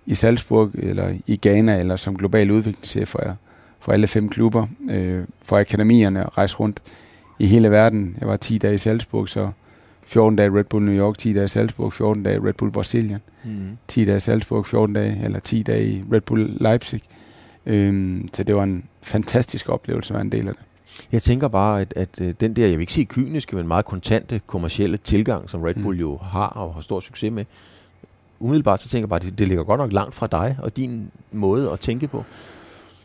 i 0.07 0.15
Salzburg, 0.15 0.71
eller 0.75 1.15
i 1.27 1.39
Ghana, 1.43 1.81
eller 1.81 1.97
som 1.97 2.17
global 2.17 2.51
udviklingschef 2.51 3.09
for, 3.09 3.37
for 3.81 3.93
alle 3.93 4.07
fem 4.07 4.29
klubber, 4.29 4.67
øh, 4.91 5.25
for 5.43 5.59
akademierne 5.59 6.27
og 6.27 6.39
rejse 6.39 6.57
rundt 6.57 6.83
i 7.39 7.47
hele 7.47 7.71
verden. 7.71 8.17
Jeg 8.21 8.29
var 8.29 8.37
10 8.37 8.59
dage 8.59 8.75
i 8.75 8.79
Salzburg, 8.79 9.29
så 9.29 9.51
14 10.07 10.37
dage 10.37 10.59
Red 10.59 10.65
Bull 10.65 10.85
New 10.85 10.95
York, 10.95 11.19
10 11.19 11.33
dage 11.33 11.45
i 11.45 11.49
Salzburg, 11.49 11.93
14 11.93 12.23
dage 12.23 12.45
Red 12.45 12.53
Bull 12.53 12.71
Brasilien, 12.71 13.19
mm. 13.45 13.79
10 13.89 14.05
dage 14.05 14.17
i 14.17 14.21
Salzburg, 14.21 14.67
14 14.67 14.95
dage, 14.95 15.21
eller 15.25 15.39
10 15.39 15.63
dage 15.63 15.87
i 15.87 16.05
Red 16.13 16.21
Bull 16.21 16.57
Leipzig. 16.61 17.01
Øhm, 17.67 18.29
så 18.33 18.43
det 18.43 18.55
var 18.55 18.63
en 18.63 18.85
fantastisk 19.03 19.69
oplevelse 19.69 20.11
at 20.11 20.15
være 20.15 20.25
en 20.25 20.33
del 20.33 20.49
af 20.49 20.55
det. 20.55 20.63
Jeg 21.13 21.23
tænker 21.23 21.49
bare, 21.49 21.81
at, 21.81 21.93
at 21.97 22.09
øh, 22.21 22.35
den 22.41 22.57
der, 22.57 22.67
jeg 22.67 22.73
vil 22.73 22.81
ikke 22.81 22.93
sige 22.93 23.05
kyniske, 23.05 23.57
men 23.57 23.69
meget 23.69 23.85
kontante 23.85 24.41
kommercielle 24.47 24.97
tilgang, 24.97 25.51
som 25.51 25.63
Red 25.63 25.75
Bull 25.75 25.97
mm. 25.97 26.01
jo 26.01 26.17
har 26.17 26.47
og 26.47 26.75
har 26.75 26.81
stor 26.81 27.01
succes 27.01 27.33
med, 27.33 27.45
umiddelbart 28.41 28.83
så 28.83 28.89
tænker 28.89 29.03
jeg 29.03 29.09
bare, 29.09 29.21
at 29.21 29.23
det, 29.23 29.39
det 29.39 29.49
ligger 29.49 29.65
godt 29.65 29.79
nok 29.79 29.93
langt 29.93 30.15
fra 30.15 30.27
dig 30.27 30.57
og 30.63 30.77
din 30.77 31.11
måde 31.33 31.73
at 31.73 31.81
tænke 31.81 32.09
på. 32.09 32.25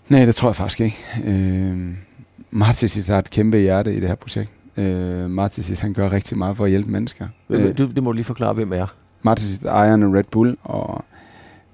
Nej, 0.09 0.25
det 0.25 0.35
tror 0.35 0.49
jeg 0.49 0.55
faktisk 0.55 0.79
ikke. 0.81 0.97
Øh, 1.25 1.93
Martis 2.51 3.07
har 3.07 3.19
et 3.19 3.29
kæmpe 3.29 3.57
hjerte 3.57 3.95
i 3.95 3.99
det 3.99 4.07
her 4.07 4.15
projekt. 4.15 4.51
Øh, 4.77 5.29
Martis, 5.29 5.79
han 5.79 5.93
gør 5.93 6.11
rigtig 6.11 6.37
meget 6.37 6.57
for 6.57 6.63
at 6.63 6.69
hjælpe 6.69 6.91
mennesker. 6.91 7.27
Øh, 7.49 7.77
du, 7.77 7.87
det 7.87 8.03
må 8.03 8.11
du 8.11 8.15
lige 8.15 8.25
forklare, 8.25 8.53
hvem 8.53 8.73
er. 8.73 8.95
Martis 9.21 9.57
er 9.57 9.69
ejeren 9.69 10.03
af 10.03 10.07
Red 10.17 10.23
Bull, 10.31 10.57
og 10.63 11.05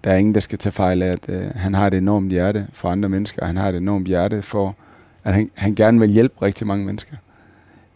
der 0.03 0.11
er 0.11 0.15
ingen, 0.15 0.33
der 0.33 0.39
skal 0.39 0.59
tage 0.59 0.73
fejl 0.73 1.01
af, 1.01 1.07
at 1.07 1.29
øh, 1.29 1.47
han 1.55 1.73
har 1.73 1.87
et 1.87 1.93
enormt 1.93 2.29
hjerte 2.31 2.67
for 2.73 2.89
andre 2.89 3.09
mennesker. 3.09 3.45
Han 3.45 3.57
har 3.57 3.69
et 3.69 3.75
enormt 3.75 4.07
hjerte 4.07 4.41
for, 4.41 4.75
at 5.23 5.33
han, 5.33 5.51
han 5.53 5.75
gerne 5.75 5.99
vil 5.99 6.09
hjælpe 6.09 6.41
rigtig 6.41 6.67
mange 6.67 6.85
mennesker. 6.85 7.15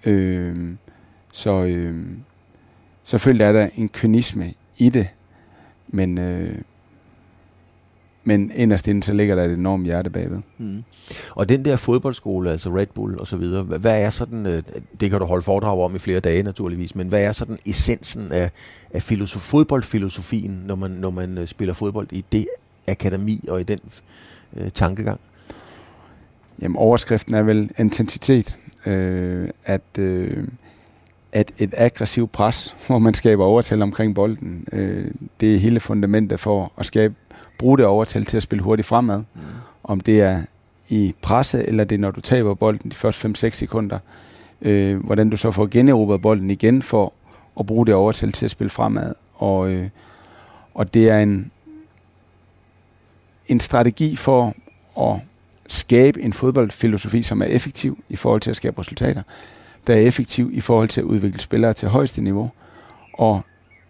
Øh, 0.05 0.55
så 1.33 1.63
øh, 1.65 2.05
selvfølgelig 3.03 3.43
er 3.43 3.51
der 3.51 3.69
en 3.75 3.89
kynisme 3.89 4.53
i 4.77 4.89
det, 4.89 5.07
men, 5.87 6.17
øh, 6.17 6.55
men 8.23 8.51
inderst 8.55 8.87
inden, 8.87 9.01
så 9.01 9.13
ligger 9.13 9.35
der 9.35 9.43
et 9.43 9.51
enormt 9.51 9.85
hjerte 9.85 10.09
bagved. 10.09 10.39
Mm. 10.57 10.83
Og 11.31 11.49
den 11.49 11.65
der 11.65 11.75
fodboldskole, 11.75 12.51
altså 12.51 12.69
Red 12.69 12.87
Bull 12.87 13.19
og 13.19 13.27
så 13.27 13.37
videre, 13.37 13.63
hvad 13.63 14.01
er 14.01 14.09
sådan, 14.09 14.45
øh, 14.45 14.63
det 14.99 15.09
kan 15.09 15.19
du 15.19 15.25
holde 15.25 15.43
foredrag 15.43 15.79
om 15.79 15.95
i 15.95 15.99
flere 15.99 16.19
dage 16.19 16.43
naturligvis, 16.43 16.95
men 16.95 17.07
hvad 17.07 17.23
er 17.23 17.31
sådan 17.31 17.57
essensen 17.65 18.31
af, 18.31 18.51
af 18.93 19.01
filosof, 19.01 19.41
fodboldfilosofien, 19.41 20.63
når 20.65 20.75
man, 20.75 20.91
når 20.91 21.09
man 21.09 21.37
øh, 21.37 21.47
spiller 21.47 21.73
fodbold 21.73 22.07
i 22.11 22.25
det 22.31 22.47
akademi 22.87 23.45
og 23.49 23.59
i 23.59 23.63
den 23.63 23.79
øh, 24.57 24.69
tankegang? 24.69 25.19
Jamen 26.61 26.77
overskriften 26.77 27.35
er 27.35 27.41
vel 27.41 27.71
intensitet. 27.77 28.59
Øh, 28.85 29.49
at 29.65 29.97
øh, 29.97 30.47
at 31.31 31.51
et 31.57 31.73
aggressivt 31.77 32.31
pres, 32.31 32.75
hvor 32.87 32.99
man 32.99 33.13
skaber 33.13 33.45
overtal 33.45 33.81
omkring 33.81 34.15
bolden, 34.15 34.67
øh, 34.71 35.11
det 35.39 35.55
er 35.55 35.59
hele 35.59 35.79
fundamentet 35.79 36.39
for 36.39 36.71
at 36.77 36.85
skabe, 36.85 37.15
bruge 37.59 37.77
det 37.77 37.85
overtal 37.85 38.25
til 38.25 38.37
at 38.37 38.43
spille 38.43 38.63
hurtigt 38.63 38.87
fremad. 38.87 39.17
Mm. 39.17 39.41
Om 39.83 39.99
det 39.99 40.21
er 40.21 40.41
i 40.89 41.15
presse, 41.21 41.67
eller 41.67 41.83
det 41.83 41.95
er, 41.95 41.99
når 41.99 42.11
du 42.11 42.21
taber 42.21 42.53
bolden 42.53 42.91
de 42.91 42.95
første 42.95 43.47
5-6 43.47 43.49
sekunder. 43.49 43.99
Øh, 44.61 45.05
hvordan 45.05 45.29
du 45.29 45.37
så 45.37 45.51
får 45.51 45.67
generobret 45.71 46.21
bolden 46.21 46.51
igen 46.51 46.81
for 46.81 47.13
at 47.59 47.65
bruge 47.65 47.85
det 47.85 47.95
overtal 47.95 48.31
til 48.31 48.45
at 48.45 48.51
spille 48.51 48.69
fremad. 48.69 49.13
Og, 49.35 49.69
øh, 49.69 49.89
og 50.73 50.93
det 50.93 51.09
er 51.09 51.19
en, 51.19 51.51
en 53.47 53.59
strategi 53.59 54.15
for 54.15 54.53
at 54.99 55.15
skabe 55.67 56.21
en 56.21 56.33
fodboldfilosofi, 56.33 57.21
som 57.21 57.41
er 57.41 57.45
effektiv 57.45 58.03
i 58.09 58.15
forhold 58.15 58.41
til 58.41 58.49
at 58.49 58.55
skabe 58.55 58.79
resultater 58.79 59.21
der 59.89 59.95
er 59.95 59.99
effektiv 59.99 60.49
i 60.53 60.61
forhold 60.61 60.87
til 60.87 61.01
at 61.01 61.05
udvikle 61.05 61.39
spillere 61.39 61.73
til 61.73 61.89
højeste 61.89 62.21
niveau, 62.21 62.51
og 63.13 63.41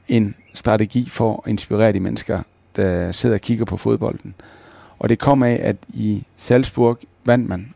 en 0.07 0.35
strategi 0.53 1.09
for 1.09 1.43
at 1.45 1.49
inspirere 1.49 1.93
de 1.93 1.99
mennesker, 1.99 2.41
der 2.75 3.11
sidder 3.11 3.35
og 3.35 3.41
kigger 3.41 3.65
på 3.65 3.77
fodbolden. 3.77 4.35
Og 4.99 5.09
det 5.09 5.19
kom 5.19 5.43
af, 5.43 5.59
at 5.63 5.75
i 5.87 6.23
Salzburg 6.37 6.99
vandt 7.25 7.49
man 7.49 7.73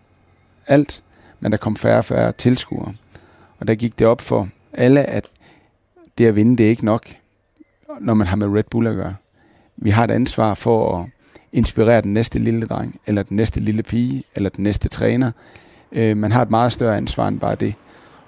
alt, 0.67 1.03
men 1.39 1.51
der 1.51 1.57
kom 1.57 1.75
færre 1.75 1.97
og 1.97 2.05
færre 2.05 2.31
tilskuere. 2.31 2.93
Og 3.59 3.67
der 3.67 3.75
gik 3.75 3.99
det 3.99 4.07
op 4.07 4.21
for 4.21 4.49
alle, 4.73 5.03
at 5.03 5.25
det 6.17 6.25
at 6.25 6.35
vinde, 6.35 6.57
det 6.57 6.65
er 6.65 6.69
ikke 6.69 6.85
nok, 6.85 7.07
når 8.01 8.13
man 8.13 8.27
har 8.27 8.35
med 8.35 8.47
Red 8.47 8.63
Bull 8.71 8.87
at 8.87 8.95
gøre. 8.95 9.15
Vi 9.77 9.89
har 9.89 10.03
et 10.03 10.11
ansvar 10.11 10.53
for 10.53 10.99
at 10.99 11.09
inspirere 11.51 12.01
den 12.01 12.13
næste 12.13 12.39
lille 12.39 12.65
dreng, 12.65 12.99
eller 13.07 13.23
den 13.23 13.37
næste 13.37 13.59
lille 13.59 13.83
pige, 13.83 14.23
eller 14.35 14.49
den 14.49 14.63
næste 14.63 14.87
træner. 14.87 15.31
Øh, 15.91 16.17
man 16.17 16.31
har 16.31 16.41
et 16.41 16.49
meget 16.49 16.71
større 16.71 16.97
ansvar 16.97 17.27
end 17.27 17.39
bare 17.39 17.55
det. 17.55 17.73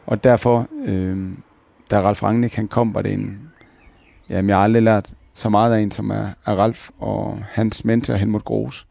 Og 0.05 0.23
derfor, 0.23 0.67
øh, 0.85 1.31
da 1.91 2.01
Ralf 2.01 2.23
Rangnick 2.23 2.55
han 2.55 2.67
kom, 2.67 2.93
var 2.93 3.01
det 3.01 3.13
en... 3.13 3.39
Jamen, 4.29 4.49
jeg 4.49 4.57
har 4.57 4.63
aldrig 4.63 4.83
lært 4.83 5.09
så 5.35 5.49
meget 5.49 5.73
af 5.73 5.79
en, 5.79 5.91
som 5.91 6.09
er, 6.09 6.27
er 6.45 6.55
Ralf 6.55 6.89
og 6.99 7.39
hans 7.51 7.85
mentor 7.85 8.13
Helmut 8.13 8.43
Gros. 8.45 8.87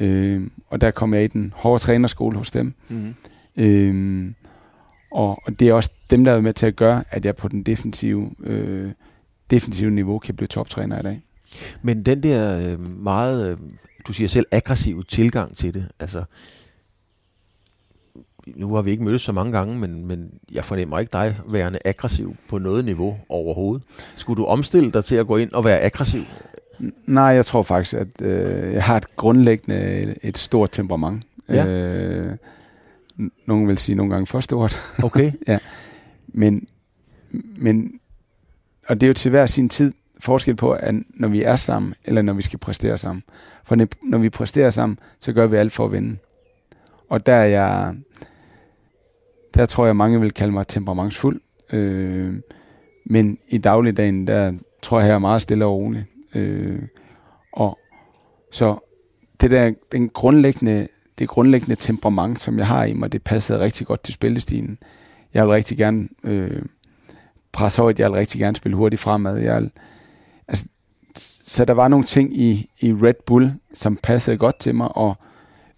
Øh, 0.00 0.46
og 0.68 0.80
der 0.80 0.90
kom 0.90 1.14
jeg 1.14 1.24
i 1.24 1.26
den 1.26 1.52
hårde 1.56 1.82
trænerskole 1.82 2.36
hos 2.38 2.50
dem. 2.50 2.74
Mm-hmm. 2.88 3.14
Øh, 3.56 4.32
Og, 5.10 5.42
og 5.46 5.60
det 5.60 5.68
er 5.68 5.72
også 5.72 5.90
dem, 6.10 6.24
der 6.24 6.32
er 6.32 6.40
med 6.40 6.52
til 6.54 6.66
at 6.66 6.76
gøre, 6.76 7.04
at 7.10 7.24
jeg 7.24 7.36
på 7.36 7.48
den 7.48 7.62
defensive, 7.62 8.30
øh, 8.44 8.90
defensive 9.50 9.90
niveau 9.90 10.18
kan 10.18 10.36
blive 10.36 10.48
toptræner 10.48 10.98
i 10.98 11.02
dag. 11.02 11.22
Men 11.82 12.04
den 12.04 12.22
der 12.22 12.72
øh, 12.72 12.80
meget, 13.02 13.50
øh, 13.50 13.58
du 14.06 14.12
siger 14.12 14.28
selv, 14.28 14.46
aggressive 14.52 15.02
tilgang 15.02 15.56
til 15.56 15.74
det, 15.74 15.88
altså 16.00 16.24
nu 18.46 18.74
har 18.74 18.82
vi 18.82 18.90
ikke 18.90 19.04
mødtes 19.04 19.22
så 19.22 19.32
mange 19.32 19.52
gange, 19.52 19.78
men, 19.78 20.06
men 20.06 20.30
jeg 20.52 20.64
fornemmer 20.64 20.98
ikke 20.98 21.10
dig 21.12 21.36
værende 21.46 21.78
aggressiv 21.84 22.36
på 22.48 22.58
noget 22.58 22.84
niveau 22.84 23.16
overhovedet. 23.28 23.84
Skulle 24.16 24.42
du 24.42 24.46
omstille 24.46 24.92
dig 24.92 25.04
til 25.04 25.16
at 25.16 25.26
gå 25.26 25.36
ind 25.36 25.52
og 25.52 25.64
være 25.64 25.80
aggressiv? 25.80 26.22
Nej, 27.06 27.24
jeg 27.24 27.46
tror 27.46 27.62
faktisk, 27.62 27.96
at 27.96 28.22
øh, 28.22 28.72
jeg 28.72 28.84
har 28.84 28.96
et 28.96 29.16
grundlæggende 29.16 30.14
et, 30.22 30.38
stort 30.38 30.70
temperament. 30.72 31.24
Ja. 31.48 31.66
Øh, 31.66 32.36
nogen 33.46 33.68
vil 33.68 33.78
sige 33.78 33.96
nogle 33.96 34.12
gange 34.12 34.26
for 34.26 34.40
stort. 34.40 34.80
Okay. 35.02 35.32
ja. 35.48 35.58
Men, 36.28 36.68
men, 37.56 38.00
og 38.88 39.00
det 39.00 39.06
er 39.06 39.08
jo 39.08 39.14
til 39.14 39.30
hver 39.30 39.46
sin 39.46 39.68
tid 39.68 39.92
forskel 40.20 40.56
på, 40.56 40.72
at 40.72 40.94
når 41.10 41.28
vi 41.28 41.42
er 41.42 41.56
sammen, 41.56 41.94
eller 42.04 42.22
når 42.22 42.32
vi 42.32 42.42
skal 42.42 42.58
præstere 42.58 42.98
sammen. 42.98 43.22
For 43.64 43.86
når 44.02 44.18
vi 44.18 44.30
præsterer 44.30 44.70
sammen, 44.70 44.98
så 45.20 45.32
gør 45.32 45.46
vi 45.46 45.56
alt 45.56 45.72
for 45.72 45.84
at 45.84 45.92
vinde. 45.92 46.16
Og 47.08 47.26
der 47.26 47.34
er 47.34 47.44
jeg, 47.44 47.94
der 49.54 49.66
tror 49.66 49.86
jeg, 49.86 49.96
mange 49.96 50.20
vil 50.20 50.32
kalde 50.32 50.52
mig 50.52 50.66
temperamentsfuld. 50.66 51.40
Øh, 51.72 52.34
men 53.06 53.38
i 53.48 53.58
dagligdagen, 53.58 54.26
der 54.26 54.52
tror 54.82 55.00
jeg, 55.00 55.08
jeg 55.08 55.14
er 55.14 55.18
meget 55.18 55.42
stille 55.42 55.64
og 55.64 55.72
rolig. 55.72 56.06
Øh, 56.34 56.82
og 57.52 57.78
så 58.52 58.78
det 59.40 59.50
der, 59.50 59.72
den 59.92 60.08
grundlæggende, 60.08 60.88
det 61.18 61.28
grundlæggende 61.28 61.74
temperament, 61.74 62.40
som 62.40 62.58
jeg 62.58 62.66
har 62.66 62.84
i 62.84 62.92
mig, 62.92 63.12
det 63.12 63.22
passede 63.22 63.60
rigtig 63.60 63.86
godt 63.86 64.02
til 64.02 64.14
spillestilen. 64.14 64.78
Jeg 65.34 65.44
vil 65.44 65.52
rigtig 65.52 65.78
gerne 65.78 66.08
øh, 66.24 66.62
presse 67.52 67.82
højt, 67.82 67.98
jeg 67.98 68.10
vil 68.10 68.18
rigtig 68.18 68.40
gerne 68.40 68.56
spille 68.56 68.76
hurtigt 68.76 69.02
fremad. 69.02 69.38
Jeg 69.38 69.60
vil, 69.60 69.70
altså, 70.48 70.64
så 71.44 71.64
der 71.64 71.72
var 71.72 71.88
nogle 71.88 72.04
ting 72.04 72.36
i, 72.40 72.70
i 72.80 72.92
Red 72.92 73.14
Bull, 73.26 73.52
som 73.74 73.98
passede 74.02 74.36
godt 74.36 74.58
til 74.58 74.74
mig, 74.74 74.96
og 74.96 75.14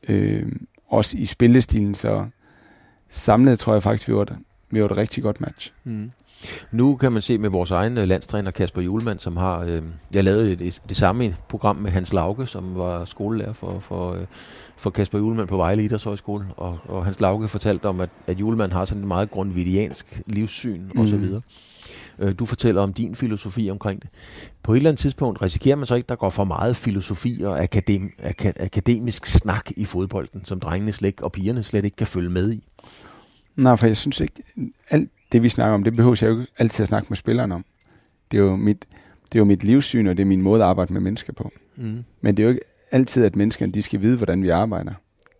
øh, 0.08 0.52
også 0.88 1.16
i 1.18 1.24
spillestilen, 1.24 1.94
så 1.94 2.26
samlet 3.08 3.58
tror 3.58 3.72
jeg 3.72 3.82
faktisk, 3.82 4.08
vi 4.08 4.14
var, 4.14 4.26
vi 4.70 4.80
var 4.82 4.86
et 4.88 4.96
rigtig 4.96 5.22
godt 5.22 5.40
match. 5.40 5.72
Mm. 5.84 6.10
Nu 6.70 6.96
kan 6.96 7.12
man 7.12 7.22
se 7.22 7.38
med 7.38 7.50
vores 7.50 7.70
egen 7.70 7.98
øh, 7.98 8.08
landstræner 8.08 8.50
Kasper 8.50 8.82
Julemand, 8.82 9.18
som 9.18 9.36
har, 9.36 9.60
øh, 9.60 9.82
jeg 10.14 10.24
lavede 10.24 10.56
det, 10.56 10.82
det 10.88 10.96
samme 10.96 11.36
program 11.48 11.76
med 11.76 11.90
Hans 11.90 12.12
Lauke, 12.12 12.46
som 12.46 12.74
var 12.74 13.04
skolelærer 13.04 13.52
for, 13.52 13.78
for, 13.78 14.12
øh, 14.12 14.20
for 14.76 14.90
Kasper 14.90 15.18
Julemand 15.18 15.48
på 15.48 15.56
Vejle 15.56 15.84
Idrætshøjskole, 15.84 16.46
og, 16.56 16.78
og 16.88 17.04
Hans 17.04 17.20
Lauke 17.20 17.48
fortalte 17.48 17.86
om, 17.86 18.00
at, 18.00 18.10
at 18.26 18.40
Julemand 18.40 18.72
har 18.72 18.84
sådan 18.84 19.02
en 19.02 19.08
meget 19.08 19.30
grundvidiansk 19.30 20.22
livssyn 20.26 20.82
mm. 20.94 21.00
osv. 21.00 21.24
Øh, 22.18 22.34
du 22.38 22.46
fortæller 22.46 22.82
om 22.82 22.92
din 22.92 23.14
filosofi 23.14 23.70
omkring 23.70 24.02
det. 24.02 24.10
På 24.62 24.72
et 24.72 24.76
eller 24.76 24.90
andet 24.90 25.00
tidspunkt 25.00 25.42
risikerer 25.42 25.76
man 25.76 25.86
så 25.86 25.94
ikke, 25.94 26.06
der 26.08 26.16
går 26.16 26.30
for 26.30 26.44
meget 26.44 26.76
filosofi 26.76 27.42
og 27.42 27.62
akadem, 27.62 28.10
ak- 28.18 28.62
akademisk 28.64 29.26
snak 29.26 29.70
i 29.76 29.84
fodbolden, 29.84 30.44
som 30.44 30.60
drengene 30.60 30.92
slet 30.92 31.06
ikke, 31.08 31.24
og 31.24 31.32
pigerne 31.32 31.62
slet 31.62 31.84
ikke 31.84 31.96
kan 31.96 32.06
følge 32.06 32.30
med 32.30 32.52
i? 32.52 32.64
Nej, 33.56 33.76
for 33.76 33.86
jeg 33.86 33.96
synes 33.96 34.20
ikke, 34.20 34.42
alt 34.90 35.10
det 35.32 35.42
vi 35.42 35.48
snakker 35.48 35.74
om, 35.74 35.84
det 35.84 35.96
behøver 35.96 36.18
jeg 36.20 36.28
jo 36.28 36.40
ikke 36.40 36.52
altid 36.58 36.82
at 36.82 36.88
snakke 36.88 37.06
med 37.08 37.16
spillerne 37.16 37.54
om. 37.54 37.64
Det 38.30 38.38
er 38.38 38.42
jo 38.42 38.56
mit, 38.56 38.84
det 39.32 39.34
er 39.34 39.38
jo 39.38 39.44
mit 39.44 39.64
livssyn, 39.64 40.06
og 40.06 40.16
det 40.16 40.22
er 40.22 40.26
min 40.26 40.42
måde 40.42 40.62
at 40.62 40.68
arbejde 40.68 40.92
med 40.92 41.00
mennesker 41.00 41.32
på. 41.32 41.50
Mm. 41.76 42.04
Men 42.20 42.36
det 42.36 42.42
er 42.42 42.44
jo 42.44 42.50
ikke 42.50 42.64
altid, 42.90 43.24
at 43.24 43.36
menneskerne 43.36 43.72
de 43.72 43.82
skal 43.82 44.00
vide, 44.00 44.16
hvordan 44.16 44.42
vi 44.42 44.48
arbejder. 44.48 44.92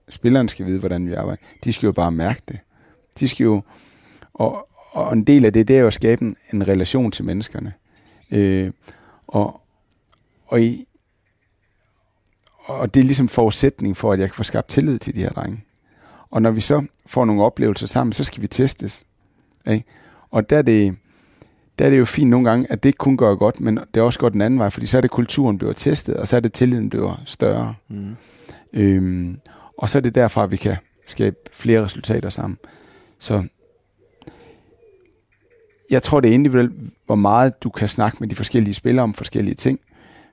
Spillerne 0.08 0.48
skal 0.48 0.66
vide, 0.66 0.78
hvordan 0.78 1.08
vi 1.08 1.14
arbejder. 1.14 1.42
De 1.64 1.72
skal 1.72 1.86
jo 1.86 1.92
bare 1.92 2.12
mærke 2.12 2.42
det. 2.48 2.58
De 3.20 3.28
skal 3.28 3.44
jo, 3.44 3.62
og, 4.34 4.68
og 4.96 5.12
en 5.12 5.24
del 5.24 5.44
af 5.44 5.52
det, 5.52 5.68
det 5.68 5.76
er 5.76 5.80
jo 5.80 5.86
at 5.86 5.94
skabe 5.94 6.24
en, 6.24 6.36
en 6.52 6.68
relation 6.68 7.10
til 7.10 7.24
menneskerne. 7.24 7.72
Øh, 8.30 8.70
og, 9.26 9.60
og, 10.46 10.62
i, 10.62 10.84
og 12.64 12.94
det 12.94 13.00
er 13.00 13.04
ligesom 13.04 13.28
forudsætning 13.28 13.96
for, 13.96 14.12
at 14.12 14.18
jeg 14.18 14.28
kan 14.28 14.34
få 14.34 14.42
skabt 14.42 14.68
tillid 14.68 14.98
til 14.98 15.14
de 15.14 15.20
her 15.20 15.30
drenge. 15.30 15.64
Og 16.30 16.42
når 16.42 16.50
vi 16.50 16.60
så 16.60 16.84
får 17.06 17.24
nogle 17.24 17.42
oplevelser 17.42 17.86
sammen, 17.86 18.12
så 18.12 18.24
skal 18.24 18.42
vi 18.42 18.46
testes. 18.46 19.06
Ikke? 19.66 19.84
Og 20.30 20.50
der 20.50 20.58
er, 20.58 20.62
det, 20.62 20.96
der 21.78 21.86
er 21.86 21.90
det 21.90 21.98
jo 21.98 22.04
fint 22.04 22.30
nogle 22.30 22.50
gange, 22.50 22.72
at 22.72 22.82
det 22.82 22.88
ikke 22.88 22.96
kun 22.96 23.16
gør 23.16 23.34
godt, 23.34 23.60
men 23.60 23.76
det 23.76 24.00
er 24.00 24.02
også 24.02 24.18
godt 24.18 24.32
den 24.32 24.42
anden 24.42 24.58
vej, 24.58 24.70
fordi 24.70 24.86
så 24.86 24.96
er 24.96 25.00
det 25.00 25.10
kulturen 25.10 25.58
bliver 25.58 25.72
testet, 25.72 26.16
og 26.16 26.28
så 26.28 26.36
er 26.36 26.40
det 26.40 26.52
tilliden 26.52 26.90
bliver 26.90 27.22
større. 27.24 27.74
Mm. 27.88 28.16
Øhm, 28.72 29.40
og 29.78 29.90
så 29.90 29.98
er 29.98 30.02
det 30.02 30.14
derfra, 30.14 30.44
at 30.44 30.52
vi 30.52 30.56
kan 30.56 30.76
skabe 31.06 31.36
flere 31.52 31.84
resultater 31.84 32.28
sammen. 32.28 32.58
Så 33.18 33.44
jeg 35.90 36.02
tror, 36.02 36.20
det 36.20 36.30
er 36.30 36.34
individuelt, 36.34 36.72
hvor 37.06 37.14
meget 37.14 37.62
du 37.62 37.70
kan 37.70 37.88
snakke 37.88 38.16
med 38.20 38.28
de 38.28 38.34
forskellige 38.34 38.74
spillere 38.74 39.02
om 39.02 39.14
forskellige 39.14 39.54
ting. 39.54 39.80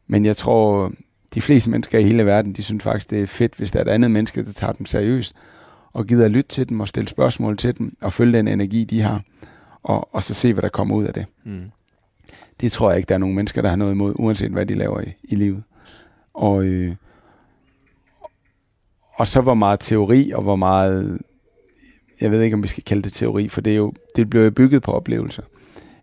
Men 0.07 0.25
jeg 0.25 0.37
tror, 0.37 0.91
de 1.33 1.41
fleste 1.41 1.69
mennesker 1.69 1.99
i 1.99 2.03
hele 2.03 2.25
verden, 2.25 2.53
de 2.53 2.63
synes 2.63 2.83
faktisk, 2.83 3.09
det 3.09 3.21
er 3.21 3.27
fedt, 3.27 3.55
hvis 3.55 3.71
der 3.71 3.79
er 3.79 3.83
et 3.83 3.89
andet 3.89 4.11
menneske, 4.11 4.45
der 4.45 4.51
tager 4.51 4.73
dem 4.73 4.85
seriøst, 4.85 5.35
og 5.93 6.07
gider 6.07 6.25
at 6.25 6.31
lytte 6.31 6.49
til 6.49 6.69
dem 6.69 6.79
og 6.79 6.87
stille 6.87 7.07
spørgsmål 7.07 7.57
til 7.57 7.77
dem, 7.77 7.97
og 8.01 8.13
følge 8.13 8.37
den 8.37 8.47
energi, 8.47 8.83
de 8.83 9.01
har, 9.01 9.21
og, 9.83 10.15
og 10.15 10.23
så 10.23 10.33
se, 10.33 10.53
hvad 10.53 10.61
der 10.61 10.69
kommer 10.69 10.95
ud 10.95 11.03
af 11.05 11.13
det. 11.13 11.25
Mm. 11.43 11.71
Det 12.61 12.71
tror 12.71 12.89
jeg 12.89 12.97
ikke, 12.97 13.09
der 13.09 13.15
er 13.15 13.19
nogen 13.19 13.35
mennesker, 13.35 13.61
der 13.61 13.69
har 13.69 13.75
noget 13.75 13.91
imod, 13.91 14.13
uanset 14.15 14.51
hvad 14.51 14.65
de 14.65 14.75
laver 14.75 15.01
i, 15.01 15.13
i 15.23 15.35
livet. 15.35 15.63
Og, 16.33 16.63
øh, 16.63 16.95
og 19.15 19.27
så 19.27 19.41
hvor 19.41 19.53
meget 19.53 19.79
teori, 19.79 20.31
og 20.31 20.43
hvor 20.43 20.55
meget 20.55 21.19
jeg 22.23 22.31
ved 22.31 22.41
ikke, 22.41 22.53
om 22.53 22.63
vi 22.63 22.67
skal 22.67 22.83
kalde 22.83 23.01
det 23.01 23.13
teori, 23.13 23.49
for 23.49 23.61
det, 23.61 23.73
er 23.73 23.77
jo, 23.77 23.93
det 24.15 24.29
bliver 24.29 24.43
jo 24.43 24.51
bygget 24.51 24.83
på 24.83 24.91
oplevelser. 24.91 25.43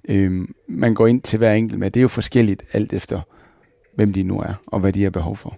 Øhm, 0.09 0.55
man 0.69 0.95
går 0.95 1.07
ind 1.07 1.23
til 1.23 1.37
hver 1.37 1.53
enkelt 1.53 1.79
med. 1.79 1.91
Det 1.91 2.01
er 2.01 2.03
jo 2.03 2.09
forskelligt 2.09 2.63
alt 2.73 2.93
efter, 2.93 3.21
hvem 3.95 4.13
de 4.13 4.23
nu 4.23 4.41
er, 4.41 4.55
og 4.67 4.81
hvad 4.81 4.93
de 4.93 5.03
har 5.03 5.11
behov 5.11 5.37
for. 5.37 5.57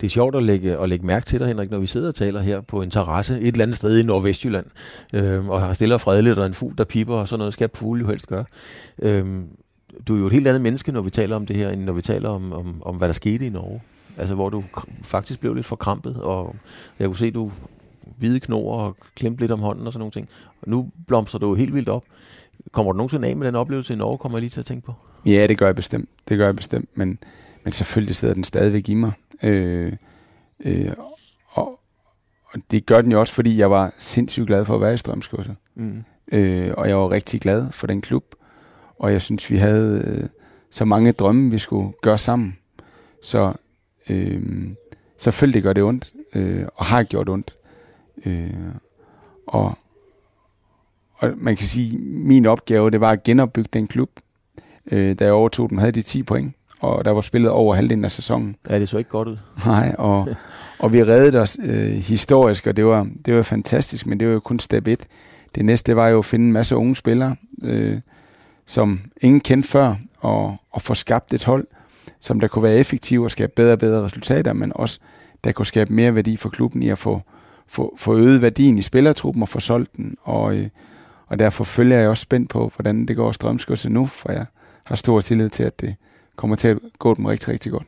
Det 0.00 0.06
er 0.06 0.10
sjovt 0.10 0.36
at 0.36 0.42
lægge, 0.42 0.78
at 0.78 0.88
lægge 0.88 1.06
mærke 1.06 1.26
til 1.26 1.38
dig, 1.38 1.48
Henrik, 1.48 1.70
når 1.70 1.78
vi 1.78 1.86
sidder 1.86 2.08
og 2.08 2.14
taler 2.14 2.40
her 2.40 2.60
på 2.60 2.82
en 2.82 2.90
terrasse 2.90 3.40
et 3.40 3.46
eller 3.46 3.62
andet 3.62 3.76
sted 3.76 3.98
i 3.98 4.02
Nordvestjylland, 4.02 4.66
øhm, 5.14 5.48
og 5.48 5.60
har 5.60 5.72
stille 5.72 5.94
og 5.94 6.00
fredeligt, 6.00 6.38
og 6.38 6.46
en 6.46 6.54
fugl, 6.54 6.74
der 6.78 6.84
piper, 6.84 7.14
og 7.14 7.28
sådan 7.28 7.38
noget 7.38 7.52
skal 7.52 7.70
fugle 7.74 8.00
jo 8.00 8.08
helst 8.08 8.26
gøre. 8.26 8.44
Øhm, 9.02 9.46
du 10.08 10.14
er 10.14 10.18
jo 10.18 10.26
et 10.26 10.32
helt 10.32 10.48
andet 10.48 10.60
menneske, 10.60 10.92
når 10.92 11.02
vi 11.02 11.10
taler 11.10 11.36
om 11.36 11.46
det 11.46 11.56
her, 11.56 11.70
end 11.70 11.84
når 11.84 11.92
vi 11.92 12.02
taler 12.02 12.28
om, 12.28 12.52
om, 12.52 12.82
om 12.82 12.96
hvad 12.96 13.08
der 13.08 13.14
skete 13.14 13.46
i 13.46 13.48
Norge. 13.48 13.82
Altså, 14.16 14.34
hvor 14.34 14.48
du 14.48 14.64
faktisk 15.02 15.40
blev 15.40 15.54
lidt 15.54 15.66
forkrampet, 15.66 16.16
og 16.16 16.56
jeg 16.98 17.06
kunne 17.06 17.16
se, 17.16 17.26
at 17.26 17.34
du 17.34 17.50
hvide 18.18 18.40
knor 18.40 18.72
og 18.72 18.96
klemte 19.16 19.40
lidt 19.40 19.52
om 19.52 19.60
hånden 19.60 19.86
og 19.86 19.92
sådan 19.92 20.00
nogle 20.00 20.12
ting. 20.12 20.28
Og 20.62 20.68
nu 20.70 20.90
blomstrer 21.06 21.38
du 21.38 21.54
helt 21.54 21.74
vildt 21.74 21.88
op. 21.88 22.04
Kommer 22.72 22.92
du 22.92 22.96
nogensinde 22.96 23.28
af 23.28 23.36
med 23.36 23.46
den 23.46 23.54
oplevelse 23.54 23.92
i 23.92 23.96
Norge, 23.96 24.18
kommer 24.18 24.38
jeg 24.38 24.40
lige 24.40 24.50
til 24.50 24.60
at 24.60 24.66
tænke 24.66 24.86
på? 24.86 24.94
Ja, 25.26 25.46
det 25.46 25.58
gør 25.58 25.66
jeg 25.66 25.76
bestemt. 25.76 26.08
Det 26.28 26.38
gør 26.38 26.44
jeg 26.44 26.56
bestemt, 26.56 26.88
men, 26.94 27.18
men 27.64 27.72
selvfølgelig 27.72 28.16
sidder 28.16 28.34
den 28.34 28.44
stadigvæk 28.44 28.88
i 28.88 28.94
mig. 28.94 29.12
Øh, 29.42 29.92
øh, 30.60 30.92
og, 31.48 31.80
og 32.44 32.60
det 32.70 32.86
gør 32.86 33.00
den 33.00 33.12
jo 33.12 33.20
også, 33.20 33.32
fordi 33.32 33.58
jeg 33.58 33.70
var 33.70 33.94
sindssygt 33.98 34.46
glad 34.46 34.64
for 34.64 34.74
at 34.74 34.80
være 34.80 34.94
i 34.94 34.96
Strømsgodset. 34.96 35.56
Mm. 35.74 36.04
Øh, 36.32 36.74
og 36.76 36.88
jeg 36.88 36.96
var 36.96 37.10
rigtig 37.10 37.40
glad 37.40 37.72
for 37.72 37.86
den 37.86 38.00
klub. 38.00 38.24
Og 38.98 39.12
jeg 39.12 39.22
synes, 39.22 39.50
vi 39.50 39.56
havde 39.56 40.04
øh, 40.06 40.28
så 40.70 40.84
mange 40.84 41.12
drømme, 41.12 41.50
vi 41.50 41.58
skulle 41.58 41.92
gøre 42.02 42.18
sammen. 42.18 42.58
Så 43.22 43.52
øh, 44.08 44.68
selvfølgelig 45.16 45.62
gør 45.62 45.72
det 45.72 45.82
ondt, 45.82 46.12
øh, 46.34 46.66
og 46.74 46.86
har 46.86 47.02
gjort 47.02 47.28
ondt. 47.28 47.54
Øh, 48.26 48.50
og, 49.46 49.78
og 51.14 51.30
man 51.36 51.56
kan 51.56 51.66
sige, 51.66 51.98
min 51.98 52.46
opgave, 52.46 52.90
det 52.90 53.00
var 53.00 53.10
at 53.10 53.22
genopbygge 53.22 53.70
den 53.72 53.86
klub. 53.86 54.10
Øh, 54.92 55.18
da 55.18 55.24
jeg 55.24 55.32
overtog 55.32 55.70
dem, 55.70 55.78
havde 55.78 55.92
de 55.92 56.02
10 56.02 56.22
point, 56.22 56.54
og 56.80 57.04
der 57.04 57.10
var 57.10 57.20
spillet 57.20 57.50
over 57.50 57.74
halvdelen 57.74 58.04
af 58.04 58.12
sæsonen. 58.12 58.54
Ja, 58.70 58.80
det 58.80 58.88
så 58.88 58.98
ikke 58.98 59.10
godt 59.10 59.28
ud. 59.28 59.36
Nej, 59.66 59.94
og, 59.98 60.28
og 60.78 60.92
vi 60.92 61.04
reddede 61.04 61.42
os 61.42 61.58
øh, 61.62 61.90
historisk, 61.90 62.66
og 62.66 62.76
det 62.76 62.86
var, 62.86 63.08
det 63.26 63.34
var 63.34 63.42
fantastisk, 63.42 64.06
men 64.06 64.20
det 64.20 64.28
var 64.28 64.34
jo 64.34 64.40
kun 64.40 64.58
step 64.58 64.88
1. 64.88 65.06
Det 65.54 65.64
næste 65.64 65.96
var 65.96 66.08
jo 66.08 66.18
at 66.18 66.24
finde 66.24 66.46
en 66.46 66.52
masse 66.52 66.76
unge 66.76 66.96
spillere, 66.96 67.36
øh, 67.62 68.00
som 68.66 69.00
ingen 69.20 69.40
kendte 69.40 69.68
før, 69.68 69.94
og, 70.18 70.56
og 70.70 70.82
få 70.82 70.94
skabt 70.94 71.34
et 71.34 71.44
hold, 71.44 71.66
som 72.20 72.40
der 72.40 72.48
kunne 72.48 72.62
være 72.62 72.76
effektive 72.76 73.24
og 73.24 73.30
skabe 73.30 73.52
bedre 73.56 73.72
og 73.72 73.78
bedre 73.78 74.04
resultater, 74.04 74.52
men 74.52 74.72
også 74.74 75.00
der 75.44 75.52
kunne 75.52 75.66
skabe 75.66 75.92
mere 75.92 76.14
værdi 76.14 76.36
for 76.36 76.48
klubben 76.48 76.82
i 76.82 76.88
at 76.88 76.98
få, 76.98 77.20
få, 77.68 77.94
få 77.96 78.16
øget 78.16 78.42
værdien 78.42 78.78
i 78.78 78.82
spillertruppen 78.82 79.42
og 79.42 79.48
få 79.48 79.60
solgt 79.60 79.96
den. 79.96 80.16
Og, 80.22 80.56
øh, 80.56 80.68
og 81.26 81.38
derfor 81.38 81.64
følger 81.64 81.98
jeg 81.98 82.08
også 82.08 82.22
spændt 82.22 82.50
på, 82.50 82.72
hvordan 82.76 83.06
det 83.06 83.16
går 83.16 83.32
strømskudset 83.32 83.92
nu, 83.92 84.06
for 84.06 84.32
jeg 84.32 84.46
har 84.84 84.96
stor 84.96 85.20
tillid 85.20 85.48
til, 85.48 85.62
at 85.62 85.80
det 85.80 85.94
kommer 86.36 86.56
til 86.56 86.68
at 86.68 86.78
gå 86.98 87.14
dem 87.14 87.24
rigtig, 87.26 87.48
rigtig 87.48 87.72
godt. 87.72 87.86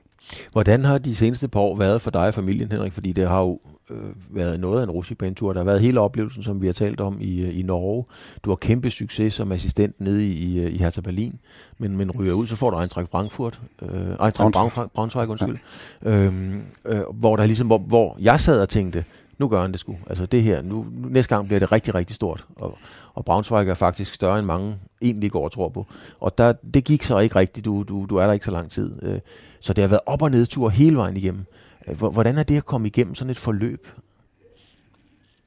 Hvordan 0.53 0.85
har 0.85 0.99
de 0.99 1.17
seneste 1.17 1.49
par 1.49 1.61
år 1.61 1.77
været 1.77 2.03
for 2.03 2.11
dig 2.11 2.27
og 2.27 2.35
familien, 2.35 2.73
Henrik? 2.73 2.93
Fordi 2.93 3.13
det 3.13 3.29
har 3.29 3.41
jo 3.41 3.59
øh, 3.91 4.37
været 4.37 4.61
noget 4.61 4.81
af 4.81 4.85
en 4.85 4.91
rutsjebanetur. 4.91 5.53
Der 5.53 5.61
har 5.61 5.65
været 5.65 5.81
hele 5.81 6.01
oplevelsen, 6.01 6.43
som 6.43 6.63
vi 6.63 6.67
har 6.67 6.73
talt 6.73 7.01
om 7.01 7.19
i, 7.21 7.41
øh, 7.41 7.59
i 7.59 7.63
Norge. 7.63 8.05
Du 8.45 8.51
har 8.51 8.57
kæmpe 8.57 8.91
succes 8.91 9.35
som 9.35 9.53
assistent 9.53 10.01
nede 10.01 10.27
i, 10.27 10.33
i, 10.33 10.69
i 10.69 10.79
Hertha 10.79 11.01
Berlin, 11.01 11.39
men, 11.79 11.97
men 11.97 12.11
ryger 12.11 12.33
ud, 12.33 12.47
så 12.47 12.57
får 12.57 12.71
du 12.71 12.81
Eintracht 12.81 13.11
Frankfurt, 13.11 13.61
øh, 13.83 13.89
Eintracht 14.25 14.53
Braunschweig, 14.53 14.91
Braunschweig 14.95 15.29
undskyld, 15.29 15.57
ja. 16.05 16.11
øhm, 16.11 16.63
øh, 16.87 17.01
hvor, 17.15 17.37
der 17.37 17.47
ligesom, 17.47 17.67
hvor, 17.67 17.79
hvor 17.79 18.17
jeg 18.21 18.41
sad 18.41 18.61
og 18.61 18.69
tænkte, 18.69 19.05
nu 19.41 19.49
gør 19.49 19.61
han 19.61 19.73
det 19.73 19.81
sgu. 19.81 19.97
Altså 20.07 20.27
det 20.27 20.43
her, 20.43 20.63
nu, 20.63 20.87
nu 20.97 21.09
næste 21.09 21.35
gang 21.35 21.47
bliver 21.47 21.61
det 21.61 21.73
rigtig, 21.73 21.95
rigtig 21.95 22.17
stort. 22.17 22.47
Og, 22.57 22.79
og 23.15 23.25
Braunschweig 23.25 23.69
er 23.69 23.75
faktisk 23.75 24.15
større 24.15 24.39
end 24.39 24.47
mange 24.47 24.77
egentlig 25.03 25.31
går 25.31 25.45
og 25.45 25.53
tror 25.53 25.69
på. 25.69 25.87
Og 26.21 26.39
der, 26.39 26.53
det 26.75 26.85
gik 26.85 27.03
så 27.03 27.19
ikke 27.19 27.37
rigtigt. 27.37 27.65
Du, 27.65 27.83
du, 27.83 28.07
du 28.11 28.17
er 28.17 28.27
der 28.27 28.33
ikke 28.33 28.45
så 28.45 28.51
lang 28.51 28.71
tid. 28.71 29.03
Øh, 29.03 29.19
så 29.61 29.73
det 29.73 29.83
har 29.83 29.89
været 29.89 30.01
op- 30.07 30.23
og 30.23 30.31
nedtur 30.31 30.69
hele 30.69 30.97
vejen 30.97 31.17
igennem. 31.17 31.45
Øh, 31.89 31.97
hvordan 31.97 32.39
er 32.39 32.43
det 32.43 32.57
at 32.57 32.65
komme 32.65 32.87
igennem 32.89 33.15
sådan 33.15 33.31
et 33.31 33.39
forløb? 33.39 33.87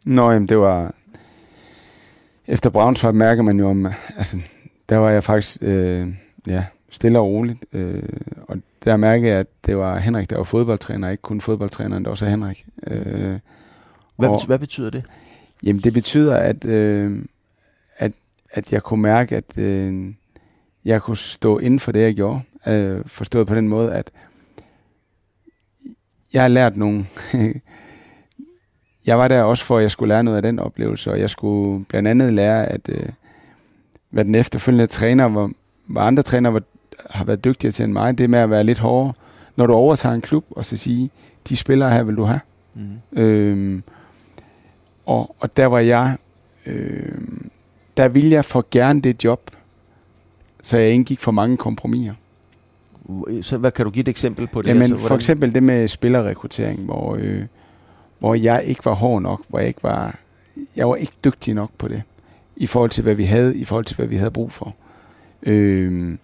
Nå, 0.06 0.32
jamen 0.32 0.50
det 0.50 0.58
var... 0.58 0.94
Efter 2.48 2.70
Braunschweig 2.70 3.16
mærker 3.16 3.44
man 3.44 3.60
jo 3.60 3.70
om... 3.70 3.88
Altså, 4.18 4.38
der 4.90 4.98
var 4.98 5.10
jeg 5.10 5.24
faktisk... 5.24 5.58
Øh, 5.62 6.08
ja, 6.48 6.66
stille 6.90 7.20
og 7.20 7.26
roligt. 7.26 7.66
Øh, 7.74 8.04
og 8.48 8.58
der 8.86 8.98
mærkede 8.98 9.30
jeg, 9.30 9.40
at 9.40 9.48
det 9.66 9.78
var 9.78 10.00
Henrik, 10.00 10.30
der 10.30 10.38
var 10.38 10.44
fodboldtræner, 10.44 11.10
ikke 11.10 11.22
kun 11.22 11.42
fodboldtræneren, 11.42 12.04
det 12.04 12.08
var 12.08 12.12
også 12.12 12.26
Henrik. 12.26 12.66
Øh, 12.88 13.40
hvad, 14.16 14.30
og, 14.30 14.46
hvad 14.46 14.60
betyder 14.60 14.90
det? 14.90 15.04
Jamen 15.64 15.82
det 15.82 15.94
betyder, 15.94 16.36
at, 16.36 16.66
øh, 16.66 17.26
at, 17.98 18.12
at 18.50 18.74
jeg 18.74 18.84
kunne 18.84 19.02
mærke, 19.02 19.36
at 19.36 19.58
øh, 19.58 20.14
jeg 20.86 21.02
kunne 21.02 21.18
stå 21.18 21.58
inden 21.58 21.80
for 21.80 21.92
det, 21.92 22.02
jeg 22.02 22.16
gjorde. 22.16 22.42
Øh, 22.68 23.02
forstået 23.06 23.48
på 23.48 23.56
den 23.56 23.68
måde, 23.68 23.94
at 23.94 24.12
jeg 26.34 26.42
har 26.42 26.50
lært 26.50 26.78
nogle... 26.78 27.06
jeg 29.06 29.18
var 29.18 29.28
der 29.28 29.44
også 29.44 29.64
for, 29.64 29.78
at 29.78 29.84
jeg 29.84 29.92
skulle 29.92 30.10
lære 30.10 30.24
noget 30.24 30.38
af 30.38 30.44
den 30.44 30.60
oplevelse, 30.60 31.12
og 31.12 31.20
jeg 31.20 31.30
skulle 31.30 31.86
blandt 31.86 32.08
andet 32.08 32.34
lære, 32.34 32.66
at 32.66 32.90
øh, 32.90 33.10
hvad 34.10 34.26
den 34.26 34.36
efterfølgende 34.36 34.88
træner, 34.88 35.28
hvor, 35.28 35.52
hvor 35.86 36.02
andre 36.02 36.24
træner 36.24 36.50
var, 36.50 36.62
har 37.10 37.26
været 37.26 37.44
dygtigere 37.44 37.72
til 37.72 37.84
end 37.84 37.94
mig, 37.94 38.18
det 38.18 38.30
med 38.30 38.40
at 38.40 38.50
være 38.50 38.64
lidt 38.64 38.80
hårdere, 38.80 39.14
når 39.56 39.68
du 39.68 39.74
overtager 39.74 40.16
en 40.16 40.22
klub, 40.22 40.46
og 40.50 40.66
så 40.66 40.78
sige, 40.78 41.10
de 41.50 41.56
spillere 41.56 41.92
her 41.92 42.04
vil 42.04 42.16
du 42.16 42.24
have. 42.24 42.40
Mm. 42.74 43.20
Øhm, 43.20 43.84
og, 45.06 45.36
og 45.40 45.58
der 45.58 45.66
var 45.66 45.80
jeg, 45.80 46.18
øh, 46.66 47.22
der 47.98 48.08
ville 48.08 48.32
jeg 48.32 48.46
for 48.46 48.66
gerne 48.72 49.02
det 49.02 49.24
job, 49.24 49.52
så 50.64 50.78
jeg 50.78 50.92
indgik 50.92 51.20
for 51.20 51.32
mange 51.32 51.58
kompromiser. 51.58 52.14
Så 53.42 53.58
hvad 53.58 53.72
kan 53.72 53.86
du 53.86 53.92
give 53.92 54.02
et 54.02 54.08
eksempel 54.08 54.48
på 54.48 54.62
det? 54.62 54.68
Jamen, 54.68 54.82
altså, 54.82 55.08
for 55.08 55.16
eksempel 55.16 55.54
det 55.54 55.64
med 55.64 55.88
spillerrekruttering, 55.88 56.80
hvor, 56.80 57.16
øh, 57.20 57.46
hvor 58.20 58.36
jeg 58.36 58.64
ikke 58.66 58.86
var 58.86 58.94
hård 58.94 59.22
nok, 59.22 59.42
hvor 59.48 59.60
jeg 59.60 59.68
ikke 59.68 59.84
var, 59.84 60.16
jeg 60.76 60.90
var 60.90 60.96
ikke 60.96 61.14
dygtig 61.24 61.54
nok 61.54 61.70
på 61.78 61.88
det, 61.88 62.04
i 62.56 62.68
forhold 62.68 62.90
til 62.90 63.04
hvad 63.04 63.16
vi 63.16 63.24
havde, 63.24 63.58
i 63.58 63.66
forhold 63.66 63.86
til 63.86 63.96
hvad 63.96 64.08
vi 64.08 64.16
havde 64.16 64.32
brug 64.32 64.52
for. 64.52 64.76
Øh, 65.44 66.18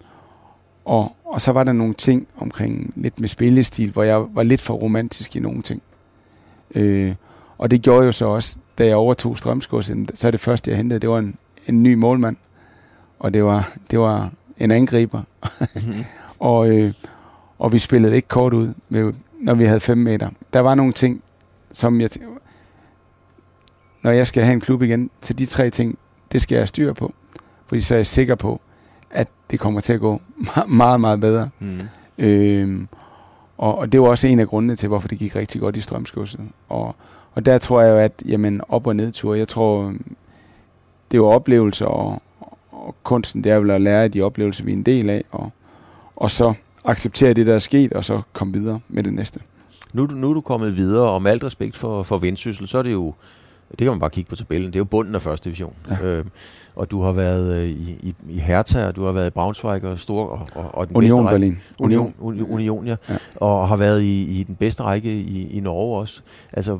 og, 0.84 1.16
og 1.24 1.40
så 1.40 1.52
var 1.52 1.64
der 1.64 1.72
nogle 1.72 1.94
ting 1.94 2.26
omkring 2.36 2.92
lidt 2.96 3.20
med 3.20 3.28
spillestil, 3.28 3.90
hvor 3.90 4.02
jeg 4.02 4.34
var 4.34 4.42
lidt 4.42 4.60
for 4.60 4.74
romantisk 4.74 5.36
i 5.36 5.40
nogle 5.40 5.62
ting. 5.62 5.82
Øh, 6.74 7.14
og 7.58 7.70
det 7.70 7.82
gjorde 7.82 8.06
jo 8.06 8.12
så 8.12 8.24
også, 8.24 8.58
da 8.80 8.86
jeg 8.86 8.96
overtog 8.96 9.38
Strømsgodsen, 9.38 10.08
så 10.14 10.26
er 10.26 10.30
det 10.30 10.40
første, 10.40 10.70
jeg 10.70 10.76
hentede, 10.76 11.00
det 11.00 11.10
var 11.10 11.18
en, 11.18 11.36
en 11.66 11.82
ny 11.82 11.94
målmand. 11.94 12.36
Og 13.18 13.34
det 13.34 13.44
var, 13.44 13.72
det 13.90 13.98
var 13.98 14.30
en 14.58 14.70
angriber. 14.70 15.22
Mm-hmm. 15.60 16.04
og, 16.38 16.70
øh, 16.70 16.92
og 17.58 17.72
vi 17.72 17.78
spillede 17.78 18.16
ikke 18.16 18.28
kort 18.28 18.54
ud, 18.54 18.74
med, 18.88 19.12
når 19.40 19.54
vi 19.54 19.64
havde 19.64 19.80
5 19.80 19.98
meter. 19.98 20.30
Der 20.52 20.60
var 20.60 20.74
nogle 20.74 20.92
ting, 20.92 21.22
som 21.70 22.00
jeg 22.00 22.10
når 24.02 24.10
jeg 24.10 24.26
skal 24.26 24.42
have 24.42 24.52
en 24.52 24.60
klub 24.60 24.82
igen, 24.82 25.10
så 25.20 25.32
de 25.32 25.46
tre 25.46 25.70
ting, 25.70 25.98
det 26.32 26.42
skal 26.42 26.56
jeg 26.58 26.68
styre 26.68 26.94
på. 26.94 27.14
Fordi 27.66 27.80
så 27.80 27.94
er 27.94 27.98
jeg 27.98 28.06
sikker 28.06 28.34
på, 28.34 28.60
at 29.10 29.28
det 29.50 29.60
kommer 29.60 29.80
til 29.80 29.92
at 29.92 30.00
gå 30.00 30.20
meget, 30.68 31.00
meget 31.00 31.20
bedre. 31.20 31.50
Mm. 31.58 31.80
Øhm, 32.18 32.88
og, 33.58 33.78
og 33.78 33.92
det 33.92 34.00
var 34.00 34.08
også 34.08 34.26
en 34.26 34.40
af 34.40 34.48
grundene 34.48 34.76
til, 34.76 34.88
hvorfor 34.88 35.08
det 35.08 35.18
gik 35.18 35.36
rigtig 35.36 35.60
godt 35.60 35.76
i 35.76 35.80
strømskudset. 35.80 36.40
Og, 36.68 36.96
og 37.34 37.46
der 37.46 37.58
tror 37.58 37.82
jeg 37.82 37.92
jo, 37.92 37.96
at 37.98 38.12
jamen, 38.28 38.60
op- 38.68 38.86
og 38.86 38.96
nedtur, 38.96 39.34
jeg 39.34 39.48
tror, 39.48 39.94
det 41.10 41.20
var 41.20 41.26
oplevelser, 41.26 41.86
og, 41.86 42.22
og 42.72 42.94
kunsten, 43.02 43.44
det 43.44 43.52
er 43.52 43.58
vel 43.58 43.70
at 43.70 43.80
lære 43.80 44.04
af 44.04 44.12
de 44.12 44.22
oplevelser, 44.22 44.64
vi 44.64 44.72
er 44.72 44.76
en 44.76 44.82
del 44.82 45.10
af, 45.10 45.24
og, 45.30 45.50
og 46.16 46.30
så 46.30 46.54
acceptere 46.84 47.34
det, 47.34 47.46
der 47.46 47.54
er 47.54 47.58
sket, 47.58 47.92
og 47.92 48.04
så 48.04 48.20
komme 48.32 48.52
videre 48.52 48.80
med 48.88 49.02
det 49.02 49.12
næste. 49.12 49.40
Nu, 49.92 50.06
nu 50.06 50.30
er 50.30 50.34
du 50.34 50.40
kommet 50.40 50.76
videre, 50.76 51.10
og 51.10 51.22
med 51.22 51.30
alt 51.30 51.44
respekt 51.44 51.76
for, 51.76 52.02
for 52.02 52.18
vendsyssel, 52.18 52.68
så 52.68 52.78
er 52.78 52.82
det 52.82 52.92
jo, 52.92 53.14
det 53.70 53.78
kan 53.78 53.86
man 53.86 54.00
bare 54.00 54.10
kigge 54.10 54.28
på 54.28 54.36
tabellen, 54.36 54.66
det 54.66 54.76
er 54.76 54.80
jo 54.80 54.84
bunden 54.84 55.14
af 55.14 55.22
første 55.22 55.44
division. 55.44 55.74
Ja. 55.90 56.06
Øh, 56.06 56.24
og 56.76 56.90
du 56.90 57.02
har 57.02 57.12
været 57.12 57.56
øh, 57.56 57.68
i, 57.68 57.98
i, 58.02 58.14
i 58.28 58.38
Hertha, 58.38 58.86
og 58.86 58.96
du 58.96 59.04
har 59.04 59.12
været 59.12 59.26
i 59.26 59.30
Braunschweig 59.30 59.84
og, 59.84 59.98
Stor, 59.98 60.26
og, 60.26 60.48
og, 60.54 60.74
og 60.74 60.88
den 60.88 60.96
Union 60.96 61.24
bedste 61.24 61.34
Berlin. 61.34 61.58
Union, 61.80 62.14
Union, 62.18 62.50
Union 62.50 62.86
ja. 62.86 62.96
ja. 63.08 63.16
Og 63.36 63.68
har 63.68 63.76
været 63.76 64.02
i, 64.02 64.40
i 64.40 64.42
den 64.42 64.54
bedste 64.54 64.82
række 64.82 65.12
i, 65.12 65.50
i 65.50 65.60
Norge 65.60 66.00
også. 66.00 66.20
Altså, 66.52 66.78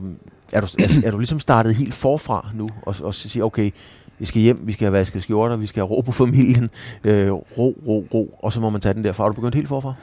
er 0.53 0.61
du, 0.61 0.66
er, 0.78 1.07
er 1.07 1.11
du 1.11 1.18
ligesom 1.18 1.40
startet 1.40 1.74
helt 1.74 1.94
forfra 1.94 2.51
nu, 2.55 2.68
og, 2.82 2.94
og 3.03 3.14
siger, 3.14 3.44
okay, 3.44 3.70
vi 4.18 4.24
skal 4.24 4.42
hjem, 4.42 4.66
vi 4.66 4.72
skal 4.72 4.84
have 4.84 4.92
vasket 4.92 5.22
skjorter, 5.22 5.57
vi 5.57 5.66
skal 5.66 5.80
have 5.80 5.90
ro 5.90 6.01
på 6.01 6.12
familien, 6.12 6.68
øh, 7.05 7.32
ro, 7.32 7.42
ro, 7.86 8.07
ro, 8.14 8.38
og 8.42 8.53
så 8.53 8.61
må 8.61 8.70
man 8.70 8.80
tage 8.80 8.94
den 8.94 9.05
derfra. 9.05 9.24
Har 9.24 9.28
du 9.28 9.34
begyndt 9.34 9.55
helt 9.55 9.68
forfra? 9.68 9.94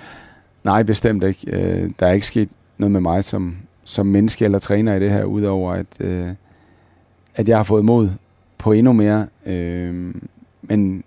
Nej, 0.64 0.84
bestemt 0.84 1.24
ikke. 1.24 1.52
Øh, 1.52 1.92
der 2.00 2.08
er 2.08 2.12
ikke 2.12 2.28
sket 2.28 2.50
noget 2.78 2.92
med 2.92 3.02
mig 3.02 3.24
som, 3.24 3.58
som 3.84 4.06
menneske 4.06 4.46
eller 4.46 4.60
træner 4.60 4.96
i 4.96 5.00
det 5.00 5.12
her, 5.12 5.24
udover 5.24 5.74
at, 5.74 5.86
øh, 6.00 6.30
at 7.36 7.48
jeg 7.48 7.58
har 7.58 7.64
fået 7.64 7.86
mod 7.86 8.10
på 8.58 8.72
endnu 8.72 8.94
mere. 8.94 9.28
Øh, 9.46 10.16
men 10.62 11.04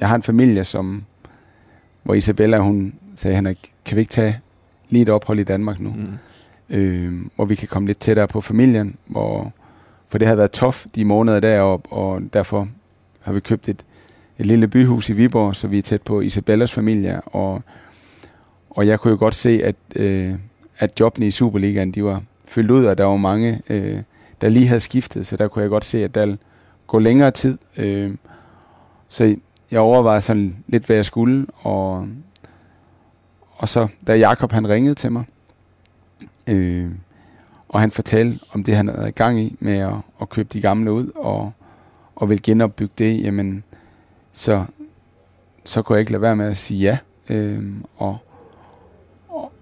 jeg 0.00 0.08
har 0.08 0.16
en 0.16 0.22
familie, 0.22 0.64
som, 0.64 1.04
hvor 2.02 2.14
Isabella, 2.14 2.58
hun 2.58 2.94
sagde, 3.14 3.34
Henrik, 3.36 3.72
kan 3.84 3.96
vi 3.96 4.00
ikke 4.00 4.10
tage 4.10 4.40
lige 4.88 5.02
et 5.02 5.08
ophold 5.08 5.38
i 5.38 5.44
Danmark 5.44 5.80
nu? 5.80 5.90
Mm. 5.90 6.12
Øh, 6.70 7.12
hvor 7.36 7.44
vi 7.44 7.54
kan 7.54 7.68
komme 7.68 7.86
lidt 7.86 7.98
tættere 7.98 8.28
på 8.28 8.40
familien, 8.40 8.96
hvor, 9.06 9.52
for 10.08 10.18
det 10.18 10.28
har 10.28 10.34
været 10.34 10.50
tof 10.50 10.86
de 10.94 11.04
måneder 11.04 11.40
deroppe, 11.40 11.92
og 11.92 12.22
derfor 12.32 12.68
har 13.20 13.32
vi 13.32 13.40
købt 13.40 13.68
et, 13.68 13.84
et 14.38 14.46
lille 14.46 14.68
byhus 14.68 15.08
i 15.08 15.12
Viborg, 15.12 15.56
så 15.56 15.66
vi 15.66 15.78
er 15.78 15.82
tæt 15.82 16.02
på 16.02 16.20
Isabellas 16.20 16.72
familie, 16.72 17.20
og, 17.20 17.62
og 18.70 18.86
jeg 18.86 19.00
kunne 19.00 19.10
jo 19.10 19.18
godt 19.18 19.34
se, 19.34 19.60
at, 19.64 19.76
øh, 19.96 20.34
at 20.78 21.00
jobbene 21.00 21.26
i 21.26 21.30
Superligaen, 21.30 21.90
de 21.90 22.04
var 22.04 22.22
fyldt 22.44 22.70
ud, 22.70 22.84
og 22.84 22.98
der 22.98 23.04
var 23.04 23.16
mange, 23.16 23.60
øh, 23.68 24.02
der 24.40 24.48
lige 24.48 24.66
havde 24.66 24.80
skiftet, 24.80 25.26
så 25.26 25.36
der 25.36 25.48
kunne 25.48 25.62
jeg 25.62 25.70
godt 25.70 25.84
se, 25.84 26.04
at 26.04 26.14
der 26.14 26.36
gå 26.86 26.98
længere 26.98 27.30
tid. 27.30 27.58
Øh, 27.76 28.14
så 29.08 29.36
jeg 29.70 29.80
overvejede 29.80 30.20
sådan 30.20 30.56
lidt, 30.66 30.86
hvad 30.86 30.96
jeg 30.96 31.04
skulle, 31.04 31.46
og, 31.54 32.08
og 33.56 33.68
så 33.68 33.88
da 34.06 34.16
Jakob 34.16 34.52
han 34.52 34.68
ringede 34.68 34.94
til 34.94 35.12
mig, 35.12 35.24
øh, 36.48 36.90
og 37.68 37.80
han 37.80 37.90
fortalte 37.90 38.40
om 38.52 38.64
det, 38.64 38.76
han 38.76 38.88
havde 38.88 39.08
i 39.08 39.12
gang 39.12 39.40
i 39.40 39.56
med 39.60 39.78
at, 39.78 39.94
at 40.20 40.28
købe 40.28 40.48
de 40.52 40.60
gamle 40.60 40.92
ud, 40.92 41.10
og, 41.14 41.52
og 42.16 42.30
vil 42.30 42.42
genopbygge 42.42 42.94
det, 42.98 43.22
jamen, 43.22 43.64
så, 44.32 44.64
så 45.64 45.82
kunne 45.82 45.96
jeg 45.96 46.00
ikke 46.00 46.12
lade 46.12 46.22
være 46.22 46.36
med 46.36 46.46
at 46.46 46.56
sige 46.56 46.80
ja, 46.80 46.98
øh, 47.34 47.72
og, 47.96 48.18
og, 49.28 49.52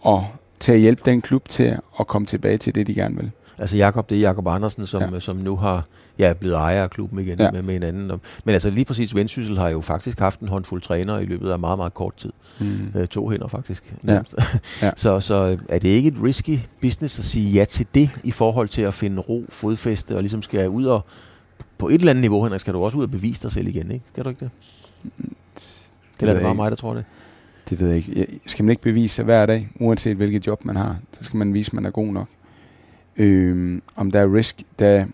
og 0.00 0.26
til 0.60 0.72
at 0.72 0.80
hjælpe 0.80 1.02
den 1.04 1.22
klub 1.22 1.48
til 1.48 1.78
at 2.00 2.06
komme 2.06 2.26
tilbage 2.26 2.58
til 2.58 2.74
det, 2.74 2.86
de 2.86 2.94
gerne 2.94 3.16
vil. 3.16 3.30
Altså 3.58 3.76
Jakob, 3.76 4.10
det 4.10 4.16
er 4.16 4.20
Jakob 4.20 4.46
Andersen, 4.46 4.86
som, 4.86 5.14
ja. 5.14 5.20
som 5.20 5.36
nu 5.36 5.56
har 5.56 5.84
ja, 6.20 6.32
blevet 6.32 6.54
ejer 6.56 6.82
af 6.82 6.90
klubben 6.90 7.18
igen 7.18 7.40
ja. 7.40 7.50
med, 7.50 7.62
med 7.62 7.76
en 7.76 7.82
anden. 7.82 8.20
Men 8.44 8.52
altså 8.52 8.70
lige 8.70 8.84
præcis 8.84 9.14
Vendsyssel 9.14 9.58
har 9.58 9.68
jo 9.68 9.80
faktisk 9.80 10.18
haft 10.18 10.40
en 10.40 10.48
håndfuld 10.48 10.82
træner 10.82 11.18
i 11.18 11.24
løbet 11.24 11.50
af 11.50 11.58
meget, 11.58 11.78
meget 11.78 11.94
kort 11.94 12.16
tid. 12.16 12.32
Mm. 12.60 12.92
Øh, 12.94 13.06
to 13.06 13.28
hænder 13.28 13.48
faktisk. 13.48 13.94
Ja. 14.06 14.20
ja. 14.82 14.90
så, 14.96 15.20
så 15.20 15.58
er 15.68 15.78
det 15.78 15.88
ikke 15.88 16.08
et 16.08 16.22
risky 16.24 16.58
business 16.80 17.18
at 17.18 17.24
sige 17.24 17.52
ja 17.52 17.64
til 17.64 17.86
det 17.94 18.10
i 18.24 18.30
forhold 18.30 18.68
til 18.68 18.82
at 18.82 18.94
finde 18.94 19.20
ro, 19.20 19.44
fodfæste 19.48 20.16
og 20.16 20.22
ligesom 20.22 20.42
skal 20.42 20.68
ud 20.68 20.84
og 20.84 21.06
på 21.78 21.88
et 21.88 21.94
eller 21.94 22.10
andet 22.10 22.20
niveau, 22.20 22.42
Henrik, 22.42 22.60
skal 22.60 22.74
du 22.74 22.84
også 22.84 22.98
ud 22.98 23.02
og 23.02 23.10
bevise 23.10 23.42
dig 23.42 23.52
selv 23.52 23.66
igen, 23.66 23.90
ikke? 23.90 24.04
Kan 24.14 24.24
du 24.24 24.30
ikke 24.30 24.44
det? 24.44 24.50
Det, 25.00 26.20
det 26.20 26.28
er 26.28 26.34
det 26.34 26.42
bare 26.42 26.54
mig, 26.54 26.70
der 26.70 26.76
tror 26.76 26.94
det. 26.94 27.04
Det 27.70 27.80
ved 27.80 27.88
jeg 27.88 27.96
ikke. 27.96 28.40
Skal 28.46 28.64
man 28.64 28.70
ikke 28.70 28.82
bevise 28.82 29.14
sig 29.14 29.24
hver 29.24 29.46
dag, 29.46 29.68
uanset 29.80 30.16
hvilket 30.16 30.46
job 30.46 30.64
man 30.64 30.76
har, 30.76 30.96
så 31.12 31.24
skal 31.24 31.36
man 31.36 31.54
vise, 31.54 31.68
at 31.68 31.72
man 31.72 31.86
er 31.86 31.90
god 31.90 32.06
nok. 32.12 32.28
Øh, 33.16 33.80
om 33.96 34.10
der 34.10 34.20
er 34.20 34.34
risk, 34.34 34.62
der, 34.78 35.06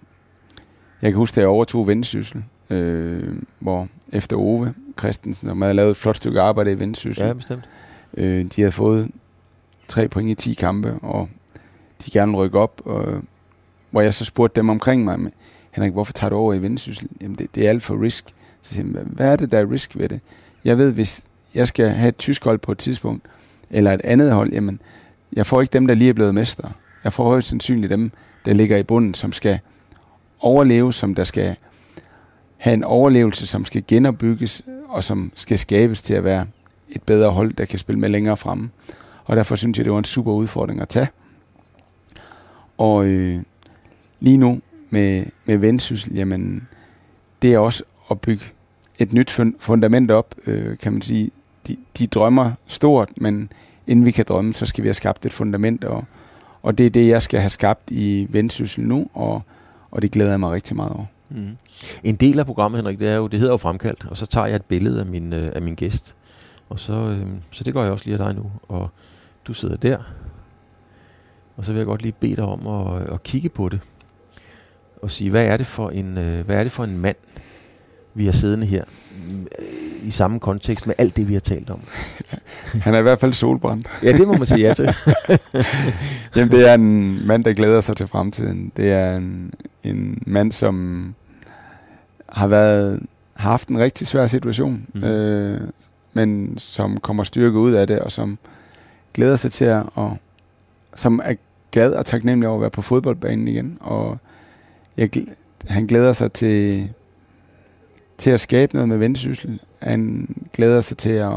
jeg 1.03 1.11
kan 1.11 1.17
huske, 1.17 1.35
da 1.35 1.41
jeg 1.41 1.49
overtog 1.49 1.87
Vendsyssel, 1.87 2.45
øh, 2.71 3.37
hvor 3.59 3.89
efter 4.13 4.37
Ove 4.37 4.75
Christensen, 4.99 5.49
og 5.49 5.57
man 5.57 5.67
havde 5.67 5.77
lavet 5.77 5.91
et 5.91 5.97
flot 5.97 6.17
stykke 6.17 6.41
arbejde 6.41 6.73
i 6.73 6.79
Vendsyssel. 6.79 7.27
Ja, 7.27 7.33
bestemt. 7.33 7.65
Øh, 8.17 8.45
de 8.45 8.61
havde 8.61 8.73
fået 8.73 9.11
tre 9.89 10.09
point 10.09 10.31
i 10.31 10.35
10 10.35 10.55
kampe, 10.55 10.95
og 11.03 11.29
de 12.05 12.11
gerne 12.11 12.37
rykke 12.37 12.59
op, 12.59 12.83
og, 12.85 13.23
hvor 13.91 14.01
jeg 14.01 14.15
så 14.15 14.25
spurgte 14.25 14.61
dem 14.61 14.69
omkring 14.69 15.05
mig, 15.05 15.21
men, 15.21 15.33
Henrik, 15.71 15.93
hvorfor 15.93 16.13
tager 16.13 16.31
du 16.31 16.37
over 16.37 16.55
i 16.55 16.63
Vendsyssel? 16.63 17.09
Jamen, 17.21 17.39
det, 17.39 17.55
det 17.55 17.67
er 17.67 17.71
alt 17.71 17.83
for 17.83 18.03
risk. 18.03 18.25
Så 18.63 18.75
siger 18.75 18.87
jeg, 18.95 19.03
hvad 19.05 19.33
er 19.33 19.37
det, 19.37 19.53
der 19.53 19.59
er 19.59 19.71
risk 19.71 19.97
ved 19.97 20.09
det? 20.09 20.21
Jeg 20.65 20.79
ved, 20.79 20.93
hvis 20.93 21.25
jeg 21.55 21.69
skal 21.69 21.89
have 21.89 22.09
et 22.09 22.17
tysk 22.17 22.45
hold 22.45 22.59
på 22.59 22.73
et 22.73 22.79
tidspunkt, 22.79 23.27
eller 23.71 23.93
et 23.93 24.01
andet 24.05 24.33
hold, 24.33 24.53
jamen, 24.53 24.81
jeg 25.33 25.47
får 25.47 25.61
ikke 25.61 25.73
dem, 25.73 25.87
der 25.87 25.95
lige 25.95 26.09
er 26.09 26.13
blevet 26.13 26.35
mestre. 26.35 26.73
Jeg 27.05 27.13
får 27.13 27.25
højst 27.25 27.49
sandsynligt 27.49 27.91
dem, 27.91 28.11
der 28.45 28.53
ligger 28.53 28.77
i 28.77 28.83
bunden, 28.83 29.15
som 29.15 29.33
skal 29.33 29.59
overleve, 30.47 30.93
som 30.93 31.15
der 31.15 31.25
skal 31.25 31.57
have 32.57 32.75
en 32.75 32.85
overlevelse, 32.85 33.47
som 33.47 33.65
skal 33.65 33.85
genopbygges, 33.89 34.63
og 34.89 35.05
som 35.05 35.33
skal 35.35 35.59
skabes 35.59 36.03
til 36.03 36.15
at 36.15 36.25
være 36.25 36.47
et 36.89 37.03
bedre 37.03 37.31
hold, 37.31 37.55
der 37.55 37.65
kan 37.65 37.79
spille 37.79 38.01
med 38.01 38.09
længere 38.09 38.37
fremme. 38.37 38.71
Og 39.25 39.37
derfor 39.37 39.57
synes 39.57 39.79
jeg, 39.79 39.85
det 39.85 39.93
var 39.93 39.99
en 39.99 40.05
super 40.05 40.33
udfordring 40.33 40.81
at 40.81 40.89
tage. 40.89 41.09
Og, 42.79 43.07
øh, 43.07 43.43
lige 44.21 44.37
nu 44.37 44.61
med, 44.91 45.25
med 45.45 45.57
vendsyssel, 45.57 46.15
jamen, 46.15 46.69
det 47.43 47.55
er 47.55 47.59
også 47.59 47.83
at 48.11 48.21
bygge 48.21 48.45
et 48.99 49.13
nyt 49.13 49.31
fundament 49.59 50.11
op, 50.11 50.35
øh, 50.47 50.79
kan 50.79 50.93
man 50.93 51.03
sige. 51.03 51.31
De, 51.69 51.77
de 51.99 52.07
drømmer 52.07 52.53
stort, 52.67 53.11
men 53.17 53.53
inden 53.87 54.05
vi 54.05 54.11
kan 54.11 54.25
drømme, 54.29 54.55
så 54.55 54.67
skal 54.67 54.85
vi 54.85 54.89
have 54.89 54.95
skabt 54.95 55.27
et 55.27 55.33
fundament, 55.33 55.85
og, 55.85 56.05
og 56.63 56.79
det 56.79 56.87
er 56.87 56.91
det, 56.91 57.09
jeg 57.09 57.23
skal 57.23 57.41
have 57.41 57.51
skabt 57.51 57.91
i 57.91 58.27
vendsyssel 58.31 58.85
nu, 58.85 59.07
og, 59.15 59.43
og 59.97 60.03
det 60.03 60.11
glæder 60.11 60.31
jeg 60.31 60.41
mig 60.41 60.51
rigtig 60.51 60.77
meget 60.77 60.93
over. 60.93 61.05
Mm. 61.29 61.57
En 62.05 62.17
del 62.17 62.39
af 62.39 62.47
programmet, 62.47 62.79
Henrik, 62.79 63.01
det 63.01 63.09
er 63.09 63.17
jo, 63.17 63.27
det 63.27 63.39
hedder 63.39 63.53
jo 63.53 63.57
fremkaldt, 63.57 64.07
og 64.11 64.17
så 64.17 64.27
tager 64.27 64.47
jeg 64.47 64.57
et 64.57 64.65
billede 64.65 65.01
af 65.01 65.07
min, 65.07 65.33
øh, 65.33 65.49
af 65.53 65.63
min 65.63 65.75
gæst. 65.75 66.15
Og 66.69 66.79
så, 66.79 66.93
øh, 66.93 67.27
så 67.51 67.65
det 67.65 67.75
gør 67.75 67.83
jeg 67.83 67.93
også 67.93 68.05
lige 68.05 68.19
af 68.19 68.25
dig 68.25 68.35
nu. 68.35 68.51
Og 68.69 68.91
du 69.47 69.55
sidder 69.55 69.77
der. 69.77 69.99
Og 71.57 71.65
så 71.65 71.73
vil 71.73 71.79
jeg 71.79 71.87
godt 71.87 72.03
lige 72.03 72.13
bede 72.13 72.37
dig 72.37 72.45
om 72.45 72.67
at, 72.67 73.03
øh, 73.03 73.15
at 73.15 73.23
kigge 73.23 73.49
på 73.49 73.69
det. 73.69 73.81
Og 75.03 75.11
sige, 75.11 75.31
hvad 75.31 75.47
er 75.47 75.57
det 75.57 75.67
for 75.67 75.91
en, 75.91 76.19
øh, 76.19 76.47
hvad 76.47 76.57
er 76.57 76.63
det 76.63 76.73
for 76.73 76.85
en 76.85 76.99
mand, 76.99 77.17
vi 78.15 78.25
har 78.25 78.33
siddende 78.33 78.67
her 78.67 78.85
i 80.07 80.11
samme 80.11 80.41
kontekst 80.41 80.87
med 80.87 80.95
alt 80.99 81.17
det, 81.17 81.29
vi 81.29 81.33
har 81.33 81.41
talt 81.41 81.71
om. 81.71 81.81
Han 82.85 82.95
er 82.95 82.99
i 82.99 83.03
hvert 83.03 83.21
fald 83.21 83.33
solbrændt. 83.33 83.89
ja, 84.03 84.13
det 84.13 84.29
må 84.29 84.35
man 84.35 84.47
sige 84.47 84.67
ja 84.69 84.75
til. 84.75 84.85
Jamen, 86.37 86.51
det 86.51 86.69
er 86.69 86.75
en 86.75 87.27
mand, 87.27 87.45
der 87.45 87.53
glæder 87.53 87.81
sig 87.81 87.97
til 87.97 88.07
fremtiden. 88.07 88.73
Det 88.77 88.93
er 88.93 89.17
en, 89.17 89.55
en 89.85 90.23
mand, 90.27 90.53
som 90.53 91.15
har 92.29 92.47
været 92.47 93.07
har 93.35 93.51
haft 93.51 93.69
en 93.69 93.79
rigtig 93.79 94.07
svær 94.07 94.27
situation, 94.27 94.87
mm. 94.95 95.05
øh, 95.05 95.61
men 96.13 96.59
som 96.59 96.97
kommer 96.97 97.25
styrke 97.25 97.59
ud 97.59 97.73
af 97.73 97.87
det, 97.87 98.01
og 98.01 98.13
som 98.13 98.39
glæder 99.15 99.37
sig 99.37 99.53
til 99.53 99.65
at, 99.65 99.83
og 99.95 100.17
som 100.95 101.21
er 101.25 101.35
glad 101.73 101.93
og 101.93 102.07
taknemmelig 102.07 102.49
over 102.49 102.57
at 102.57 102.61
være 102.61 102.71
på 102.71 102.83
fodboldbanen 102.83 103.49
igen, 103.49 103.79
og 103.81 104.19
jeg, 104.97 105.11
han 105.67 105.87
glæder 105.87 106.13
sig 106.13 106.33
til 106.33 106.89
til 108.19 108.31
at 108.31 108.41
skabe 108.41 108.75
noget 108.75 108.89
med 108.89 108.97
vendsyssel. 108.97 109.61
Han 109.79 110.29
glæder 110.53 110.81
sig 110.81 110.97
til 110.97 111.11
at 111.11 111.33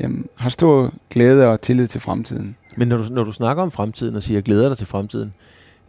jamen, 0.00 0.26
har 0.34 0.48
stor 0.48 0.92
glæde 1.10 1.46
og 1.46 1.60
tillid 1.60 1.86
til 1.86 2.00
fremtiden. 2.00 2.56
Men 2.76 2.88
når 2.88 2.96
du, 2.96 3.04
når 3.10 3.24
du 3.24 3.32
snakker 3.32 3.62
om 3.62 3.70
fremtiden 3.70 4.16
og 4.16 4.22
siger, 4.22 4.40
glæder 4.40 4.68
dig 4.68 4.78
til 4.78 4.86
fremtiden, 4.86 5.32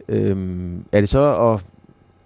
øhm, 0.08 0.84
er 0.92 1.00
det 1.00 1.08
så 1.08 1.52
at, 1.52 1.64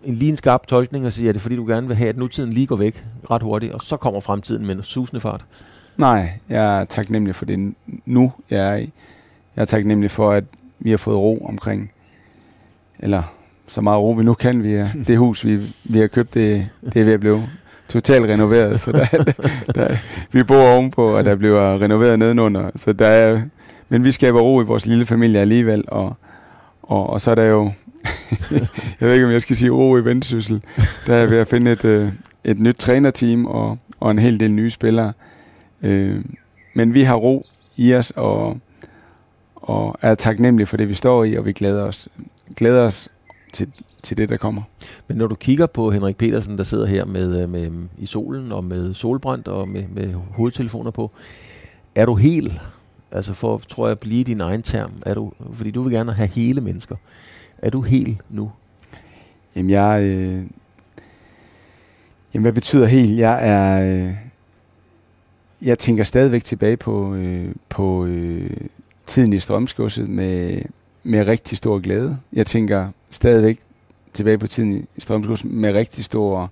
en 0.04 0.14
lige 0.14 0.30
en 0.30 0.36
skarp 0.36 0.66
tolkning 0.66 1.06
at 1.06 1.12
sige, 1.12 1.28
er 1.28 1.32
det 1.32 1.42
fordi 1.42 1.56
du 1.56 1.66
gerne 1.66 1.86
vil 1.86 1.96
have, 1.96 2.08
at 2.08 2.16
nutiden 2.16 2.52
lige 2.52 2.66
går 2.66 2.76
væk 2.76 3.04
ret 3.30 3.42
hurtigt, 3.42 3.72
og 3.72 3.82
så 3.82 3.96
kommer 3.96 4.20
fremtiden 4.20 4.66
med 4.66 4.76
en 4.76 4.82
susende 4.82 5.20
fart? 5.20 5.44
Nej, 5.96 6.32
jeg 6.48 6.80
er 6.80 6.84
taknemmelig 6.84 7.34
for 7.34 7.44
det 7.44 7.74
nu, 8.06 8.32
jeg 8.50 8.72
er 8.72 8.76
i. 8.76 8.92
Jeg 9.56 9.62
er 9.62 9.66
taknemmelig 9.66 10.10
for, 10.10 10.30
at 10.30 10.44
vi 10.78 10.90
har 10.90 10.96
fået 10.96 11.16
ro 11.16 11.46
omkring, 11.48 11.92
eller 12.98 13.22
så 13.66 13.80
meget 13.80 13.98
ro 14.00 14.10
vi 14.10 14.24
nu 14.24 14.34
kan. 14.34 14.62
Vi 14.62 14.74
er, 14.74 14.88
det 15.06 15.18
hus, 15.18 15.44
vi, 15.44 15.60
vi 15.84 15.98
har 15.98 16.06
købt, 16.06 16.34
det, 16.34 16.66
det 16.80 16.96
er 16.96 17.04
ved 17.04 17.12
at 17.12 17.20
blive 17.20 17.42
totalt 17.94 18.28
renoveret, 18.28 18.80
så 18.80 18.92
der, 18.92 19.06
der, 19.74 19.96
vi 20.32 20.42
bor 20.42 20.62
ovenpå, 20.62 21.16
og 21.16 21.24
der 21.24 21.34
bliver 21.34 21.80
renoveret 21.80 22.18
nedenunder. 22.18 22.70
Så 22.76 22.92
der 22.92 23.06
er, 23.06 23.42
men 23.88 24.04
vi 24.04 24.10
skaber 24.10 24.40
ro 24.40 24.62
i 24.62 24.64
vores 24.64 24.86
lille 24.86 25.06
familie 25.06 25.40
alligevel, 25.40 25.84
og, 25.88 26.16
og, 26.82 27.10
og 27.10 27.20
så 27.20 27.30
er 27.30 27.34
der 27.34 27.44
jo, 27.44 27.72
jeg 29.00 29.08
ved 29.08 29.12
ikke, 29.12 29.26
om 29.26 29.32
jeg 29.32 29.42
skal 29.42 29.56
sige 29.56 29.70
ro 29.70 29.96
i 29.96 30.04
vendsyssel, 30.04 30.62
der 31.06 31.14
er 31.14 31.26
ved 31.26 31.38
at 31.38 31.48
finde 31.48 31.72
et, 31.72 31.84
øh, 31.84 32.08
et 32.44 32.58
nyt 32.58 32.76
trænerteam 32.76 33.46
og, 33.46 33.78
og 34.00 34.10
en 34.10 34.18
hel 34.18 34.40
del 34.40 34.50
nye 34.50 34.70
spillere. 34.70 35.12
Øh, 35.82 36.24
men 36.74 36.94
vi 36.94 37.02
har 37.02 37.14
ro 37.14 37.46
i 37.76 37.94
os, 37.94 38.12
og, 38.16 38.58
og 39.56 39.96
er 40.02 40.14
taknemmelige 40.14 40.66
for 40.66 40.76
det, 40.76 40.88
vi 40.88 40.94
står 40.94 41.24
i, 41.24 41.34
og 41.34 41.44
vi 41.44 41.52
glæder 41.52 41.84
os, 41.84 42.08
glæder 42.56 42.82
os 42.82 43.08
til, 43.52 43.68
til 44.04 44.16
det, 44.16 44.28
der 44.28 44.36
kommer. 44.36 44.62
Men 45.08 45.16
når 45.16 45.26
du 45.26 45.34
kigger 45.34 45.66
på 45.66 45.90
Henrik 45.90 46.16
Petersen, 46.16 46.58
der 46.58 46.64
sidder 46.64 46.86
her 46.86 47.04
med, 47.04 47.42
øh, 47.42 47.50
med 47.50 47.70
i 47.98 48.06
solen 48.06 48.52
og 48.52 48.64
med 48.64 48.94
solbrændt 48.94 49.48
og 49.48 49.68
med, 49.68 49.84
med 49.88 50.14
hovedtelefoner 50.14 50.90
på, 50.90 51.10
er 51.94 52.06
du 52.06 52.14
helt, 52.14 52.52
altså 53.12 53.34
for, 53.34 53.58
tror 53.68 53.88
jeg, 53.88 53.98
blive 53.98 54.24
din 54.24 54.40
egen 54.40 54.62
term, 54.62 54.92
er 55.06 55.14
du, 55.14 55.32
fordi 55.54 55.70
du 55.70 55.82
vil 55.82 55.92
gerne 55.92 56.12
have 56.12 56.28
hele 56.28 56.60
mennesker, 56.60 56.96
er 57.58 57.70
du 57.70 57.80
helt 57.80 58.18
nu? 58.30 58.52
Jamen 59.56 59.70
jeg, 59.70 60.02
øh, 60.02 60.44
jamen 62.34 62.42
hvad 62.42 62.52
betyder 62.52 62.86
helt? 62.86 63.18
Jeg 63.18 63.48
er, 63.48 63.94
øh, 63.94 64.14
jeg 65.62 65.78
tænker 65.78 66.04
stadigvæk 66.04 66.44
tilbage 66.44 66.76
på, 66.76 67.14
øh, 67.14 67.54
på 67.68 68.06
øh, 68.06 68.50
tiden 69.06 69.32
i 69.32 69.38
strømskudset 69.38 70.08
med, 70.08 70.62
med 71.02 71.26
rigtig 71.26 71.58
stor 71.58 71.78
glæde. 71.78 72.18
Jeg 72.32 72.46
tænker 72.46 72.88
stadigvæk 73.10 73.58
tilbage 74.14 74.38
på 74.38 74.46
tiden 74.46 74.86
i 74.96 75.00
Strømskurs 75.00 75.44
med 75.44 75.74
rigtig 75.74 76.04
stor 76.04 76.50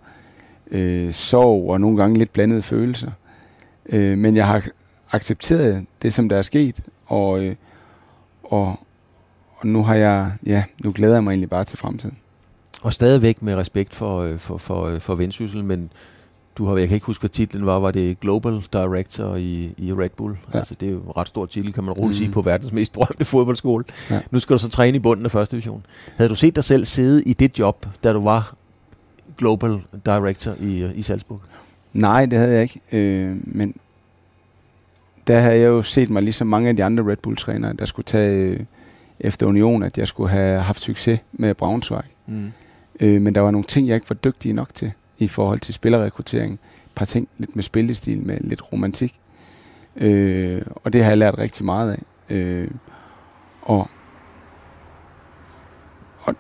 øh, 0.71 1.13
sorg 1.13 1.71
og 1.71 1.81
nogle 1.81 1.97
gange 1.97 2.19
lidt 2.19 2.33
blandede 2.33 2.63
følelser. 2.63 3.11
Øh, 3.87 4.19
men 4.19 4.37
jeg 4.37 4.47
har 4.47 4.65
accepteret 5.13 5.87
det, 6.03 6.13
som 6.15 6.29
der 6.29 6.37
er 6.37 6.43
sket, 6.43 6.81
og, 7.07 7.45
øh, 7.45 7.57
og, 8.43 8.81
og 9.57 9.67
nu 9.67 9.83
har 9.83 9.95
jeg, 9.95 10.33
ja, 10.47 10.65
nu 10.85 10.93
glæder 10.93 11.15
jeg 11.15 11.25
mig 11.25 11.31
egentlig 11.31 11.51
bare 11.51 11.65
til 11.65 11.79
fremtiden. 11.79 12.17
Og 12.83 12.93
stadigvæk 12.93 13.43
med 13.43 13.55
respekt 13.55 13.95
for, 13.95 14.21
øh, 14.21 14.39
for, 14.39 14.57
for, 14.57 14.87
øh, 14.87 15.01
for 15.01 15.15
vendsyssel, 15.15 15.65
men 15.65 15.91
du 16.59 16.65
har, 16.65 16.77
jeg 16.77 16.89
kan 16.89 16.95
ikke 16.95 17.07
huske, 17.07 17.23
hvad 17.23 17.31
titlen 17.31 17.67
var, 17.67 17.79
var 17.79 17.91
det 17.91 18.21
Global 18.21 18.63
Director 18.73 19.37
i, 19.37 19.75
i 19.79 19.93
Red 19.93 20.11
Bull. 20.17 20.39
Ja. 20.53 20.59
Altså, 20.59 20.75
det 20.75 20.89
er 20.89 20.93
jo 20.93 20.99
en 20.99 21.17
ret 21.17 21.29
stor 21.29 21.47
titel, 21.47 21.73
kan 21.73 21.85
man 21.85 21.93
roligt 21.93 22.09
mm. 22.09 22.25
sige, 22.25 22.31
på 22.31 22.43
verdens 22.43 22.73
mest 22.73 22.93
berømte 22.93 23.25
fodboldskole. 23.25 23.85
Ja. 24.11 24.21
Nu 24.31 24.41
skal 24.41 24.55
du 24.55 24.59
så 24.59 24.69
træne 24.69 24.97
i 24.97 25.01
bunden 25.01 25.25
af 25.25 25.31
første 25.31 25.57
division. 25.57 25.87
Havde 26.17 26.29
du 26.29 26.35
set 26.35 26.57
dig 26.57 26.65
selv 26.65 26.85
sidde 26.85 27.23
i 27.23 27.33
det 27.33 27.59
job, 27.59 27.87
da 28.05 28.13
du 28.13 28.25
var 28.25 28.55
Global 29.39 29.81
Director 30.07 30.55
i, 30.61 30.91
i 30.95 31.03
Salzburg? 31.03 31.41
Nej, 31.93 32.27
det 32.27 32.39
havde 32.39 32.53
jeg 32.53 32.63
ikke. 32.63 32.81
Øh, 32.93 33.37
men 33.45 33.75
der 35.27 35.41
havde 35.41 35.57
jeg 35.57 35.67
jo 35.67 35.83
set 35.83 36.11
mig, 36.11 36.23
ligesom 36.23 36.47
mange 36.47 36.69
af 36.69 36.77
de 36.77 36.85
andre 36.85 37.05
Red 37.11 37.17
Bull-trænere, 37.17 37.73
der 37.73 37.87
skulle 37.87 38.05
tage 38.05 38.51
øh, 38.51 38.61
efter 39.21 39.47
Union, 39.47 39.83
at 39.83 39.99
jeg 39.99 40.09
skulle 40.09 40.31
have 40.31 40.61
haft 40.61 40.81
succes 40.81 41.21
med 41.33 41.55
Braunschweig. 41.55 42.05
Mm. 42.27 42.53
Øh, 43.01 43.21
men 43.21 43.35
der 43.35 43.41
var 43.41 43.51
nogle 43.51 43.65
ting, 43.65 43.89
jeg 43.89 43.95
ikke 43.95 44.11
var 44.11 44.15
dygtig 44.15 44.53
nok 44.53 44.75
til 44.75 44.93
i 45.25 45.29
forhold 45.29 45.61
til 45.61 45.75
spillerrekruttering. 45.75 46.53
Et 46.53 46.91
par 46.95 47.05
ting 47.05 47.29
lidt 47.39 47.57
med 47.57 47.63
spillestil, 47.63 48.23
med 48.23 48.39
lidt 48.41 48.73
romantik. 48.73 49.21
Øh, 49.97 50.63
og 50.85 50.93
det 50.93 51.03
har 51.03 51.11
jeg 51.11 51.19
lært 51.19 51.39
rigtig 51.39 51.65
meget 51.65 51.93
af. 51.93 52.03
Øh, 52.35 52.71
og, 53.63 53.89
og, 56.23 56.35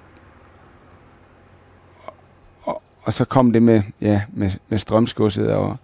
og, 2.62 2.82
og 3.02 3.12
så 3.12 3.24
kom 3.24 3.52
det 3.52 3.62
med, 3.62 3.82
ja, 4.00 4.22
med, 4.32 4.50
med 4.68 4.78
strømskudset, 4.78 5.52
og, 5.52 5.76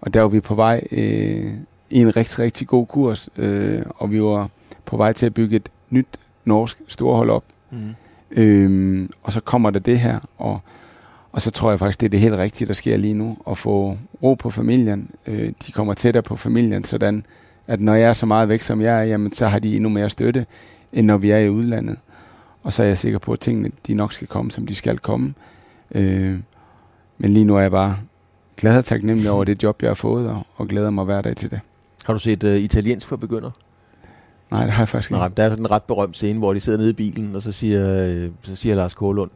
og 0.00 0.14
der 0.14 0.20
var 0.20 0.28
vi 0.28 0.40
på 0.40 0.54
vej 0.54 0.80
øh, 0.92 1.52
i 1.90 2.00
en 2.00 2.16
rigtig, 2.16 2.38
rigtig 2.38 2.66
god 2.66 2.86
kurs, 2.86 3.28
øh, 3.36 3.82
og 3.88 4.10
vi 4.10 4.22
var 4.22 4.50
på 4.84 4.96
vej 4.96 5.12
til 5.12 5.26
at 5.26 5.34
bygge 5.34 5.56
et 5.56 5.68
nyt 5.90 6.06
norsk 6.44 6.82
storhold 6.88 7.30
op. 7.30 7.44
Mm. 7.70 7.94
Øh, 8.30 9.08
og 9.22 9.32
så 9.32 9.40
kommer 9.40 9.70
der 9.70 9.78
det 9.78 10.00
her, 10.00 10.18
og 10.38 10.60
og 11.32 11.42
så 11.42 11.50
tror 11.50 11.70
jeg 11.70 11.78
faktisk, 11.78 12.00
det 12.00 12.06
er 12.06 12.10
det 12.10 12.20
helt 12.20 12.34
rigtige, 12.34 12.68
der 12.68 12.74
sker 12.74 12.96
lige 12.96 13.14
nu, 13.14 13.36
at 13.50 13.58
få 13.58 13.98
ro 14.22 14.34
på 14.34 14.50
familien. 14.50 15.10
Øh, 15.26 15.52
de 15.66 15.72
kommer 15.72 15.94
tættere 15.94 16.22
på 16.22 16.36
familien, 16.36 16.84
sådan 16.84 17.24
at 17.66 17.80
når 17.80 17.94
jeg 17.94 18.08
er 18.08 18.12
så 18.12 18.26
meget 18.26 18.48
væk, 18.48 18.62
som 18.62 18.80
jeg 18.80 18.98
er, 18.98 19.02
jamen, 19.02 19.32
så 19.32 19.46
har 19.46 19.58
de 19.58 19.76
endnu 19.76 19.88
mere 19.88 20.10
støtte, 20.10 20.46
end 20.92 21.06
når 21.06 21.16
vi 21.16 21.30
er 21.30 21.38
i 21.38 21.50
udlandet. 21.50 21.96
Og 22.62 22.72
så 22.72 22.82
er 22.82 22.86
jeg 22.86 22.98
sikker 22.98 23.18
på, 23.18 23.32
at 23.32 23.40
tingene 23.40 23.70
de 23.86 23.94
nok 23.94 24.12
skal 24.12 24.26
komme, 24.26 24.50
som 24.50 24.66
de 24.66 24.74
skal 24.74 24.98
komme. 24.98 25.34
Øh, 25.94 26.38
men 27.18 27.30
lige 27.32 27.44
nu 27.44 27.56
er 27.56 27.60
jeg 27.60 27.70
bare 27.70 27.96
glad 28.56 28.78
og 28.78 28.84
taknemmelig 28.84 29.30
over 29.30 29.44
det 29.44 29.62
job, 29.62 29.82
jeg 29.82 29.90
har 29.90 29.94
fået, 29.94 30.28
og, 30.28 30.46
og 30.56 30.68
glæder 30.68 30.90
mig 30.90 31.04
hver 31.04 31.22
dag 31.22 31.36
til 31.36 31.50
det. 31.50 31.60
Har 32.06 32.12
du 32.12 32.18
set 32.18 32.44
uh, 32.44 32.56
italiensk 32.56 33.08
for 33.08 33.16
begynder? 33.16 33.50
Nej, 34.50 34.64
det 34.64 34.72
har 34.72 34.82
jeg 34.82 34.88
faktisk 34.88 35.10
ikke. 35.10 35.18
Nej, 35.18 35.28
der 35.28 35.42
er 35.42 35.48
sådan 35.48 35.64
en 35.64 35.70
ret 35.70 35.82
berømt 35.82 36.16
scene, 36.16 36.38
hvor 36.38 36.54
de 36.54 36.60
sidder 36.60 36.78
nede 36.78 36.90
i 36.90 36.92
bilen, 36.92 37.36
og 37.36 37.42
så 37.42 37.52
siger, 37.52 38.06
øh, 38.06 38.30
så 38.42 38.56
siger 38.56 38.74
Lars 38.74 38.94
Kålund, 38.94 39.30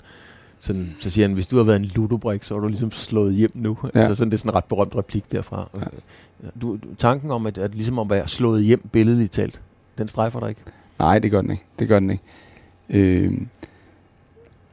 sådan, 0.65 0.95
så 0.99 1.11
siger 1.11 1.27
han, 1.27 1.35
hvis 1.35 1.47
du 1.47 1.57
har 1.57 1.65
været 1.65 1.77
en 1.77 1.85
ludobrik, 1.85 2.43
så 2.43 2.55
er 2.55 2.59
du 2.59 2.69
ligesom 2.69 2.93
slået 2.93 3.35
hjem 3.35 3.51
nu. 3.55 3.79
Ja. 3.95 4.01
Altså 4.01 4.15
sådan, 4.15 4.31
det 4.31 4.37
er 4.37 4.39
sådan 4.39 4.51
en 4.51 4.57
ret 4.57 4.65
berømt 4.65 4.97
replik 4.97 5.33
derfra. 5.33 5.69
Ja. 5.75 5.81
Du, 6.61 6.79
tanken 6.99 7.31
om, 7.31 7.47
at, 7.47 7.59
at 7.59 7.75
ligesom 7.75 7.99
at 7.99 8.11
være 8.11 8.29
slået 8.29 8.65
hjem 8.65 8.89
billedligt 8.93 9.33
talt, 9.33 9.61
den 9.99 10.09
strejfer 10.09 10.41
dig 10.41 10.49
ikke? 10.49 10.61
Nej, 10.99 11.19
det 11.19 11.31
gør 11.31 11.41
den 11.41 11.51
ikke. 11.51 11.63
Det 11.79 11.89
gør 11.89 11.99
den 12.01 12.11
ikke. 12.11 12.23
Øh, 12.89 13.41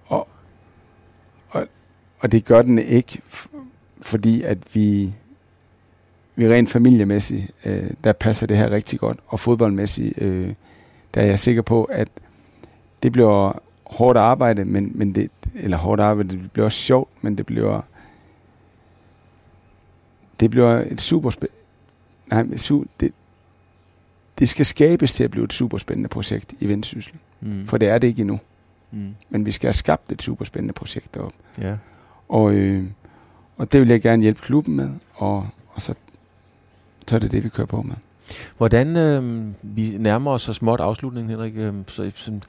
og, 0.07 0.27
og, 1.49 1.67
og 2.19 2.31
det 2.31 2.45
gør 2.45 2.61
den 2.61 2.79
ikke, 2.79 3.21
fordi 4.01 4.41
at 4.41 4.57
vi, 4.73 5.13
vi 6.35 6.47
rent 6.47 6.69
familiemæssigt, 6.69 7.51
øh, 7.65 7.89
der 8.03 8.13
passer 8.13 8.47
det 8.47 8.57
her 8.57 8.69
rigtig 8.69 8.99
godt. 8.99 9.19
Og 9.27 9.39
fodboldmæssigt, 9.39 10.13
øh, 10.17 10.53
der 11.13 11.21
er 11.21 11.25
jeg 11.25 11.39
sikker 11.39 11.61
på, 11.61 11.83
at 11.83 12.07
det 13.03 13.11
bliver 13.11 13.61
hårdt 13.91 14.17
arbejde, 14.17 14.65
men, 14.65 14.91
men 14.95 15.15
det, 15.15 15.31
eller 15.55 15.77
hårdt 15.77 16.01
arbejde, 16.01 16.29
det 16.29 16.51
bliver 16.51 16.65
også 16.65 16.79
sjovt, 16.79 17.09
men 17.21 17.37
det 17.37 17.45
bliver 17.45 17.81
det 20.39 20.51
bliver 20.51 20.85
et 20.91 21.01
super 21.01 21.31
nej, 22.27 22.43
det, 22.99 23.11
det 24.39 24.49
skal 24.49 24.65
skabes 24.65 25.13
til 25.13 25.23
at 25.23 25.31
blive 25.31 25.43
et 25.43 25.53
super 25.53 25.77
spændende 25.77 26.09
projekt 26.09 26.53
i 26.59 26.67
Vendsyssel. 26.67 27.13
Mm. 27.41 27.67
For 27.67 27.77
det 27.77 27.89
er 27.89 27.97
det 27.97 28.07
ikke 28.07 28.21
endnu. 28.21 28.39
Mm. 28.91 29.15
Men 29.29 29.45
vi 29.45 29.51
skal 29.51 29.67
have 29.67 29.73
skabt 29.73 30.11
et 30.11 30.21
super 30.21 30.45
spændende 30.45 30.73
projekt 30.73 31.13
deroppe. 31.13 31.37
Ja. 31.61 31.77
Og, 32.29 32.53
øh, 32.53 32.83
og 33.57 33.71
det 33.71 33.81
vil 33.81 33.89
jeg 33.89 34.01
gerne 34.01 34.21
hjælpe 34.23 34.41
klubben 34.41 34.75
med, 34.75 34.89
og, 35.13 35.47
og 35.67 35.81
så, 35.81 35.93
så 37.07 37.15
er 37.15 37.19
det 37.19 37.31
det, 37.31 37.43
vi 37.43 37.49
kører 37.49 37.67
på 37.67 37.81
med. 37.81 37.95
Hvordan 38.57 38.97
øh, 38.97 39.47
vi 39.61 39.97
nærmer 39.97 40.31
os 40.31 40.41
så 40.41 40.53
småt 40.53 40.79
afslutningen, 40.79 41.29
Henrik, 41.29 41.53
øh, 41.57 41.73
så, 41.87 42.11
sådan, 42.15 42.43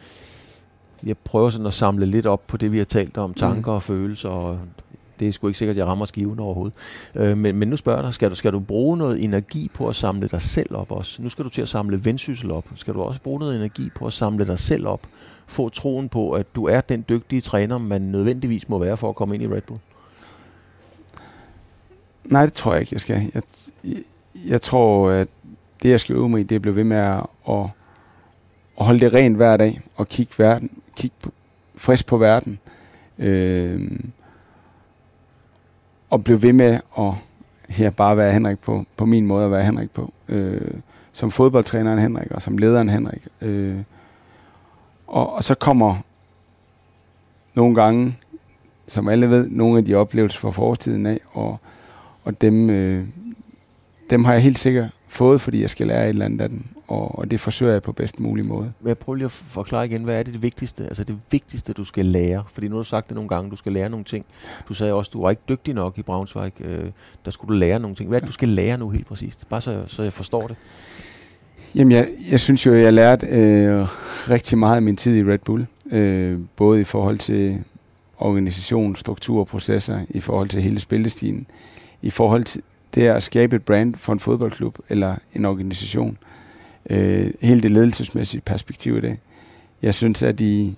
jeg 1.05 1.17
prøver 1.25 1.51
sådan 1.51 1.67
at 1.67 1.75
samle 1.75 2.07
lidt 2.07 2.27
op 2.27 2.47
på 2.47 2.57
det, 2.57 2.73
vi 2.73 2.79
har 2.79 2.85
talt 2.85 3.17
om, 3.17 3.35
tanker 3.35 3.71
mm. 3.71 3.77
og 3.77 3.83
følelser, 3.83 4.29
og 4.29 4.59
det 5.21 5.29
er 5.29 5.33
sgu 5.33 5.47
ikke 5.47 5.59
sikkert, 5.59 5.75
at 5.75 5.79
jeg 5.79 5.87
rammer 5.87 6.05
skiven 6.05 6.39
overhovedet. 6.39 6.75
Øh, 7.15 7.39
men, 7.39 7.57
men 7.57 7.69
nu 7.69 7.77
spørger 7.77 7.99
jeg 7.99 8.05
dig, 8.05 8.15
skal 8.15 8.31
du, 8.31 8.35
skal 8.35 8.53
du 8.53 8.61
bruge 8.61 8.97
noget 8.97 9.25
energi 9.25 9.71
på 9.75 9.89
at 9.89 9.97
samle 9.97 10.29
dig 10.29 10.43
selv 10.43 10.77
op 10.77 10.93
også? 10.93 11.23
Nu 11.23 11.29
skal 11.29 11.45
du 11.45 11.51
til 11.51 11.63
at 11.63 11.69
samle 11.69 12.05
vendsyssel 12.05 12.51
op. 12.51 12.65
Skal 12.75 12.95
du 12.95 13.03
også 13.03 13.21
bruge 13.21 13.39
noget 13.39 13.57
energi 13.57 13.91
på 13.95 14.07
at 14.07 14.13
samle 14.13 14.47
dig 14.47 14.59
selv 14.59 14.87
op? 14.87 15.01
Få 15.47 15.69
troen 15.69 16.09
på, 16.09 16.33
at 16.33 16.47
du 16.55 16.65
er 16.65 16.81
den 16.81 17.05
dygtige 17.09 17.41
træner, 17.41 17.79
man 17.79 18.01
nødvendigvis 18.01 18.69
må 18.69 18.79
være 18.79 18.97
for 18.97 19.09
at 19.09 19.15
komme 19.15 19.35
ind 19.35 19.43
i 19.43 19.47
Red 19.47 19.63
Bull? 19.63 19.81
Nej, 22.25 22.45
det 22.45 22.55
tror 22.55 22.73
jeg 22.73 22.81
ikke, 22.81 22.95
jeg 22.95 23.01
skal. 23.01 23.31
Jeg, 23.35 23.43
jeg, 23.85 24.03
jeg 24.47 24.63
tror, 24.63 25.11
at 25.11 25.29
det, 25.83 25.89
jeg 25.89 26.01
skal 26.01 26.17
øve 26.17 26.29
mig 26.29 26.41
i, 26.41 26.43
det 26.43 26.55
er 26.55 26.59
at 26.59 26.63
blive 26.63 26.77
ved 26.77 26.85
med 26.85 26.97
at, 26.97 27.27
at, 27.49 27.67
at 28.81 28.87
holde 28.87 29.01
det 29.01 29.15
rent 29.15 29.37
hver 29.37 29.57
dag 29.57 29.81
og 29.97 30.09
kigge, 30.09 30.35
verden, 30.39 30.71
kigge 30.97 31.17
på, 31.23 31.31
frisk 31.77 32.07
på 32.07 32.17
verden. 32.17 32.59
Øh, 33.19 33.91
og 36.11 36.25
blive 36.25 36.43
ved 36.43 36.53
med 36.53 36.81
at 36.99 37.13
her 37.69 37.91
bare 37.91 38.17
være 38.17 38.33
Henrik 38.33 38.59
på, 38.59 38.85
på 38.97 39.07
min 39.07 39.27
måde 39.27 39.45
at 39.45 39.51
være 39.51 39.65
Henrik 39.65 39.91
på. 39.91 40.13
Øh, 40.29 40.75
som 41.13 41.31
fodboldtræneren 41.31 41.99
Henrik, 41.99 42.31
og 42.31 42.43
som 42.43 42.59
lederen 42.59 42.89
Henrik. 42.89 43.27
Øh, 43.41 43.77
og, 45.07 45.33
og 45.33 45.45
så 45.45 45.55
kommer 45.55 45.97
nogle 47.55 47.75
gange, 47.75 48.17
som 48.87 49.09
alle 49.09 49.31
ved, 49.31 49.49
nogle 49.51 49.79
af 49.79 49.85
de 49.85 49.95
oplevelser 49.95 50.39
fra 50.39 50.51
fortiden 50.51 51.07
af, 51.07 51.21
og, 51.33 51.59
og 52.25 52.41
dem, 52.41 52.71
øh, 52.71 53.07
dem 54.11 54.25
har 54.25 54.33
jeg 54.33 54.43
helt 54.43 54.59
sikkert 54.59 54.91
fået, 55.13 55.41
fordi 55.41 55.63
jeg 55.63 55.71
skal 55.71 55.87
lære 55.87 56.05
et 56.05 56.09
eller 56.09 56.25
andet 56.25 56.41
af 56.41 56.49
dem 56.49 56.65
og, 56.93 57.19
og 57.19 57.31
det 57.31 57.41
forsøger 57.41 57.73
jeg 57.73 57.83
på 57.83 57.93
bedst 57.93 58.21
mulig 58.21 58.47
måde. 58.47 58.73
Jeg 58.87 58.99
prøver 58.99 59.17
lige 59.17 59.25
at 59.25 59.33
forklare 59.33 59.87
igen, 59.87 60.05
hvad 60.05 60.19
er 60.19 60.23
det, 60.23 60.35
det 60.35 60.43
vigtigste? 60.43 60.85
Altså 60.85 61.05
det 61.05 61.19
vigtigste, 61.31 61.73
du 61.73 61.85
skal 61.85 62.05
lære? 62.05 62.45
Fordi 62.53 62.69
nu 62.69 62.75
har 62.75 62.83
du 62.83 62.89
sagt 62.89 63.09
det 63.09 63.15
nogle 63.15 63.29
gange, 63.29 63.51
du 63.51 63.57
skal 63.57 63.73
lære 63.73 63.91
nogle 63.91 64.05
ting. 64.05 64.25
Du 64.69 64.75
sagde 64.75 64.93
også, 64.93 65.11
du 65.15 65.23
var 65.23 65.31
ikke 65.31 65.43
dygtig 65.49 65.75
nok 65.75 65.99
i 65.99 66.03
Braunschweig. 66.03 66.53
Øh, 66.61 66.85
der 67.25 67.31
skulle 67.31 67.55
du 67.55 67.59
lære 67.59 67.81
nogle 67.81 67.97
ting. 67.97 68.09
Hvad 68.09 68.19
er 68.19 68.21
det, 68.21 68.29
du 68.29 68.33
skal 68.33 68.49
lære 68.49 68.79
nu 68.79 68.91
helt 68.91 69.07
præcist? 69.07 69.49
Bare 69.49 69.61
så, 69.61 69.85
så 69.87 70.03
jeg 70.03 70.13
forstår 70.13 70.47
det. 70.47 70.57
Jamen, 71.75 71.93
jeg, 71.93 72.09
jeg 72.31 72.41
synes 72.41 72.67
jo, 72.67 72.75
jeg 72.75 72.93
lærte 72.93 73.27
øh, 73.27 73.87
rigtig 74.31 74.59
meget 74.59 74.77
af 74.77 74.83
min 74.83 74.97
tid 74.97 75.17
i 75.17 75.31
Red 75.31 75.39
Bull. 75.39 75.67
Øh, 75.91 76.39
både 76.57 76.81
i 76.81 76.85
forhold 76.85 77.19
til 77.19 77.65
organisation, 78.19 78.97
struktur 78.97 79.41
og 79.41 79.47
processer, 79.47 80.01
i 80.11 80.21
forhold 80.21 80.49
til 80.49 80.63
hele 80.63 80.81
spillestilen, 80.81 81.47
i 82.03 82.11
forhold 82.11 82.45
til 82.45 82.63
det 82.95 83.07
at 83.07 83.23
skabe 83.23 83.57
et 83.57 83.63
brand 83.63 83.95
for 83.95 84.13
en 84.13 84.21
fodboldklub 84.21 84.79
eller 84.89 85.17
en 85.35 85.45
organisation 85.45 86.19
øh, 86.91 87.31
hele 87.41 87.61
det 87.61 87.71
ledelsesmæssige 87.71 88.41
perspektiv 88.41 88.97
i 88.97 89.01
det. 89.01 89.19
Jeg 89.83 89.95
synes, 89.95 90.23
at 90.23 90.41
i 90.41 90.77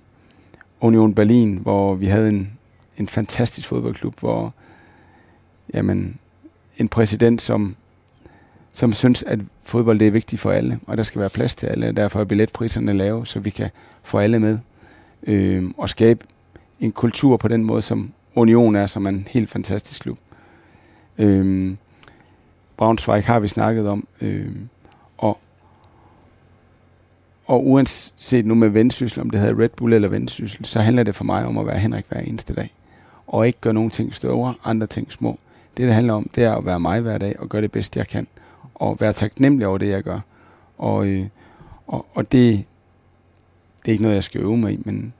Union 0.79 1.13
Berlin, 1.13 1.57
hvor 1.57 1.95
vi 1.95 2.05
havde 2.05 2.29
en, 2.29 2.51
en 2.97 3.07
fantastisk 3.07 3.67
fodboldklub, 3.67 4.19
hvor 4.19 4.53
jamen, 5.73 6.17
en 6.77 6.87
præsident, 6.87 7.41
som, 7.41 7.75
som 8.73 8.93
synes, 8.93 9.23
at 9.23 9.39
fodbold 9.63 9.99
det 9.99 10.07
er 10.07 10.11
vigtigt 10.11 10.41
for 10.41 10.51
alle, 10.51 10.79
og 10.87 10.97
der 10.97 11.03
skal 11.03 11.21
være 11.21 11.29
plads 11.29 11.55
til 11.55 11.67
alle, 11.67 11.87
og 11.87 11.97
derfor 11.97 12.19
er 12.19 12.23
billetpriserne 12.23 12.93
lave, 12.93 13.25
så 13.25 13.39
vi 13.39 13.49
kan 13.49 13.69
få 14.03 14.17
alle 14.17 14.39
med, 14.39 14.59
øh, 15.23 15.63
og 15.77 15.89
skabe 15.89 16.25
en 16.79 16.91
kultur 16.91 17.37
på 17.37 17.47
den 17.47 17.63
måde, 17.63 17.81
som 17.81 18.13
Union 18.35 18.75
er, 18.75 18.85
som 18.85 19.05
er 19.05 19.09
en 19.09 19.27
helt 19.31 19.49
fantastisk 19.49 20.01
klub. 20.01 20.17
Øh, 21.17 21.75
Braunschweig 22.77 23.23
har 23.25 23.39
vi 23.39 23.47
snakket 23.47 23.87
om, 23.87 24.07
øh, 24.21 24.55
og 27.45 27.67
uanset 27.67 28.45
nu 28.45 28.55
med 28.55 28.69
vendsyssel, 28.69 29.21
om 29.21 29.29
det 29.29 29.39
hedder 29.39 29.63
Red 29.63 29.69
Bull 29.69 29.93
eller 29.93 30.07
vendsyssel, 30.07 30.65
så 30.65 30.79
handler 30.79 31.03
det 31.03 31.15
for 31.15 31.23
mig 31.23 31.45
om 31.45 31.57
at 31.57 31.67
være 31.67 31.79
Henrik 31.79 32.05
hver 32.09 32.19
eneste 32.19 32.53
dag. 32.53 32.73
Og 33.27 33.47
ikke 33.47 33.59
gøre 33.61 33.73
nogle 33.73 33.89
ting 33.89 34.13
store, 34.13 34.53
andre 34.63 34.87
ting 34.87 35.11
små. 35.11 35.39
Det, 35.77 35.85
det 35.85 35.93
handler 35.93 36.13
om, 36.13 36.29
det 36.35 36.43
er 36.43 36.55
at 36.55 36.65
være 36.65 36.79
mig 36.79 37.01
hver 37.01 37.17
dag 37.17 37.39
og 37.39 37.49
gøre 37.49 37.61
det 37.61 37.71
bedste, 37.71 37.99
jeg 37.99 38.07
kan. 38.07 38.27
Og 38.75 38.97
være 38.99 39.13
taknemmelig 39.13 39.67
over 39.67 39.77
det, 39.77 39.89
jeg 39.89 40.03
gør. 40.03 40.19
Og, 40.77 41.07
øh, 41.07 41.27
og, 41.87 42.05
og 42.13 42.31
det, 42.31 42.65
det 43.79 43.87
er 43.87 43.91
ikke 43.91 44.03
noget, 44.03 44.15
jeg 44.15 44.23
skal 44.23 44.41
øve 44.41 44.57
mig 44.57 44.73
i, 44.73 44.81
men... 44.85 45.13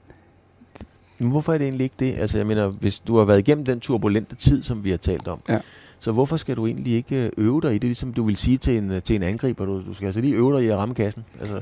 Men 1.18 1.30
hvorfor 1.30 1.52
er 1.52 1.58
det 1.58 1.64
egentlig 1.64 1.84
ikke 1.84 1.94
det? 1.98 2.18
Altså, 2.18 2.38
jeg 2.38 2.46
mener, 2.46 2.68
hvis 2.68 3.00
du 3.00 3.16
har 3.16 3.24
været 3.24 3.38
igennem 3.38 3.64
den 3.64 3.80
turbulente 3.80 4.34
tid, 4.34 4.62
som 4.62 4.84
vi 4.84 4.90
har 4.90 4.96
talt 4.96 5.28
om, 5.28 5.40
ja. 5.48 5.58
Så 6.00 6.12
hvorfor 6.12 6.36
skal 6.36 6.56
du 6.56 6.66
egentlig 6.66 6.92
ikke 6.92 7.24
øh, 7.24 7.30
øve 7.38 7.60
dig 7.60 7.70
i 7.70 7.78
det, 7.78 7.84
ligesom 7.84 8.12
du 8.12 8.24
vil 8.24 8.36
sige 8.36 8.56
til 8.56 8.78
en, 8.78 9.02
til 9.04 9.16
en 9.16 9.22
angriber? 9.22 9.64
Du, 9.64 9.82
du 9.86 9.94
skal 9.94 10.06
altså 10.06 10.20
lige 10.20 10.34
øve 10.34 10.56
dig 10.56 10.64
i 10.64 10.68
at 10.68 10.78
ramme 10.78 10.94
kassen. 10.94 11.24
Altså, 11.40 11.60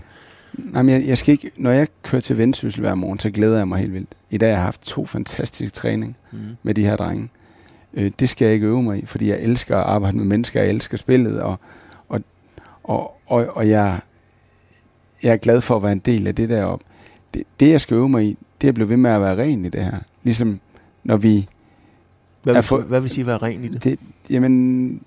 Nej, 0.59 0.83
men 0.83 0.95
jeg, 0.95 1.09
jeg 1.09 1.19
skal 1.19 1.33
ikke, 1.33 1.51
når 1.57 1.71
jeg 1.71 1.89
kører 2.03 2.21
til 2.23 2.39
vendsyssel 2.39 2.81
hver 2.81 2.95
morgen, 2.95 3.19
så 3.19 3.31
glæder 3.31 3.57
jeg 3.57 3.69
mig 3.69 3.79
helt 3.79 3.93
vildt. 3.93 4.09
I 4.31 4.39
dag 4.39 4.49
har 4.49 4.57
jeg 4.57 4.65
haft 4.65 4.83
to 4.83 5.07
fantastiske 5.07 5.75
træning 5.75 6.17
mm. 6.33 6.39
med 6.63 6.75
de 6.75 6.85
her 6.85 6.97
drenge. 6.97 7.29
Øh, 7.95 8.13
det 8.21 8.29
skal 8.29 8.45
jeg 8.45 8.55
ikke 8.55 8.67
øve 8.67 8.83
mig 8.83 9.03
i, 9.03 9.07
fordi 9.07 9.31
jeg 9.31 9.41
elsker 9.41 9.77
at 9.77 9.83
arbejde 9.83 10.17
med 10.17 10.25
mennesker, 10.25 10.61
jeg 10.61 10.71
elsker 10.71 10.97
spillet, 10.97 11.41
og, 11.41 11.57
og, 12.09 12.21
og, 12.83 13.21
og, 13.27 13.47
og 13.57 13.69
jeg, 13.69 14.01
jeg 15.23 15.33
er 15.33 15.37
glad 15.37 15.61
for 15.61 15.77
at 15.77 15.83
være 15.83 15.93
en 15.93 15.99
del 15.99 16.27
af 16.27 16.35
det 16.35 16.49
deroppe. 16.49 16.85
Det, 17.35 17.43
det, 17.61 17.71
jeg 17.71 17.81
skal 17.81 17.95
øve 17.95 18.09
mig 18.09 18.25
i, 18.25 18.39
det 18.61 18.67
er 18.67 18.71
at 18.71 18.75
blive 18.75 18.89
ved 18.89 18.97
med 18.97 19.11
at 19.11 19.21
være 19.21 19.37
ren 19.37 19.65
i 19.65 19.69
det 19.69 19.85
her. 19.85 19.99
Ligesom 20.23 20.61
når 21.05 21.17
vi... 21.17 21.49
Hvad 22.43 22.55
vil, 22.55 22.63
for, 22.63 22.79
hvad 22.79 23.01
vil 23.01 23.11
sige 23.11 23.27
være 23.27 23.39
ren 23.39 23.65
i 23.65 23.69
det? 23.69 23.85
det? 23.85 23.99
Jamen, 24.31 25.01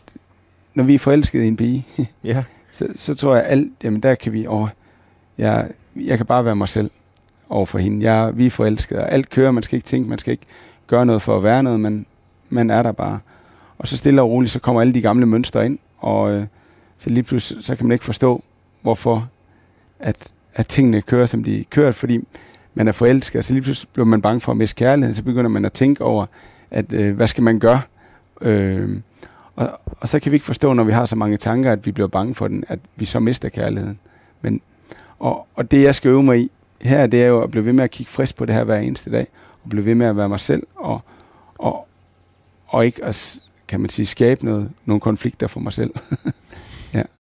når 0.74 0.84
vi 0.84 0.96
er 0.96 1.00
forelskede 1.00 1.46
i 1.46 1.48
en 1.48 1.58
pige, 1.58 1.88
ja. 2.24 2.44
så, 2.72 2.88
så 2.96 3.16
tror 3.16 3.36
jeg 3.36 3.46
alt, 3.46 3.74
jamen 3.84 4.04
der 4.04 4.16
kan 4.16 4.34
vi... 4.34 4.48
Åh, 4.48 4.68
jeg, 5.38 5.70
jeg 5.96 6.18
kan 6.18 6.26
bare 6.26 6.46
være 6.46 6.56
mig 6.56 6.70
selv 6.70 6.92
over 7.50 7.66
for 7.66 7.80
hende. 7.80 8.12
Jeg, 8.12 8.38
vi 8.38 8.46
er 8.46 8.50
forelskede, 8.50 9.00
og 9.00 9.12
alt 9.12 9.30
kører. 9.30 9.52
Man 9.52 9.64
skal 9.64 9.76
ikke 9.76 9.86
tænke, 9.86 10.10
man 10.10 10.18
skal 10.18 10.32
ikke 10.32 10.46
gøre 10.88 11.06
noget 11.06 11.22
for 11.22 11.38
at 11.38 11.44
være 11.44 11.64
noget, 11.64 11.80
men 11.80 12.06
man 12.50 12.70
er 12.70 12.84
der 12.84 12.92
bare. 12.92 13.20
Og 13.78 13.88
så 13.88 13.98
stille 13.98 14.22
og 14.22 14.30
roligt, 14.30 14.52
så 14.52 14.60
kommer 14.60 14.82
alle 14.82 14.94
de 14.94 15.02
gamle 15.02 15.26
mønstre 15.26 15.66
ind, 15.66 15.80
og 15.98 16.32
øh, 16.32 16.46
så 16.98 17.10
lige 17.10 17.24
pludselig, 17.24 17.64
så 17.64 17.76
kan 17.76 17.88
man 17.88 17.92
ikke 17.92 18.06
forstå, 18.06 18.44
hvorfor 18.82 19.30
at, 20.00 20.32
at 20.54 20.68
tingene 20.68 21.02
kører, 21.02 21.26
som 21.26 21.44
de 21.44 21.66
kører, 21.70 21.92
fordi 21.92 22.20
man 22.74 22.88
er 22.88 22.92
forelsket, 22.92 23.40
og 23.40 23.44
så 23.44 23.54
lige 23.54 23.64
pludselig 23.64 23.90
bliver 23.94 24.06
man 24.06 24.22
bange 24.22 24.42
for 24.42 24.52
at 24.52 24.58
miste 24.58 24.76
kærligheden, 24.76 25.16
så 25.16 25.24
begynder 25.24 25.50
man 25.50 25.66
at 25.66 25.74
tænke 25.74 26.04
over, 26.04 26.26
at 26.72 26.94
øh, 26.94 27.16
hvad 27.16 27.28
skal 27.28 27.44
man 27.44 27.60
gøre? 27.60 27.82
Øh, 28.42 29.00
og, 29.58 29.80
og 30.00 30.10
så 30.10 30.20
kan 30.20 30.32
vi 30.32 30.36
ikke 30.36 30.46
forstå, 30.46 30.74
når 30.74 30.84
vi 30.84 30.92
har 30.92 31.06
så 31.06 31.16
mange 31.16 31.38
tanker, 31.38 31.72
at 31.72 31.86
vi 31.86 31.92
bliver 31.92 32.08
bange 32.08 32.36
for 32.36 32.48
den, 32.48 32.64
at 32.68 32.80
vi 32.96 33.06
så 33.06 33.20
mister 33.20 33.50
kærligheden. 33.50 34.00
Men 34.42 34.62
og, 35.20 35.48
og 35.56 35.72
det, 35.72 35.84
jeg 35.84 35.96
skal 35.96 36.10
øve 36.10 36.24
mig 36.24 36.40
i 36.40 36.52
her, 36.82 37.08
det 37.08 37.24
er 37.24 37.28
jo 37.28 37.42
at 37.42 37.52
blive 37.52 37.66
ved 37.66 37.74
med 37.74 37.84
at 37.84 37.92
kigge 37.92 38.12
frisk 38.12 38.36
på 38.36 38.46
det 38.46 38.56
her 38.56 38.64
hver 38.64 38.78
eneste 38.78 39.12
dag, 39.12 39.28
og 39.64 39.70
blive 39.70 39.86
ved 39.86 39.96
med 39.96 40.08
at 40.08 40.18
være 40.18 40.30
mig 40.30 40.40
selv, 40.40 40.64
og, 40.76 41.02
og, 41.58 41.88
og 42.68 42.86
ikke 42.86 43.06
at, 43.06 43.40
kan 43.68 43.80
man 43.80 43.90
sige, 43.90 44.06
skabe 44.06 44.46
noget, 44.46 44.72
nogle 44.86 45.02
konflikter 45.02 45.48
for 45.48 45.60
mig 45.60 45.74
selv. 45.74 45.94